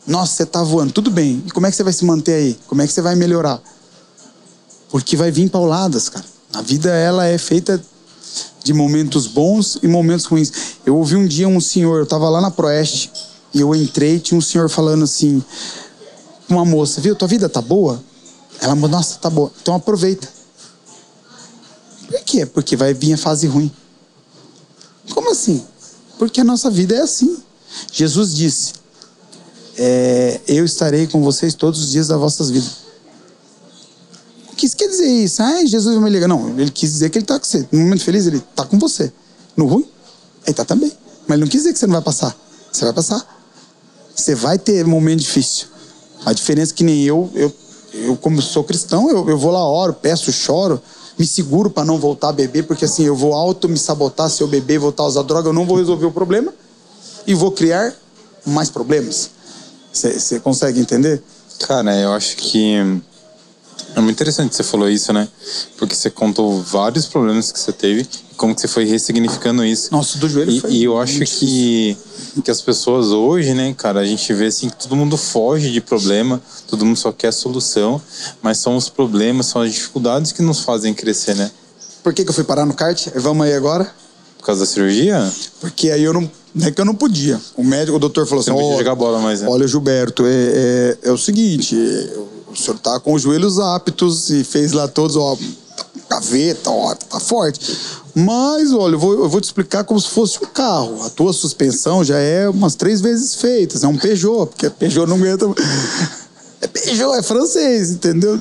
[0.07, 1.43] Nossa, você tá voando, tudo bem.
[1.47, 2.59] E como é que você vai se manter aí?
[2.66, 3.61] Como é que você vai melhorar?
[4.90, 6.24] Porque vai vir pauladas, cara.
[6.55, 7.82] A vida ela é feita
[8.69, 10.53] de momentos bons e momentos ruins.
[10.85, 13.11] Eu ouvi um dia um senhor, eu tava lá na Proeste,
[13.55, 15.43] e eu entrei, tinha um senhor falando assim,
[16.47, 18.05] uma moça, viu, tua vida tá boa?
[18.61, 19.51] Ela falou, nossa, tá boa.
[19.62, 20.28] Então aproveita.
[22.09, 22.45] Por quê?
[22.45, 23.73] Porque vai vir a fase ruim.
[25.15, 25.65] Como assim?
[26.19, 27.39] Porque a nossa vida é assim.
[27.90, 28.74] Jesus disse:
[29.78, 32.88] é, Eu estarei com vocês todos os dias das vossas vidas.
[34.66, 35.43] Isso quer dizer isso?
[35.43, 36.28] Ah, Jesus vai me ligar.
[36.28, 37.68] Não, ele quis dizer que ele está com você.
[37.70, 39.12] No momento feliz, ele está com você.
[39.56, 39.85] No ruim,
[40.44, 40.93] ele está também.
[41.26, 42.36] Mas ele não quis dizer que você não vai passar.
[42.72, 43.26] Você vai passar.
[44.14, 45.66] Você vai ter momento difícil.
[46.24, 47.52] A diferença é que nem eu, eu,
[47.94, 50.82] eu como sou cristão, eu, eu vou lá, oro, peço, choro,
[51.18, 54.43] me seguro para não voltar a beber, porque assim, eu vou auto me sabotar se
[54.43, 56.52] eu beber, voltar a usar droga, eu não vou resolver o problema
[57.26, 57.94] e vou criar
[58.44, 59.30] mais problemas.
[59.93, 61.22] Você consegue entender?
[61.60, 63.01] Cara, eu acho que
[63.98, 65.28] é muito interessante que você falou isso, né?
[65.76, 69.88] Porque você contou vários problemas que você teve e como que você foi ressignificando isso.
[69.90, 71.96] Nossa, do joelho e, foi e eu acho que,
[72.44, 75.80] que as pessoas hoje, né, cara, a gente vê assim que todo mundo foge de
[75.80, 78.00] problema, todo mundo só quer solução,
[78.40, 81.50] mas são os problemas, são as dificuldades que nos fazem crescer, né?
[82.02, 83.08] Por que, que eu fui parar no kart?
[83.16, 83.92] Vamos aí agora?
[84.38, 85.30] Por causa da cirurgia?
[85.60, 86.30] Porque aí eu não.
[86.54, 87.38] Não é que eu não podia.
[87.56, 89.48] O médico, o doutor falou Você assim: não podia "Ó, jogar bola mais, né?
[89.48, 91.76] Olha, Gilberto, é, é, é o seguinte:
[92.50, 95.36] o senhor tá com os joelhos aptos e fez lá todos, ó,
[96.08, 97.76] gaveta, ó, tá forte.
[98.14, 101.04] Mas, olha, eu vou, eu vou te explicar como se fosse um carro.
[101.04, 103.78] A tua suspensão já é umas três vezes feita.
[103.80, 105.46] É um Peugeot, porque Peugeot não aguenta.
[106.60, 108.40] É Peugeot, é francês, entendeu?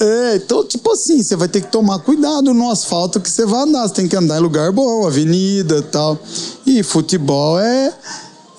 [0.00, 3.62] É, então, tipo assim, você vai ter que tomar cuidado no asfalto que você vai
[3.62, 3.88] andar.
[3.88, 6.16] Você tem que andar em lugar bom, avenida e tal.
[6.64, 7.92] E futebol é,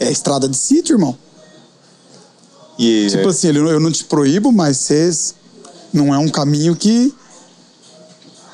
[0.01, 1.17] é estrada de sítio, irmão.
[2.79, 5.35] E Tipo assim, eu não te proíbo, mas vocês
[5.93, 7.13] não é um caminho que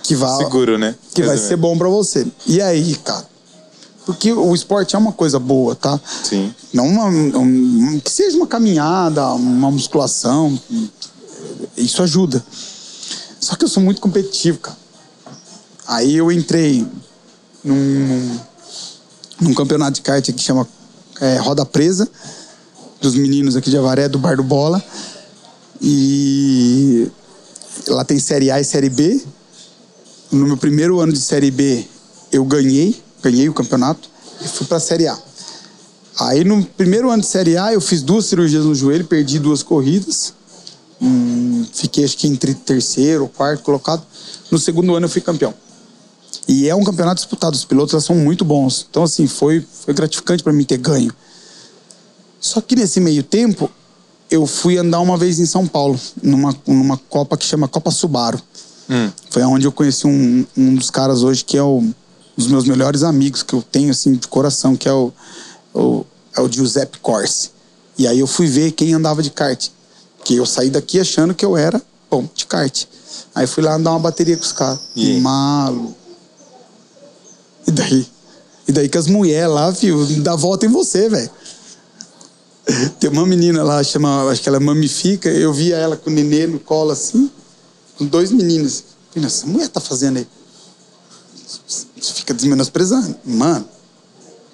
[0.04, 0.96] que vai seguro, né?
[1.14, 1.48] que vai Resumindo.
[1.48, 2.28] ser bom pra você.
[2.46, 3.26] E aí, cara?
[4.06, 6.00] Porque o esporte é uma coisa boa, tá?
[6.24, 6.54] Sim.
[6.74, 10.60] Não uma, um- que seja uma caminhada, uma musculação,
[11.76, 12.44] isso ajuda.
[13.40, 14.78] Só que eu sou muito competitivo, cara.
[15.88, 16.86] Aí eu entrei
[17.64, 18.40] num, num,
[19.42, 20.68] num campeonato de kart que chama
[21.20, 22.08] é, Roda Presa,
[23.06, 24.84] dos meninos aqui de Avaré, do Bar do Bola.
[25.80, 27.08] E
[27.88, 29.22] lá tem Série A e Série B.
[30.32, 31.86] No meu primeiro ano de Série B,
[32.32, 34.10] eu ganhei, ganhei o campeonato
[34.44, 35.18] e fui pra Série A.
[36.20, 39.62] Aí no primeiro ano de Série A, eu fiz duas cirurgias no joelho, perdi duas
[39.62, 40.34] corridas.
[41.00, 44.02] Hum, fiquei acho que entre terceiro ou quarto colocado.
[44.50, 45.54] No segundo ano eu fui campeão.
[46.48, 48.88] E é um campeonato disputado, os pilotos são muito bons.
[48.90, 51.14] Então, assim, foi, foi gratificante para mim ter ganho.
[52.46, 53.72] Só que nesse meio tempo,
[54.30, 58.40] eu fui andar uma vez em São Paulo, numa, numa Copa que chama Copa Subaru.
[58.88, 59.10] Hum.
[59.32, 61.94] Foi onde eu conheci um, um dos caras hoje que é o, um
[62.38, 65.12] dos meus melhores amigos que eu tenho assim de coração, que é o,
[65.74, 66.06] o,
[66.38, 67.50] é o Giuseppe Corsi.
[67.98, 69.70] E aí eu fui ver quem andava de kart.
[70.24, 71.82] Que eu saí daqui achando que eu era
[72.12, 72.86] bom de kart.
[73.34, 74.80] Aí fui lá andar uma bateria com os caras.
[74.96, 75.20] E?
[75.20, 75.96] Malo.
[77.68, 78.08] E daí?
[78.68, 81.32] E daí que as mulheres lá, viu, dá volta em você, velho.
[83.00, 85.30] Tem uma menina lá, chama, acho que ela mamifica.
[85.30, 87.32] Eu via ela com o nenê no colo assim,
[87.98, 88.84] com dois meninos.
[89.14, 90.28] Falei, essa mulher tá fazendo aí?
[91.68, 93.16] Você fica desmenosprezando.
[93.24, 93.68] Mano,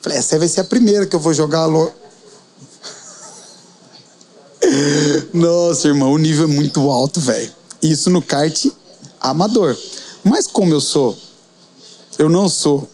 [0.01, 1.91] falei, essa aí vai ser a primeira que eu vou jogar lo...
[5.33, 7.51] Nossa, irmão, o nível é muito alto, velho.
[7.81, 8.67] Isso no kart
[9.19, 9.75] amador.
[10.23, 11.17] Mas como eu sou,
[12.19, 12.87] eu não sou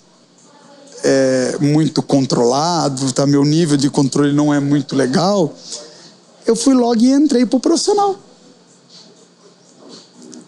[1.03, 3.25] é, muito controlado, tá?
[3.25, 5.53] Meu nível de controle não é muito legal.
[6.45, 8.15] Eu fui logo e entrei pro profissional.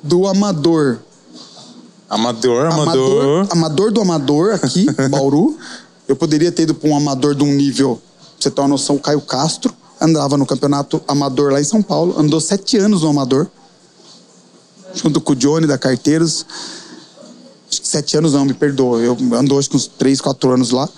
[0.02, 1.00] Do amador.
[2.10, 2.82] Amador, amador.
[2.82, 5.58] Amador, amador do amador aqui, Bauru.
[6.08, 8.96] Eu poderia ter ido para um amador de um nível, pra você ter uma noção,
[8.96, 13.10] o Caio Castro andava no campeonato amador lá em São Paulo, andou sete anos no
[13.10, 13.48] amador,
[14.96, 16.46] junto com o Johnny da Carteiros.
[17.70, 19.00] Acho que sete anos não, me perdoa.
[19.00, 20.90] Eu andou acho que uns três, quatro anos lá.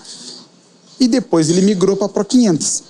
[1.00, 2.84] E depois ele migrou para Pro 500.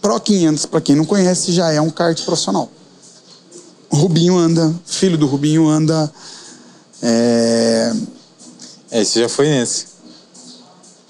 [0.00, 2.70] Pro 500, para quem não conhece, já é um kart profissional.
[3.90, 6.12] O Rubinho anda, filho do Rubinho anda.
[7.02, 7.92] É...
[8.92, 9.86] Esse já foi nesse.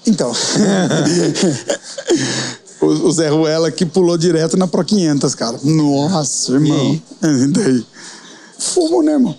[0.05, 0.31] Então.
[2.81, 5.59] o, o Zé Ruela que pulou direto na Pro 500, cara.
[5.63, 7.01] Nossa, irmão.
[7.23, 7.85] E daí?
[8.57, 9.37] Fumo, né, irmão?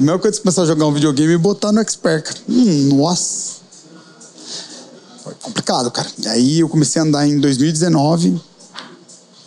[0.00, 2.34] É a mesma coisa que começar a jogar um videogame e botar no Expert.
[2.48, 3.60] Hum, nossa.
[5.22, 6.08] Foi complicado, cara.
[6.18, 8.40] E aí eu comecei a andar em 2019.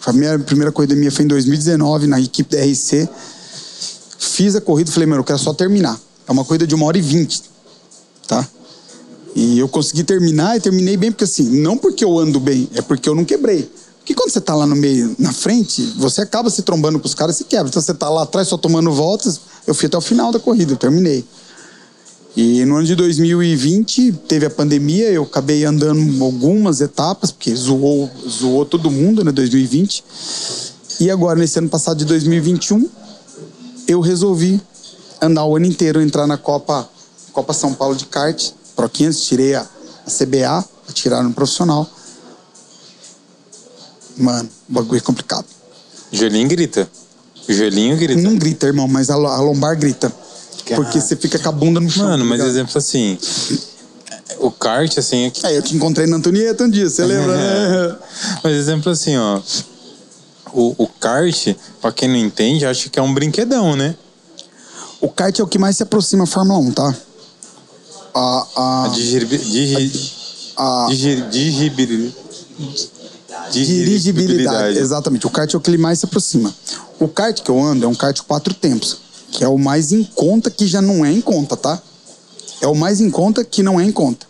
[0.06, 3.10] A minha primeira corrida minha foi em 2019, na equipe da RC.
[4.20, 6.00] Fiz a corrida e falei, mano, eu quero só terminar.
[6.28, 7.42] É uma corrida de uma hora e vinte,
[8.28, 8.48] tá?
[9.36, 12.82] E eu consegui terminar e terminei bem, porque assim, não porque eu ando bem, é
[12.84, 13.68] porque eu não quebrei.
[13.98, 17.16] Porque quando você tá lá no meio, na frente, você acaba se trombando com os
[17.16, 17.70] caras e se quebra.
[17.70, 19.42] Então você tá lá atrás só tomando voltas.
[19.65, 21.26] Eu fui até o final da corrida, eu terminei.
[22.35, 28.10] E no ano de 2020 teve a pandemia, eu acabei andando algumas etapas, porque zoou,
[28.27, 30.03] zoou todo mundo, né, 2020.
[30.99, 32.90] E agora, nesse ano passado de 2021,
[33.88, 34.60] eu resolvi
[35.22, 36.90] andar o ano inteiro, entrar na Copa,
[37.31, 41.88] Copa São Paulo de kart, Pro 500, tirei a, a CBA, tirar no profissional.
[44.18, 45.45] Mano, o bagulho é complicado.
[46.11, 46.90] Joelhinho grita.
[47.48, 48.22] O joelhinho grita.
[48.22, 50.11] Não grita, irmão, mas a, a lombar grita.
[50.76, 52.06] Porque você fica com a bunda no chão.
[52.06, 52.49] Mano, tá mas ligado?
[52.49, 53.18] exemplo assim.
[54.40, 55.45] O kart, assim, é que.
[55.45, 57.95] É, eu te encontrei na Antonieta um dia, você lembra, né?
[58.44, 59.41] Mas exemplo assim, ó.
[60.53, 63.95] O, o kart, pra quem não entende, acha que é um brinquedão, né?
[65.02, 66.95] O kart é o que mais se aproxima à Fórmula 1, tá?
[68.14, 70.11] A, A a, digeribi- digi-
[70.57, 72.15] a digi- digibili-
[73.52, 74.78] dirigibilidade.
[74.78, 75.26] Exatamente.
[75.28, 76.53] O kart é o que ele mais se aproxima.
[77.04, 78.98] O kart que eu ando é um kart quatro tempos,
[79.30, 81.82] que é o mais em conta que já não é em conta, tá?
[82.62, 84.26] É o mais em conta que não é em conta.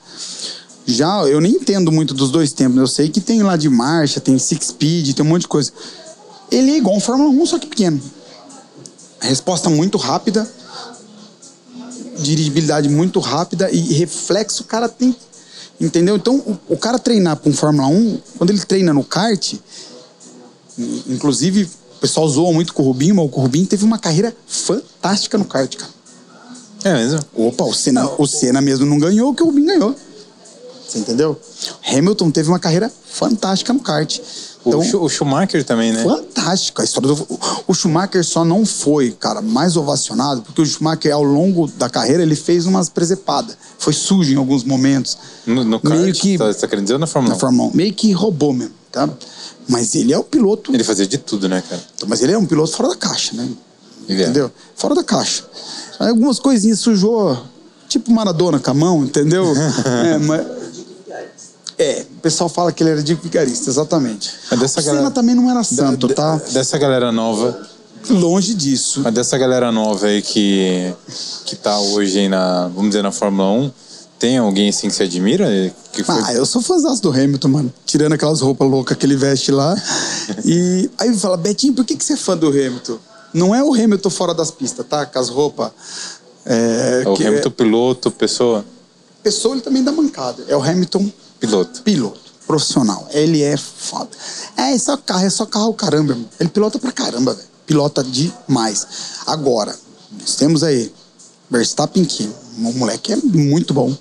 [0.87, 4.19] Já eu nem entendo muito dos dois tempos, eu sei que tem lá de marcha,
[4.19, 5.71] tem six speed, tem um monte de coisa.
[6.49, 8.01] Ele é igual um Fórmula 1, só que pequeno.
[9.19, 10.49] Resposta muito rápida,
[12.17, 15.15] dirigibilidade muito rápida e reflexo o cara tem.
[15.79, 16.15] Entendeu?
[16.15, 19.53] Então, o, o cara treinar para um Fórmula 1, quando ele treina no kart,
[20.77, 21.69] in- inclusive
[22.03, 25.73] pessoal zoa muito com o Rubinho, mas o Rubinho teve uma carreira fantástica no kart,
[25.77, 25.91] cara.
[26.83, 27.19] É mesmo?
[27.33, 29.95] Opa, o Senna, o Senna mesmo não ganhou o que o Rubinho ganhou.
[30.85, 31.39] Você entendeu?
[31.89, 34.19] Hamilton teve uma carreira fantástica no kart.
[34.65, 36.03] Então, o, Schu- o Schumacher também, né?
[36.03, 36.81] Fantástico.
[36.81, 37.39] A história do.
[37.67, 42.21] O Schumacher só não foi, cara, mais ovacionado, porque o Schumacher, ao longo da carreira,
[42.21, 43.57] ele fez umas presepadas.
[43.79, 45.17] Foi sujo em alguns momentos.
[45.45, 47.39] No, no kart, Meio que- tá, você tá querendo dizer ou na Fórmula Na 1?
[47.39, 47.75] Fórmula 1.
[47.75, 49.09] Meio que roubou mesmo, tá?
[49.67, 50.73] Mas ele é o piloto.
[50.73, 51.81] Ele fazia de tudo, né, cara?
[52.07, 53.47] Mas ele é um piloto fora da caixa, né?
[54.09, 54.25] Ele é.
[54.25, 54.51] Entendeu?
[54.75, 55.43] Fora da caixa.
[55.99, 57.37] Aí algumas coisinhas sujou,
[57.87, 59.45] tipo Maradona com a mão, entendeu?
[60.05, 60.45] é, mas.
[61.77, 64.31] É, o pessoal fala que ele era de vigarista, exatamente.
[64.51, 66.35] Mas dessa o galera- também não era santo, De- tá?
[66.51, 67.67] Dessa galera nova,
[68.09, 69.01] Longe disso.
[69.03, 70.93] mas dessa galera nova aí que,
[71.45, 73.71] que tá hoje na, vamos dizer, na Fórmula 1,
[74.23, 75.45] tem alguém assim que você admira?
[75.91, 76.15] Que foi...
[76.23, 77.73] Ah, eu sou fãzão do Hamilton, mano.
[77.85, 79.75] Tirando aquelas roupas loucas que ele veste lá.
[80.45, 82.97] E aí fala, Betinho, por que, que você é fã do Hamilton?
[83.33, 85.05] Não é o Hamilton fora das pistas, tá?
[85.05, 85.71] Com as roupas.
[86.45, 88.63] É, É o que Hamilton piloto, pessoa,
[89.21, 90.45] Pessoa ele também dá mancada.
[90.47, 91.81] É o Hamilton piloto.
[91.81, 93.05] piloto, profissional.
[93.11, 94.11] Ele é foda.
[94.55, 96.29] É, é só carro, é só carro caramba, irmão.
[96.39, 97.47] Ele pilota pra caramba, velho.
[97.65, 98.87] Pilota demais.
[99.25, 99.77] Agora,
[100.17, 100.93] nós temos aí
[101.57, 103.95] Verstappen, que o moleque é muito bom.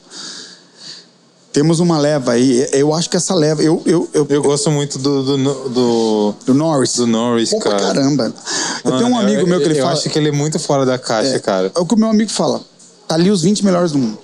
[1.52, 2.66] Temos uma leva aí.
[2.72, 3.62] Eu acho que essa leva.
[3.62, 6.94] Eu, eu, eu, Eu gosto muito do, do, do, do Norris.
[6.96, 7.78] do Norris, cara.
[7.78, 8.34] caramba.
[8.82, 9.92] Eu tenho um amigo eu- meu que ele eu fala.
[9.92, 11.70] acho que ele é muito fora da caixa, é, cara.
[11.74, 12.62] É o que o meu amigo fala.
[13.06, 14.18] Tá ali os 20 melhores do mundo.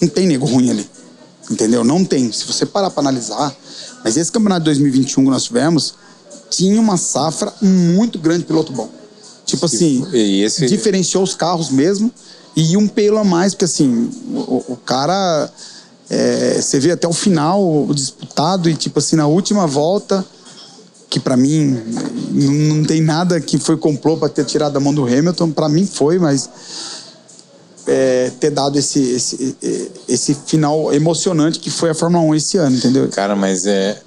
[0.00, 0.90] Não tem nego ruim ali.
[1.48, 1.84] Entendeu?
[1.84, 2.32] Não tem.
[2.32, 3.54] Se você parar pra analisar.
[4.02, 5.94] Mas esse campeonato de 2021 que nós tivemos
[6.50, 8.90] tinha uma safra muito grande de piloto bom.
[9.46, 12.10] Tipo assim, esse- diferenciou os carros mesmo
[12.56, 15.50] e um pelo a mais, porque assim, o, o cara.
[16.08, 20.24] é, você vê até o final disputado e tipo assim, na última volta
[21.14, 21.80] que pra mim
[22.32, 25.86] não tem nada que foi complô pra ter tirado a mão do Hamilton, pra mim
[25.86, 26.50] foi, mas
[27.86, 29.56] é, ter dado esse, esse,
[30.08, 33.08] esse final emocionante que foi a Fórmula 1 esse ano, entendeu?
[33.10, 34.00] Cara, mas é.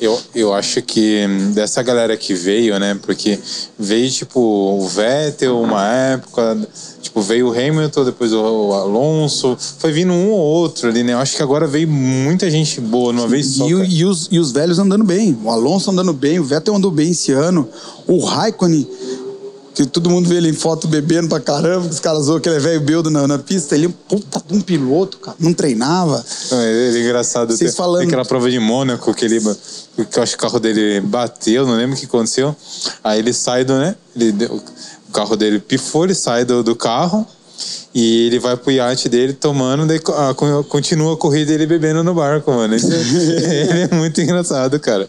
[0.00, 2.98] Eu, eu acho que dessa galera que veio, né?
[3.02, 3.38] Porque
[3.78, 6.56] veio, tipo, o Vettel uma época,
[7.00, 9.56] tipo, veio o Hamilton, depois o, Alonso.
[9.78, 11.14] Foi vindo um ou outro ali, né?
[11.14, 13.66] Eu acho que agora veio muita gente boa de uma vez só.
[13.66, 15.36] E, e os, e os velhos andando bem.
[15.42, 17.68] O Alonso andando bem, o Vettel andou bem esse ano.
[18.06, 18.86] O Raikkonen
[19.76, 22.48] que todo mundo vê ele em foto bebendo pra caramba, que os caras zoam que
[22.48, 23.74] ele é velho beldo na, na pista.
[23.74, 25.36] Ele é um puta de um piloto, cara.
[25.38, 26.24] Não treinava.
[26.50, 27.48] Não, ele, é engraçado.
[27.54, 29.38] Vocês tem, falando- tem aquela prova de Mônaco que ele.
[29.38, 32.56] Que eu acho que o carro dele bateu, não lembro o que aconteceu.
[33.04, 33.94] Aí ele sai do, né?
[34.18, 37.26] Ele, o carro dele pifou, ele sai do, do carro
[37.94, 42.02] e ele vai pro iate dele tomando, daí a- co- continua a corrida ele bebendo
[42.02, 42.74] no barco, mano.
[42.74, 45.06] É- ele é muito engraçado, cara.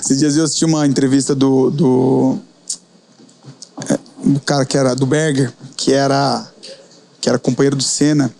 [0.00, 1.70] Esses dias eu assisti uma entrevista do.
[1.70, 2.38] do,
[4.24, 6.46] do cara que era do Berger, que era,
[7.20, 8.32] que era companheiro do Senna.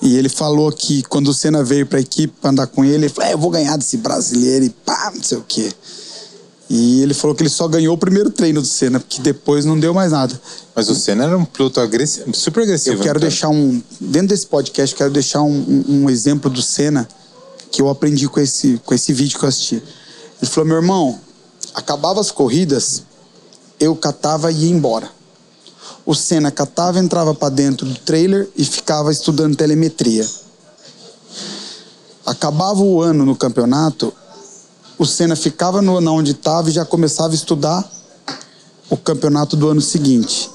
[0.00, 3.08] E ele falou que quando o Senna veio pra equipe pra andar com ele, ele
[3.08, 5.72] falou: é, eu vou ganhar desse brasileiro e pá, não sei o quê.
[6.70, 9.80] E ele falou que ele só ganhou o primeiro treino do Senna, porque depois não
[9.80, 10.38] deu mais nada.
[10.76, 12.96] Mas o Senna era um piloto agressivo, super agressivo.
[12.96, 13.30] Eu quero né, cara?
[13.30, 13.82] deixar um.
[14.00, 15.50] Dentro desse podcast, eu quero deixar um,
[15.88, 17.08] um- um exemplo do Senna
[17.72, 19.82] que eu aprendi com esse, com esse vídeo que eu assisti.
[20.40, 21.18] Ele falou: meu irmão,
[21.74, 23.02] acabava as corridas,
[23.78, 25.10] eu catava e ia embora.
[26.04, 30.26] O Senna catava, entrava pra dentro do trailer e ficava estudando telemetria.
[32.24, 34.12] Acabava o ano no campeonato,
[34.98, 37.88] o Senna ficava no, na onde estava e já começava a estudar
[38.90, 40.50] o campeonato do ano seguinte.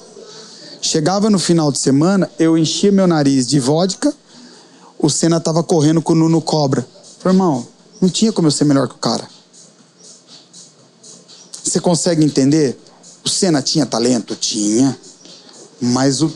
[0.81, 4.13] Chegava no final de semana, eu enchia meu nariz de vodka,
[4.99, 6.85] o Senna tava correndo com o Nuno Cobra.
[7.19, 7.65] Falei, irmão,
[8.01, 9.27] não tinha como eu ser melhor que o cara.
[11.63, 12.77] Você consegue entender?
[13.25, 14.35] O Senna tinha talento?
[14.35, 14.97] Tinha.
[15.81, 16.31] Mas o,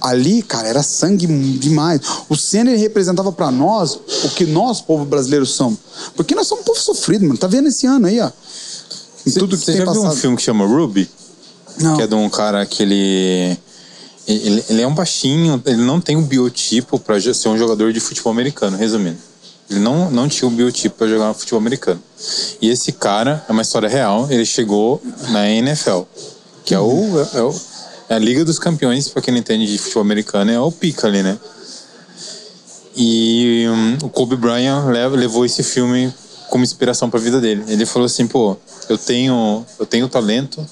[0.00, 1.26] ali, cara, era sangue
[1.58, 2.00] demais.
[2.28, 5.78] O Senna ele representava pra nós o que nós, povo brasileiro, somos.
[6.16, 7.38] Porque nós somos um povo sofrido, mano.
[7.38, 8.30] Tá vendo esse ano aí, ó?
[9.26, 10.16] Em Cê- tudo que Você tem já viu passado.
[10.16, 11.08] um filme que chama Ruby?
[11.80, 11.96] Não.
[11.96, 13.58] Que é de um cara que ele.
[14.26, 17.92] Ele, ele é um baixinho, ele não tem o biotipo pra jo- ser um jogador
[17.94, 19.16] de futebol americano, resumindo.
[19.70, 22.02] Ele não, não tinha o biotipo pra jogar futebol americano.
[22.60, 25.00] E esse cara, é uma história real, ele chegou
[25.30, 26.02] na NFL,
[26.64, 27.54] que é, o, é, o-
[28.08, 31.06] é a Liga dos Campeões, pra quem não entende de futebol americano, é o pica
[31.06, 31.38] ali, né?
[32.96, 36.12] E hum, o Kobe Bryant levou esse filme
[36.50, 37.62] como inspiração para a vida dele.
[37.68, 38.56] Ele falou assim, pô,
[38.88, 40.66] eu tenho, eu tenho talento,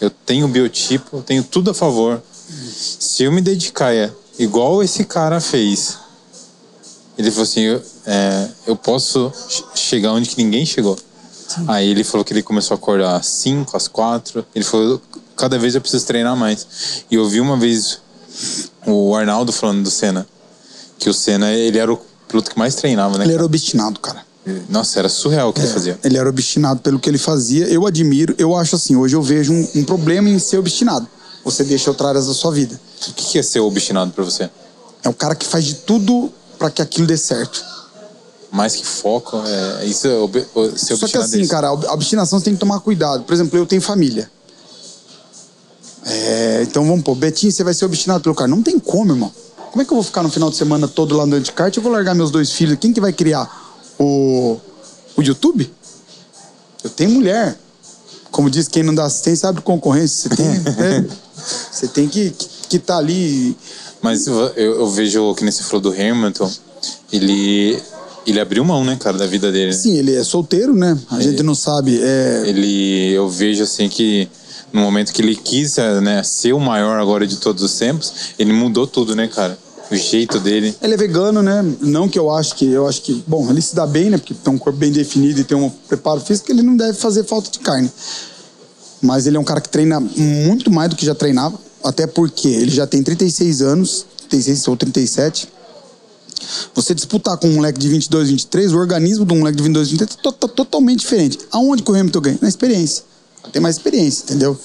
[0.00, 2.20] eu tenho biotipo, eu tenho tudo a favor.
[2.28, 5.96] Se eu me dedicar é, igual esse cara fez,
[7.16, 10.98] ele falou assim, eu, é, eu posso che- chegar onde que ninguém chegou.
[11.68, 14.44] Aí ele falou que ele começou a acordar às 5, às 4.
[14.54, 15.00] Ele falou,
[15.36, 16.66] cada vez eu preciso treinar mais.
[17.10, 17.98] E eu vi uma vez
[18.86, 20.26] o Arnaldo falando do Senna,
[20.98, 23.24] que o Senna, ele era o piloto que mais treinava, né?
[23.24, 24.24] Ele era obstinado, cara.
[24.68, 25.98] Nossa, era surreal o que ele fazia.
[26.04, 27.66] Ele era obstinado pelo que ele fazia.
[27.68, 31.06] Eu admiro, eu acho assim, hoje eu vejo um, um problema em ser obstinado.
[31.44, 32.78] Você deixa outra área da sua vida.
[33.08, 34.50] O que que é ser obstinado pra você?
[35.02, 37.64] É o cara que faz de tudo pra que aquilo dê certo.
[38.50, 40.38] Mais que foco, é, isso é ob,
[40.76, 41.50] ser Só que é assim, isso.
[41.50, 43.24] cara, a ob- a obstinação você tem que tomar cuidado.
[43.24, 44.30] Por exemplo, eu tenho família.
[46.06, 48.48] É, então vamos pôr, Betinho, você vai ser obstinado pelo cara.
[48.48, 49.32] Não tem como, irmão.
[49.72, 51.76] Como é que eu vou ficar no final de semana todo lá de kart?
[51.76, 52.78] Eu vou largar meus dois filhos.
[52.78, 53.50] Quem que vai criar?
[53.98, 54.60] O,
[55.16, 55.72] o YouTube?
[56.84, 57.58] Eu tenho mulher.
[58.30, 60.28] Como diz, quem não dá assistência abre concorrência.
[60.30, 60.46] Você tem,
[60.78, 61.04] é,
[61.72, 63.56] você tem que estar que tá ali.
[64.04, 66.50] Mas eu, eu- vejo que você falou do Hamilton,
[67.10, 67.80] ele,
[68.26, 69.72] ele abriu mão, né, cara, da vida dele.
[69.72, 70.98] Sim, ele é solteiro, né?
[71.10, 71.98] A gente não sabe.
[72.02, 74.28] É, Ele, eu vejo assim que
[74.70, 78.52] no momento que ele quis né, ser o maior agora de todos os tempos, ele
[78.52, 79.56] mudou tudo, né, cara?
[79.90, 80.74] O jeito dele.
[80.82, 81.64] Ele é vegano, né?
[81.80, 82.66] Não que eu acho que.
[82.66, 83.24] Eu acho que.
[83.26, 84.18] Bom, ele se dá bem, né?
[84.18, 87.24] Porque tem um corpo bem definido e tem um preparo físico, ele não deve fazer
[87.24, 87.90] falta de carne.
[89.00, 91.58] Mas ele é um cara que treina muito mais do que já treinava.
[91.84, 95.48] Até porque ele já tem 36 anos, 36 ou 37.
[96.74, 100.18] Você disputar com um moleque de 22, 23, o organismo do moleque de 22, 23
[100.18, 101.38] é to- to- totalmente diferente.
[101.52, 102.38] Aonde que o Hamilton ganha?
[102.40, 103.04] Na experiência.
[103.52, 104.58] Tem mais experiência, entendeu?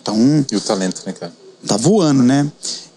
[0.00, 0.16] Então,
[0.50, 1.32] E o talento, né, cara?
[1.66, 2.50] tá voando, né?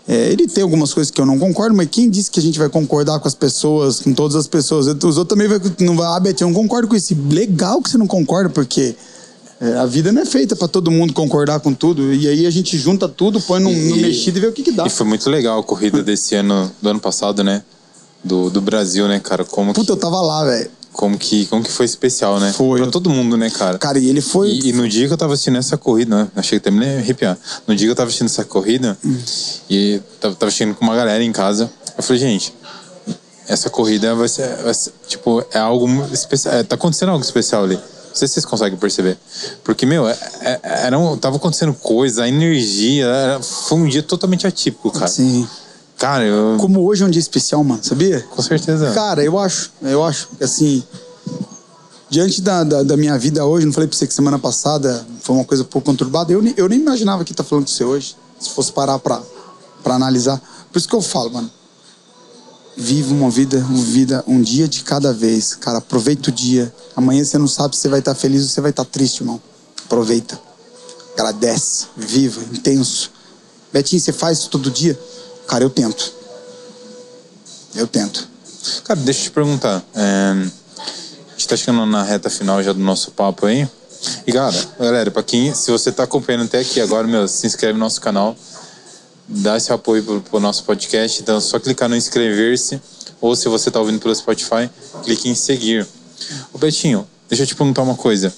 [0.07, 2.59] É, ele tem algumas coisas que eu não concordo, mas quem disse que a gente
[2.59, 4.85] vai concordar com as pessoas, com todas as pessoas?
[4.87, 7.15] Os outros também vai, não vai, ah, Beth, eu não concordo com isso.
[7.29, 8.95] Legal que você não concorda, porque
[9.63, 12.13] é, a vida não é feita pra todo mundo concordar com tudo.
[12.13, 14.63] E aí a gente junta tudo, põe num, E- num mexido e vê o que,
[14.63, 14.85] que dá.
[14.85, 17.63] E foi muito legal a corrida desse ano, do ano passado, né?
[18.23, 19.43] Do, do Brasil, né, cara?
[19.45, 20.69] Como Puta, eu que, tava lá, velho.
[20.93, 22.53] como, que, como que foi especial, né?
[22.53, 22.81] Foi.
[22.81, 23.77] Pra todo mundo, né, cara?
[23.77, 24.49] Cara, e ele foi.
[24.49, 26.27] E, e no dia que eu tava assistindo essa corrida, né?
[26.35, 27.37] Achei que até me arrepiar.
[27.67, 28.97] No dia que eu tava assistindo essa corrida,
[29.69, 32.53] e tava, tava assistindo com uma galera em casa, eu falei, gente,
[33.47, 36.55] essa corrida vai ser, vai ser, tipo, é algo especial.
[36.55, 37.77] é, tá acontecendo algo especial ali.
[38.13, 39.17] Não sei se vocês conseguem perceber.
[39.63, 44.03] Porque, meu, é, é, era um, tava acontecendo coisa, a energia, era- foi um dia
[44.03, 45.07] totalmente atípico, cara.
[45.07, 45.47] Sim.
[45.97, 46.57] Cara, eu.
[46.59, 48.21] Como hoje é um dia especial, mano, sabia?
[48.29, 48.91] Com certeza.
[48.93, 50.83] Cara, eu acho, eu acho que assim.
[52.09, 55.35] diante da, da, da minha vida hoje, não falei pra você que semana passada foi
[55.35, 57.83] uma coisa um pouco conturbada, eu, nem- eu nem imaginava que tá falando com você
[57.83, 59.19] hoje, se fosse parar pra,
[59.83, 60.39] pra analisar.
[60.71, 61.49] Por isso que eu falo, mano.
[62.75, 65.53] Viva uma vida, uma vida, um dia de cada vez.
[65.55, 66.73] Cara, aproveita o dia.
[66.95, 69.41] Amanhã você não sabe se você vai estar feliz ou se vai estar triste, irmão.
[69.85, 70.39] Aproveita.
[71.13, 71.87] Agradece.
[71.95, 73.11] Viva, intenso.
[73.71, 74.99] Betinho, você faz isso todo dia?
[75.47, 76.13] Cara, eu tento.
[77.75, 78.27] Eu tento.
[78.83, 79.83] Cara, deixa eu te perguntar.
[79.95, 80.31] é,
[81.27, 83.67] a gente tá chegando na reta final já do nosso papo aí.
[84.27, 87.73] E, cara, galera, pra quem, se você tá acompanhando até aqui agora, meu, se inscreve
[87.73, 88.35] no nosso canal.
[89.27, 91.21] Dá esse apoio pro, nosso podcast.
[91.21, 92.81] Então, é só clicar no inscrever-se.
[93.21, 94.69] Ou se você tá ouvindo pelo Spotify,
[95.03, 95.87] clique em seguir.
[96.51, 98.33] Ô, Betinho, deixa eu te perguntar uma coisa.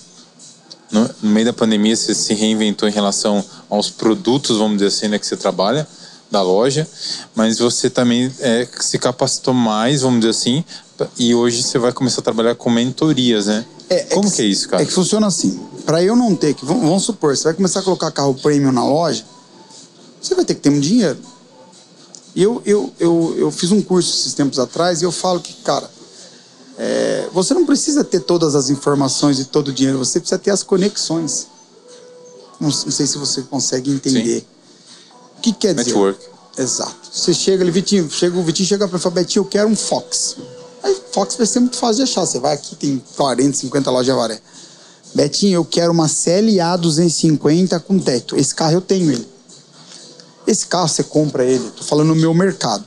[0.92, 5.08] No, no meio da pandemia, você se reinventou em relação aos produtos, vamos dizer assim,
[5.08, 5.88] né, que você trabalha,
[6.30, 6.88] da loja,
[7.34, 10.64] mas você também é, se capacitou mais, vamos dizer assim,
[11.18, 13.66] e hoje você vai começar a trabalhar com mentorias, né?
[14.12, 14.82] Como que, é isso, cara?
[14.82, 15.60] É que funciona assim.
[15.86, 16.66] Pra eu não ter que.
[16.66, 19.24] Vamos, vamos supor, você vai começar a colocar carro premium na loja,
[20.26, 21.20] você vai ter que ter um dinheiro.
[22.36, 25.90] Eu, eu, eu, eu fiz um curso esses tempos atrás e eu falo que, cara,
[26.78, 30.52] é, você não precisa ter todas as informações e todo o dinheiro, você precisa ter
[30.52, 31.48] as conexões.
[32.60, 34.46] Não, não sei se você consegue entender.
[35.38, 35.92] O que quer dizer?
[35.92, 36.26] Network.
[36.58, 36.96] Exato.
[37.12, 40.38] Você chega ali, Vitinho, chega, o Vitinho chega pra falar, Betinho, eu quero um Fox.
[40.84, 42.26] Aí Fox vai ser muito fácil de achar.
[42.26, 44.42] Você vai aqui, tem 40, 50 lojas de avaré.
[45.14, 48.36] Betinho, eu quero uma CLA 250 com teto.
[48.36, 49.35] Esse carro eu tenho ele.
[50.48, 52.86] Esse carro você compra ele, tô falando no meu mercado,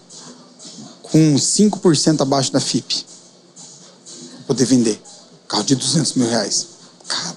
[1.03, 3.05] com 5% abaixo da FIP.
[3.05, 5.03] Pra poder vender.
[5.49, 6.67] Carro de 200 mil reais.
[7.09, 7.37] Cara,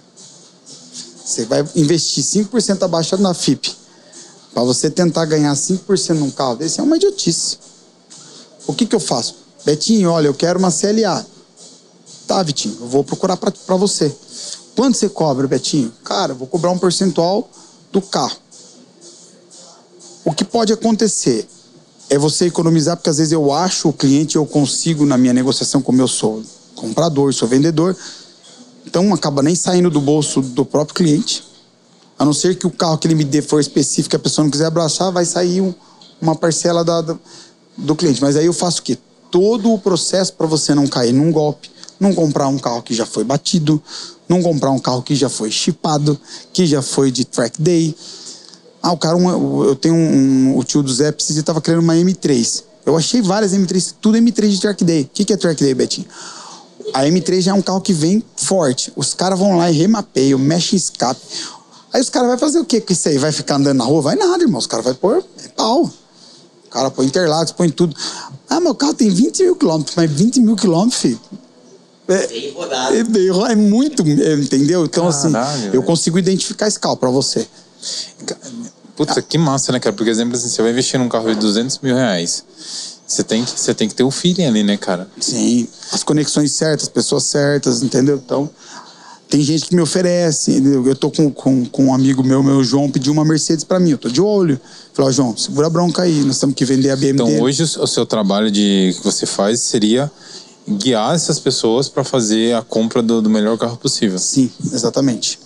[1.23, 3.75] você vai investir 5% abaixo da FIP.
[4.53, 7.57] Para você tentar ganhar 5% num carro desse é uma idiotice.
[8.67, 9.35] O que, que eu faço?
[9.65, 11.25] Betinho, olha, eu quero uma CLA.
[12.27, 14.13] Tá, Vitinho, eu vou procurar para você.
[14.75, 15.91] Quanto você cobra, Betinho?
[16.03, 17.49] Cara, vou cobrar um percentual
[17.91, 18.40] do carro.
[20.23, 21.47] O que pode acontecer
[22.09, 25.81] é você economizar, porque às vezes eu acho o cliente, eu consigo na minha negociação,
[25.81, 26.43] como eu sou
[26.75, 27.95] comprador, sou vendedor,
[28.85, 31.43] então acaba nem saindo do bolso do próprio cliente.
[32.19, 34.51] A não ser que o carro que ele me dê for específico, a pessoa não
[34.51, 35.73] quiser abraçar, vai sair um-
[36.21, 37.17] uma parcela da-
[37.77, 38.21] do cliente.
[38.21, 38.97] Mas aí eu faço o quê?
[39.31, 43.07] Todo o processo para você não cair num golpe, não comprar um carro que já
[43.07, 43.81] foi batido,
[44.29, 46.19] não comprar um carro que já foi chipado,
[46.53, 47.95] que já foi de track day.
[48.81, 51.93] Ah, o cara, um- eu tenho um, o tio do Zé precisa estava querendo uma
[51.95, 52.63] M3.
[52.85, 55.03] Eu achei várias M3, tudo M3 de track day.
[55.03, 56.07] O que, que é track day, Betinho?
[56.93, 58.91] A M3 já é um carro que vem forte.
[58.95, 61.21] Os caras vão lá e remapeiam, mexem escape.
[61.93, 63.17] Aí os caras vão fazer o quê com isso aí?
[63.19, 64.01] Vai ficar andando na rua?
[64.01, 64.57] Vai nada, irmão.
[64.59, 65.83] Os caras vão pôr é pau.
[65.83, 67.95] O cara põe Interlagos, põe tudo.
[68.49, 71.19] Ah, meu carro tem 20 mil quilômetros, mas 20 mil quilômetros, filho.
[72.07, 72.95] É, Bem rodado.
[72.95, 74.83] é, é muito, é, entendeu?
[74.85, 75.83] Então, assim, Caralho, eu velho.
[75.83, 77.47] consigo identificar esse carro pra você.
[78.95, 79.95] Puta, que massa, né, cara?
[79.95, 82.43] Por exemplo, assim, você vai investir num carro de 200 mil reais.
[83.07, 85.07] Você tem que, você tem que ter o feeling ali, né, cara?
[85.19, 88.21] Sim, as conexões certas, as pessoas certas, entendeu?
[88.23, 88.49] Então,
[89.29, 90.61] tem gente que me oferece.
[90.85, 93.91] Eu tô com, com, com um amigo meu, meu João, pediu uma Mercedes pra mim.
[93.91, 94.59] Eu tô de olho.
[94.93, 97.29] Falei, ó, João, segura a bronca aí, nós temos que vender a BMW.
[97.31, 100.11] Então, hoje o seu trabalho de, que você faz seria
[100.69, 104.19] guiar essas pessoas para fazer a compra do, do melhor carro possível.
[104.19, 105.39] Sim, exatamente.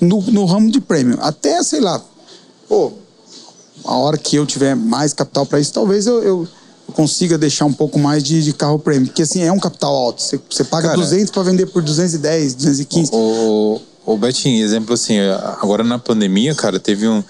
[0.00, 2.02] No, no ramo de prêmio, até, sei lá,
[2.68, 2.92] pô,
[3.84, 6.48] a hora que eu tiver mais capital para isso, talvez eu, eu
[6.90, 9.08] consiga deixar um pouco mais de, de carro prêmio.
[9.08, 10.22] Porque, assim, é um capital alto.
[10.22, 13.10] Você, você paga Cara, 200 para vender por 210, 215.
[13.12, 15.18] O, o Betinho, exemplo assim,
[15.60, 17.22] agora na pandemia, cara, teve um,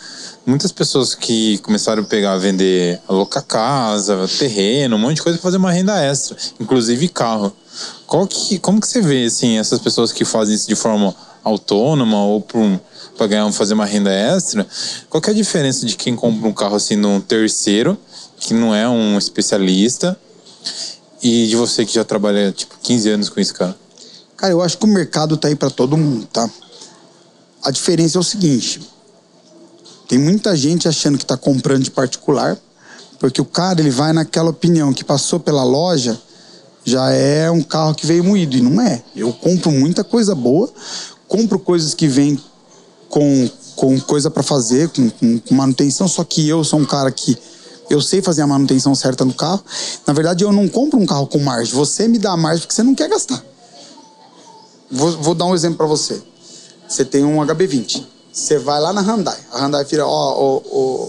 [0.47, 5.43] muitas pessoas que começaram a pegar, vender, alocar casa, terreno, um monte de coisa para
[5.43, 7.53] fazer uma renda extra, inclusive carro.
[8.07, 12.25] Qual que, como que você vê, assim, essas pessoas que fazem isso de forma autônoma
[12.25, 14.67] ou para ganhar, fazer uma renda extra?
[15.09, 17.99] Qual é a diferença de quem compra um carro assim num terceiro,
[18.39, 20.19] que não é um especialista,
[21.23, 23.77] e de você que já trabalha, tipo, 15 anos com isso, cara?
[24.37, 26.49] Cara, eu acho que o mercado tá aí para todo mundo, tá?
[27.63, 28.81] A diferença é o seguinte:
[30.09, 32.59] tem muita gente achando que tá comprando de particular,
[33.19, 36.19] porque o cara ele vai naquela opinião que passou pela loja,
[36.85, 39.03] já é um carro que veio moído e não é.
[39.15, 40.73] Eu compro muita coisa boa,
[41.31, 42.39] compro coisas que vêm
[43.09, 45.09] com, com coisa para fazer, com,
[45.39, 47.39] com, manutenção, só que eu sou um cara que
[47.89, 49.63] eu sei fazer a manutenção certa no carro.
[50.07, 51.73] Na verdade, eu não compro um carro com margem.
[51.75, 53.43] Você me dá a margem porque você não quer gastar.
[54.91, 56.21] Vou, vou dar um exemplo para você.
[56.89, 58.05] Você tem um HB20.
[58.33, 59.39] Você vai lá na Hyundai.
[59.53, 61.09] A Hyundai vira, ó, ó, ó,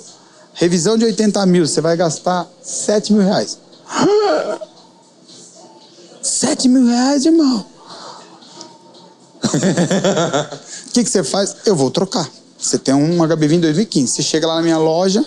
[0.54, 3.58] revisão de 80 mil, você vai gastar 7 mil reais.
[6.22, 7.71] 7 mil reais, irmão.
[9.54, 11.56] O que, que você faz?
[11.66, 12.30] Eu vou trocar.
[12.58, 14.12] Você tem um HB20 2015.
[14.12, 15.26] Você chega lá na minha loja,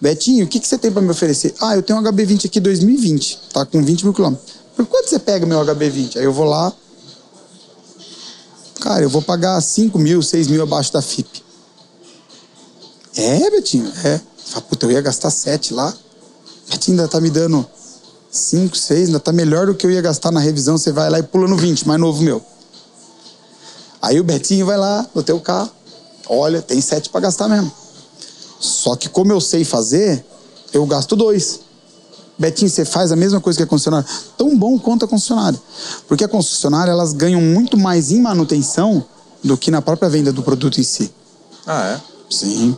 [0.00, 1.54] Betinho, o que, que você tem para me oferecer?
[1.60, 4.56] Ah, eu tenho um HB20 aqui 2020, tá com 20 mil quilômetros.
[4.74, 6.18] Por quanto você pega meu HB20?
[6.18, 6.72] Aí eu vou lá,
[8.80, 11.42] cara, eu vou pagar 5 mil, 6 mil abaixo da FIP.
[13.16, 14.20] É, Betinho, é.
[14.44, 15.94] Fala, puta, eu ia gastar 7 lá.
[16.68, 17.66] Betinho ainda tá me dando
[18.30, 20.76] 5, 6, ainda tá melhor do que eu ia gastar na revisão.
[20.76, 22.44] Você vai lá e pula no 20, mais novo meu.
[24.06, 25.68] Aí o Betinho vai lá no teu carro,
[26.28, 27.72] olha, tem 7 para gastar mesmo.
[28.60, 30.24] Só que como eu sei fazer,
[30.72, 31.58] eu gasto 2.
[32.38, 34.08] Betinho, você faz a mesma coisa que a concessionária.
[34.38, 35.60] Tão bom quanto a concessionária.
[36.06, 39.04] Porque a concessionária, elas ganham muito mais em manutenção
[39.42, 41.12] do que na própria venda do produto em si.
[41.66, 42.00] Ah, é?
[42.32, 42.76] Sim.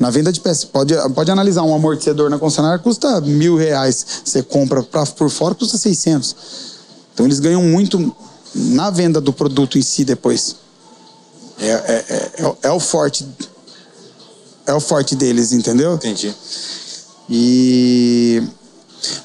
[0.00, 4.06] Na venda de peças, pode, pode analisar um amortecedor na concessionária, custa mil reais.
[4.24, 6.34] Você compra pra, por fora, custa 600.
[7.12, 8.14] Então eles ganham muito
[8.56, 10.56] na venda do produto em si depois.
[11.58, 13.26] É, é, é, é, o- é o forte.
[14.66, 15.94] É o forte deles, entendeu?
[15.94, 16.34] Entendi.
[17.28, 18.42] E.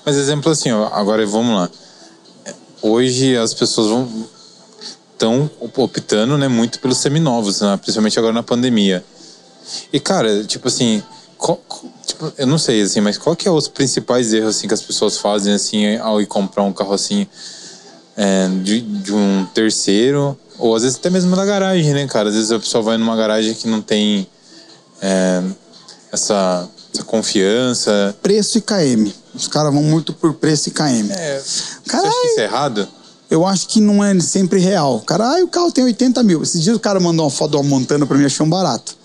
[0.05, 1.69] Mas exemplo assim, ó, agora vamos lá.
[2.81, 4.27] Hoje as pessoas vão
[5.13, 9.05] estão optando, né, muito pelos seminovos, né, principalmente agora na pandemia.
[9.93, 11.03] E cara, tipo assim,
[11.37, 11.61] qual-
[12.07, 14.81] tipo, eu não sei assim, mas qual que é os principais erros assim que as
[14.81, 17.27] pessoas fazem assim ao ir comprar um carro assim
[18.15, 22.29] é, de, de um terceiro ou às vezes até mesmo da garagem, né, cara?
[22.29, 24.27] Às vezes a pessoa vai numa garagem que não tem
[25.01, 25.41] é,
[26.11, 28.15] essa, essa confiança.
[28.21, 29.11] Preço e KM.
[29.33, 31.09] Os caras vão muito por preço e KM.
[31.11, 32.09] É, você Caralho.
[32.09, 32.87] acha que isso é errado?
[33.29, 34.97] Eu acho que não é sempre real.
[34.97, 36.43] O cara, ah, o carro tem 80 mil.
[36.43, 38.95] Esses dias o cara mandou uma foto de uma Montana pra mim, achei um barato.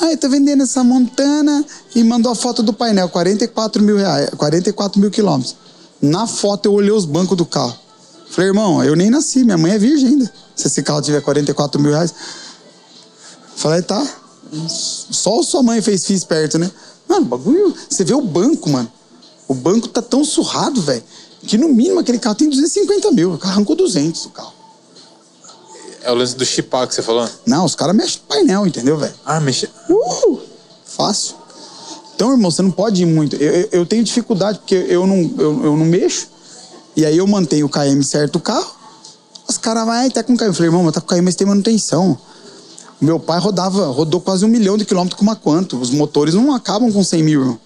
[0.00, 1.64] Ah, tá vendendo essa Montana
[1.94, 5.56] e mandou a foto do painel, 44 mil reais, 44 mil quilômetros.
[6.00, 7.76] Na foto eu olhei os bancos do carro.
[8.30, 10.32] Falei, irmão, eu nem nasci, minha mãe é virgem ainda.
[10.54, 12.14] Se esse carro tiver 44 mil reais.
[13.56, 14.06] Falei, tá.
[14.68, 16.70] Só sua mãe fez FII esperto, né?
[17.08, 17.74] Mano, bagulho.
[17.88, 18.90] Você vê o banco, mano.
[19.48, 21.02] O banco tá tão surrado, velho,
[21.40, 23.32] que no mínimo aquele carro tem 250 mil.
[23.32, 24.52] O cara arrancou 200 do carro.
[26.02, 27.28] É o lance do chipar que você falou?
[27.46, 29.14] Não, os caras mexem no painel, entendeu, velho?
[29.24, 29.68] Ah, mexe.
[29.88, 30.38] Uh,
[30.84, 31.36] fácil.
[32.18, 33.36] Então, irmão, você não pode ir muito.
[33.36, 36.26] Eu, eu, eu tenho dificuldade porque eu não, eu, eu não mexo.
[36.96, 38.66] E aí eu mantenho o KM certo do carro.
[39.48, 40.46] Os caras vão, ai, tá com KM.
[40.48, 42.18] Eu falei, irmão, mas tá com KM, mas tem manutenção.
[43.00, 45.78] O meu pai rodava, rodou quase um milhão de quilômetros com uma quanto.
[45.80, 47.60] Os motores não acabam com 100 mil, irmão.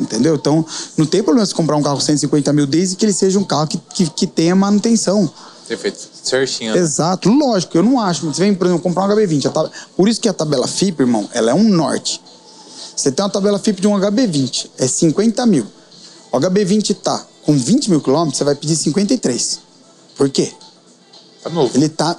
[0.00, 0.34] Entendeu?
[0.34, 0.64] Então,
[0.96, 3.44] não tem problema você comprar um carro com 150 mil, desde que ele seja um
[3.44, 5.30] carro que, que, que tenha manutenção.
[5.68, 6.72] Ter feito certinho.
[6.72, 6.80] né?
[6.80, 8.24] Exato, lógico, eu não acho.
[8.32, 9.44] Você vem, por exemplo, comprar um HB20.
[9.44, 12.18] a tab- Por isso que a tabela FIP, irmão, ela é um norte.
[13.00, 15.66] Você tem uma tabela FIP de um HB20, é 50 mil.
[16.30, 19.60] O HB20 tá com 20 mil quilômetros, você vai pedir 53.
[20.16, 20.52] Por quê?
[21.42, 21.74] Tá novo.
[21.74, 22.14] Ele tá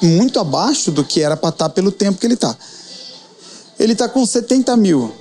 [0.00, 2.56] muito abaixo do que era para estar pelo tempo que ele tá.
[3.76, 5.12] Ele tá com 70 mil.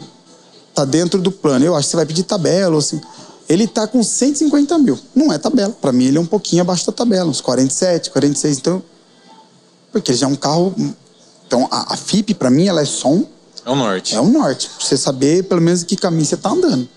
[0.76, 1.66] Tá dentro do plano.
[1.66, 3.02] Eu acho que você vai pedir tabela ou assim.
[3.50, 5.00] Ele tá com 150 mil.
[5.16, 5.76] Não é tabela.
[5.82, 8.60] Para mim, ele é um pouquinho abaixo da tabela, uns 47, 46.
[8.60, 8.84] Então.
[9.92, 10.76] Porque ele já é um carro.
[11.48, 13.26] Então, a, a FIP, para mim, ela é só um.
[13.66, 14.16] É o norte.
[14.16, 14.70] É um norte.
[14.70, 16.88] Pra você saber, pelo menos, que caminho você tá andando.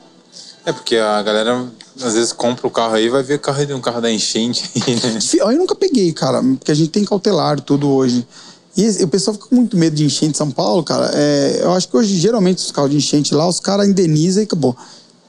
[0.64, 1.66] É porque a galera
[2.00, 4.10] às vezes compra o carro aí e vai ver o carro de um carro da
[4.10, 5.18] enchente né?
[5.34, 8.26] Eu nunca peguei, cara, porque a gente tem cautelar tudo hoje.
[8.76, 11.10] E o pessoal fica com muito medo de enchente em São Paulo, cara.
[11.12, 14.46] É, eu acho que hoje, geralmente, os carros de enchente lá, os caras indenizam e
[14.46, 14.74] acabou.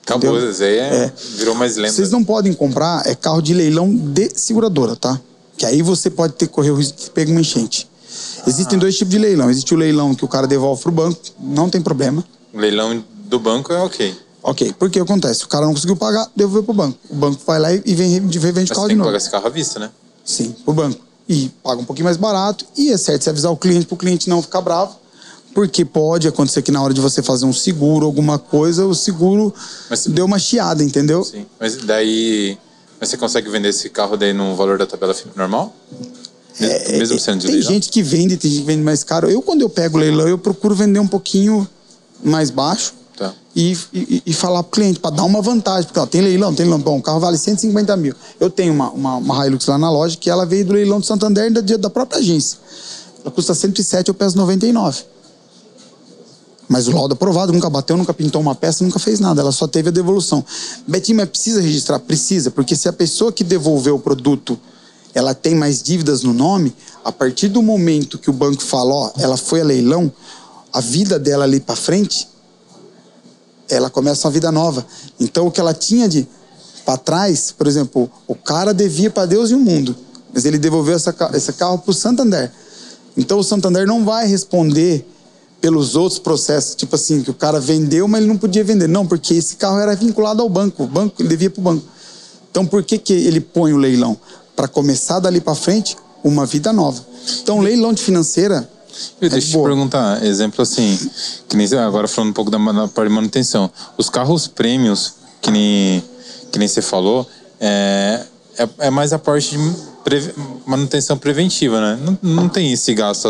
[0.05, 0.51] Acabou, Entendeu?
[0.51, 1.13] isso aí é, É.
[1.35, 1.91] virou mais lenda.
[1.93, 5.19] Vocês não podem comprar é carro de leilão de seguradora, tá?
[5.57, 7.89] Que aí você pode ter que correr o risco de pegar uma enchente.
[8.45, 9.49] Existem dois tipos de leilão.
[9.49, 12.23] Existe o leilão que o cara devolve pro banco, não tem problema.
[12.53, 14.15] O leilão do banco é ok.
[14.41, 15.45] Ok, porque acontece?
[15.45, 16.97] O cara não conseguiu pagar, devolveu pro banco.
[17.09, 19.05] O banco vai lá e vem, revende o Mas carro você de tem que novo.
[19.07, 19.89] pagar esse carro à vista, né?
[20.25, 20.99] Sim, pro banco.
[21.29, 22.65] E paga um pouquinho mais barato.
[22.77, 24.97] E é certo você avisar o cliente pro cliente não ficar bravo.
[25.55, 29.53] Porque pode acontecer que na hora de você fazer um seguro, alguma coisa, o seguro
[29.89, 31.23] Mas- deu uma chiada, entendeu?
[31.23, 31.45] Sim.
[31.59, 32.57] Mas daí.
[32.99, 35.73] Mas você consegue vender esse carro daí no valor da tabela FIP normal?
[36.59, 37.73] Mesmo, mesmo sendo de É, tem leilão?
[37.73, 39.29] gente que vende, tem gente que vende mais caro.
[39.29, 41.67] Eu, quando eu pego leilão, eu procuro vender um pouquinho
[42.23, 43.31] mais baixo Tá.
[43.55, 45.85] e, e, e falar pro cliente, para dar uma vantagem.
[45.85, 46.79] Porque ó, tem leilão, tem leilão.
[46.79, 48.13] Bom, o carro vale 150 mil.
[48.39, 51.05] Eu tenho uma, uma, uma Hilux lá na loja que ela veio do leilão do
[51.05, 52.57] Santander da, da própria agência.
[53.21, 55.03] Ela custa 107, eu peço 99.
[56.67, 59.41] Mas o laudo aprovado, nunca bateu, nunca pintou uma peça, nunca fez nada.
[59.41, 60.43] Ela só teve a devolução.
[60.87, 61.99] Betinho, mas precisa registrar?
[61.99, 64.59] Precisa, porque se a pessoa que devolveu o produto
[65.13, 66.73] ela tem mais dívidas no nome,
[67.03, 70.11] a partir do momento que o banco fala, ó, ela foi a leilão,
[70.71, 72.27] a vida dela ali para frente,
[73.69, 74.85] ela começa uma vida nova.
[75.19, 76.27] Então o que ela tinha de
[76.85, 79.95] para trás, por exemplo, o cara devia para Deus e o mundo.
[80.33, 82.51] mas ele devolveu essa, esse carro para o Santander.
[83.15, 85.07] Então o Santander não vai responder
[85.61, 88.87] pelos outros processos, tipo assim, que o cara vendeu, mas ele não podia vender.
[88.87, 91.85] Não, porque esse carro era vinculado ao banco, o banco ele devia para o banco.
[92.51, 94.17] Então por que, que ele põe o leilão?
[94.55, 97.03] Para começar dali para frente uma vida nova.
[97.41, 98.69] Então leilão de financeira.
[99.19, 99.69] É deixa eu te boa.
[99.69, 100.99] perguntar, exemplo assim,
[101.49, 103.69] que nem agora falando um pouco da, da parte de manutenção.
[103.97, 106.03] Os carros prêmios, que nem,
[106.51, 107.27] que nem você falou,
[107.59, 108.23] é,
[108.57, 110.33] é, é mais a parte de pre-
[110.67, 111.99] manutenção preventiva, né?
[112.05, 113.27] Não, não tem esse gasto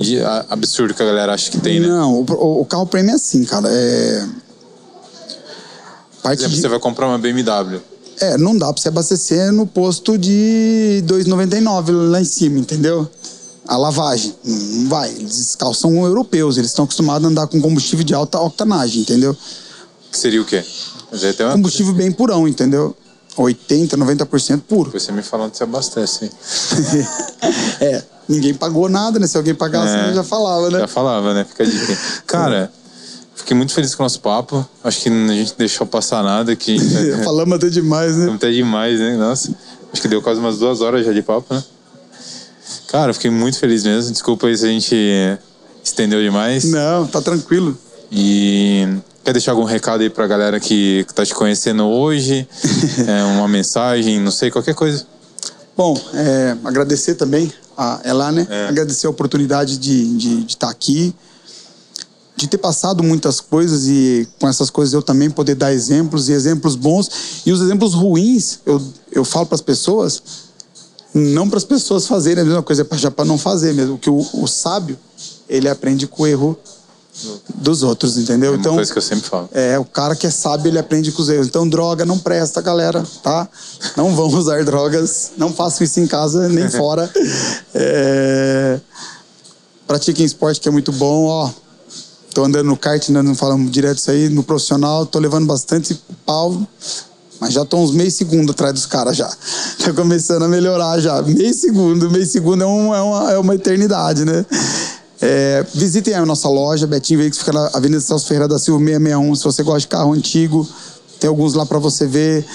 [0.00, 1.86] de- a- absurdo que a galera acha que tem, né?
[1.86, 3.68] Não, o, o- carro prêmio é assim, cara.
[3.70, 4.26] É.
[6.16, 7.80] Por Parte exemplo, de- você vai comprar uma BMW.
[8.20, 13.08] É, não dá pra você abastecer no posto de 2,99 lá em cima, entendeu?
[13.66, 14.34] A lavagem.
[14.44, 15.14] Não vai.
[15.58, 19.34] Carros são europeus, eles estão acostumados a andar com combustível de alta octanagem, entendeu?
[20.12, 20.62] Que seria o quê?
[21.40, 21.52] Uma...
[21.52, 22.94] Combustível bem purão, entendeu?
[23.36, 24.90] 80, 90% puro.
[24.90, 26.30] Você me falando que você abastece.
[27.80, 29.26] é, ninguém pagou nada, né?
[29.26, 30.12] Se alguém pagasse, É.
[30.12, 30.80] já falava, né?
[30.80, 31.44] Já falava, né?
[31.44, 31.98] Fica dica.
[32.26, 32.70] Cara,
[33.40, 34.66] fiquei muito feliz com o nosso papo.
[34.82, 36.54] Acho que a gente deixou passar nada.
[36.54, 36.78] Que
[37.24, 38.32] Falamos até demais, né?
[38.32, 39.16] até demais, né?
[39.16, 39.54] Nossa,
[39.92, 41.62] acho que deu quase umas duas horas já de papo, né?
[42.88, 44.12] Cara, fiquei muito feliz mesmo.
[44.12, 44.96] Desculpa aí se a gente
[45.82, 46.64] estendeu demais.
[46.64, 47.76] Não, tá tranquilo.
[48.10, 48.88] E
[49.24, 52.46] quer deixar algum recado aí pra galera que, tá te conhecendo hoje?
[53.06, 55.06] É, uma mensagem, não sei, qualquer coisa.
[55.76, 58.46] Bom, é, agradecer também a Ela, né?
[58.50, 58.68] É.
[58.68, 61.14] Agradecer a oportunidade de estar de, estar aqui,
[62.40, 66.32] de ter passado muitas coisas e com essas coisas eu também poder dar exemplos e
[66.32, 67.42] exemplos bons.
[67.44, 68.80] E os exemplos ruins, eu,
[69.12, 70.22] eu falo para as pessoas,
[71.12, 73.98] não para as pessoas fazerem a mesma coisa, é já para não fazer mesmo.
[73.98, 74.98] Que o, o sábio,
[75.48, 76.58] ele aprende com o erro
[77.56, 78.54] dos outros, entendeu?
[78.54, 79.48] É uma coisa que eu sempre falo.
[79.52, 81.46] É, o cara que é sábio, ele aprende com os erros.
[81.46, 83.46] Então, droga não presta, galera, tá?
[83.98, 87.10] Não vão usar drogas, não façam isso em casa nem fora.
[87.74, 88.80] É...
[89.86, 91.50] Pratiquem esporte que é muito bom, ó.
[92.34, 96.64] Tô andando no kart, não falamos direto isso aí, no profissional, tô levando bastante pau,
[97.40, 99.28] mas já tô uns meio segundo atrás dos caras já.
[99.82, 101.20] Tá começando a melhorar já.
[101.22, 104.44] Meio segundo, meio segundo é, um- é uma, é uma eternidade, né?
[105.22, 109.34] É, visitem a nossa loja, Betinho Veículos, fica na Avenida Celso Ferreira da Silva 661.
[109.34, 110.68] Se você gosta de carro antigo,
[111.18, 112.46] tem alguns lá para você ver.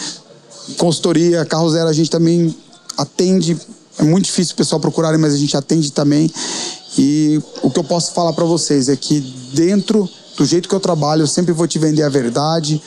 [0.78, 2.56] Consultoria, carro zero, a gente também
[2.98, 3.58] atende.
[4.00, 6.32] É muito difícil o pessoal procurarem, mas a gente atende também.
[6.98, 9.22] E o que eu posso falar para vocês é que
[9.56, 10.08] dentro
[10.38, 12.82] do jeito que eu trabalho, eu sempre vou te vender a verdade,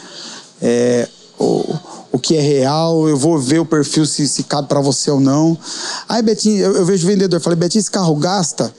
[0.60, 1.08] é,
[1.38, 1.74] o,
[2.12, 5.18] o que é real, eu vou ver o perfil se, se cabe para você ou
[5.18, 5.56] não.
[6.08, 8.72] Aí, Betinho, eu, eu vejo o vendedor, falei, Betinho, esse carro gasta?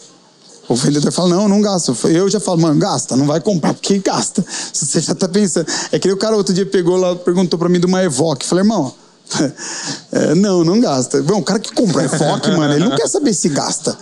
[0.68, 1.92] O vendedor fala, não, não gasta.
[2.08, 4.46] Eu já falo, mano, gasta, não vai comprar, porque gasta.
[4.72, 5.66] Você já tá pensando.
[5.92, 8.46] É que o cara outro dia pegou lá, perguntou pra mim de uma Evoque.
[8.46, 8.94] Falei, irmão,
[10.12, 11.24] é, não, não gasta.
[11.24, 13.98] Bom, o cara que compra Evoque, mano, ele não quer saber se gasta.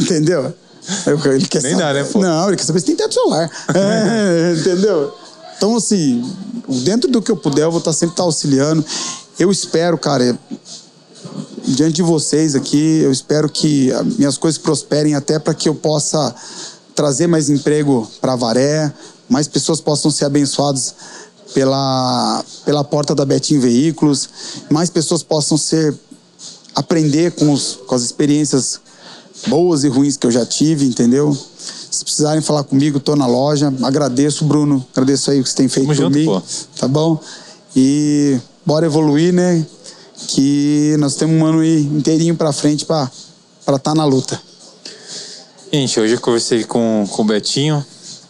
[0.00, 0.52] Entendeu?
[1.06, 1.84] Ele quer Nem saber.
[1.84, 2.18] dá, né, pô?
[2.18, 3.50] Não, ele quer saber se tem teto solar.
[3.74, 5.14] É, entendeu?
[5.56, 6.24] Então, assim,
[6.84, 8.84] dentro do que eu puder, eu vou estar sempre estar auxiliando.
[9.38, 10.38] Eu espero, cara,
[11.64, 16.34] diante de vocês aqui, eu espero que minhas coisas prosperem até para que eu possa
[16.94, 18.92] trazer mais emprego para Varé,
[19.28, 20.94] mais pessoas possam ser abençoadas
[21.54, 24.28] pela, pela porta da Betim Veículos,
[24.70, 25.94] mais pessoas possam ser
[26.74, 28.80] aprender com, os, com as experiências
[29.46, 31.36] boas e ruins que eu já tive, entendeu?
[31.90, 33.72] Se precisarem falar comigo, tô na loja.
[33.82, 34.84] Agradeço, Bruno.
[34.92, 36.24] Agradeço aí o que você tem feito Tamo por junto, mim.
[36.26, 36.42] pô.
[36.78, 37.20] Tá bom?
[37.74, 39.64] E bora evoluir, né?
[40.28, 43.10] Que nós temos um ano aí inteirinho pra frente pra
[43.60, 44.40] estar tá na luta.
[45.72, 47.84] Gente, hoje eu conversei com, com o Betinho.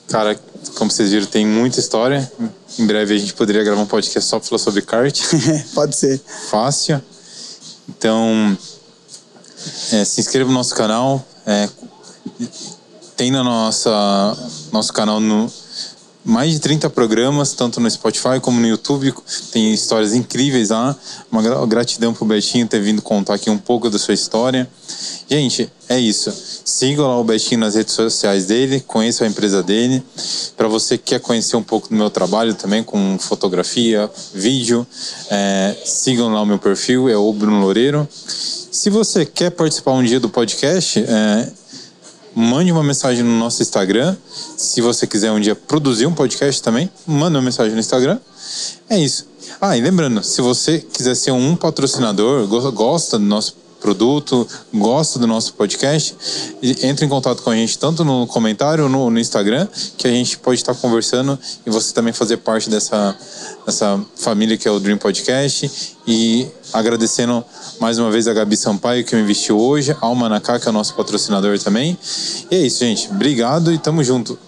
[0.08, 0.38] Cara,
[0.74, 2.30] como vocês viram, tem muita história.
[2.78, 5.20] Em breve a gente poderia gravar um podcast só pra falar sobre kart.
[5.74, 6.20] Pode ser.
[6.50, 7.00] Fácil.
[7.88, 8.56] Então,
[9.92, 11.24] é, se inscreva no nosso canal.
[11.46, 11.68] É,
[13.16, 13.90] tem no nossa,
[14.72, 15.50] nosso canal no,
[16.24, 19.12] mais de 30 programas, tanto no Spotify como no YouTube.
[19.50, 20.94] Tem histórias incríveis lá.
[21.32, 24.68] Uma gra- gratidão pro Betinho ter vindo contar aqui um pouco da sua história.
[25.28, 26.32] Gente, é isso.
[26.64, 30.02] Sigam lá o Betinho nas redes sociais dele, conheçam a empresa dele.
[30.56, 34.86] Para você que quer conhecer um pouco do meu trabalho também, com fotografia, vídeo,
[35.30, 38.06] é, sigam lá o meu perfil, é o Bruno Loureiro.
[38.78, 41.50] Se você quer participar um dia do podcast, é,
[42.32, 44.16] mande uma mensagem no nosso Instagram.
[44.56, 48.20] Se você quiser um dia produzir um podcast também, manda uma mensagem no Instagram.
[48.88, 49.26] É isso.
[49.60, 55.18] Ah, e lembrando, se você quiser ser um patrocinador, go- gosta do nosso produto, gosta
[55.18, 56.14] do nosso podcast,
[56.82, 60.38] entre em contato com a gente tanto no comentário no, no Instagram, que a gente
[60.38, 63.16] pode estar conversando e você também fazer parte dessa,
[63.64, 65.96] dessa família que é o Dream Podcast.
[66.06, 67.44] E agradecendo
[67.78, 70.72] mais uma vez a Gabi Sampaio que me investiu hoje, a Almanaká, que é o
[70.72, 71.98] nosso patrocinador também.
[72.50, 73.08] E é isso, gente.
[73.10, 74.38] Obrigado e tamo junto.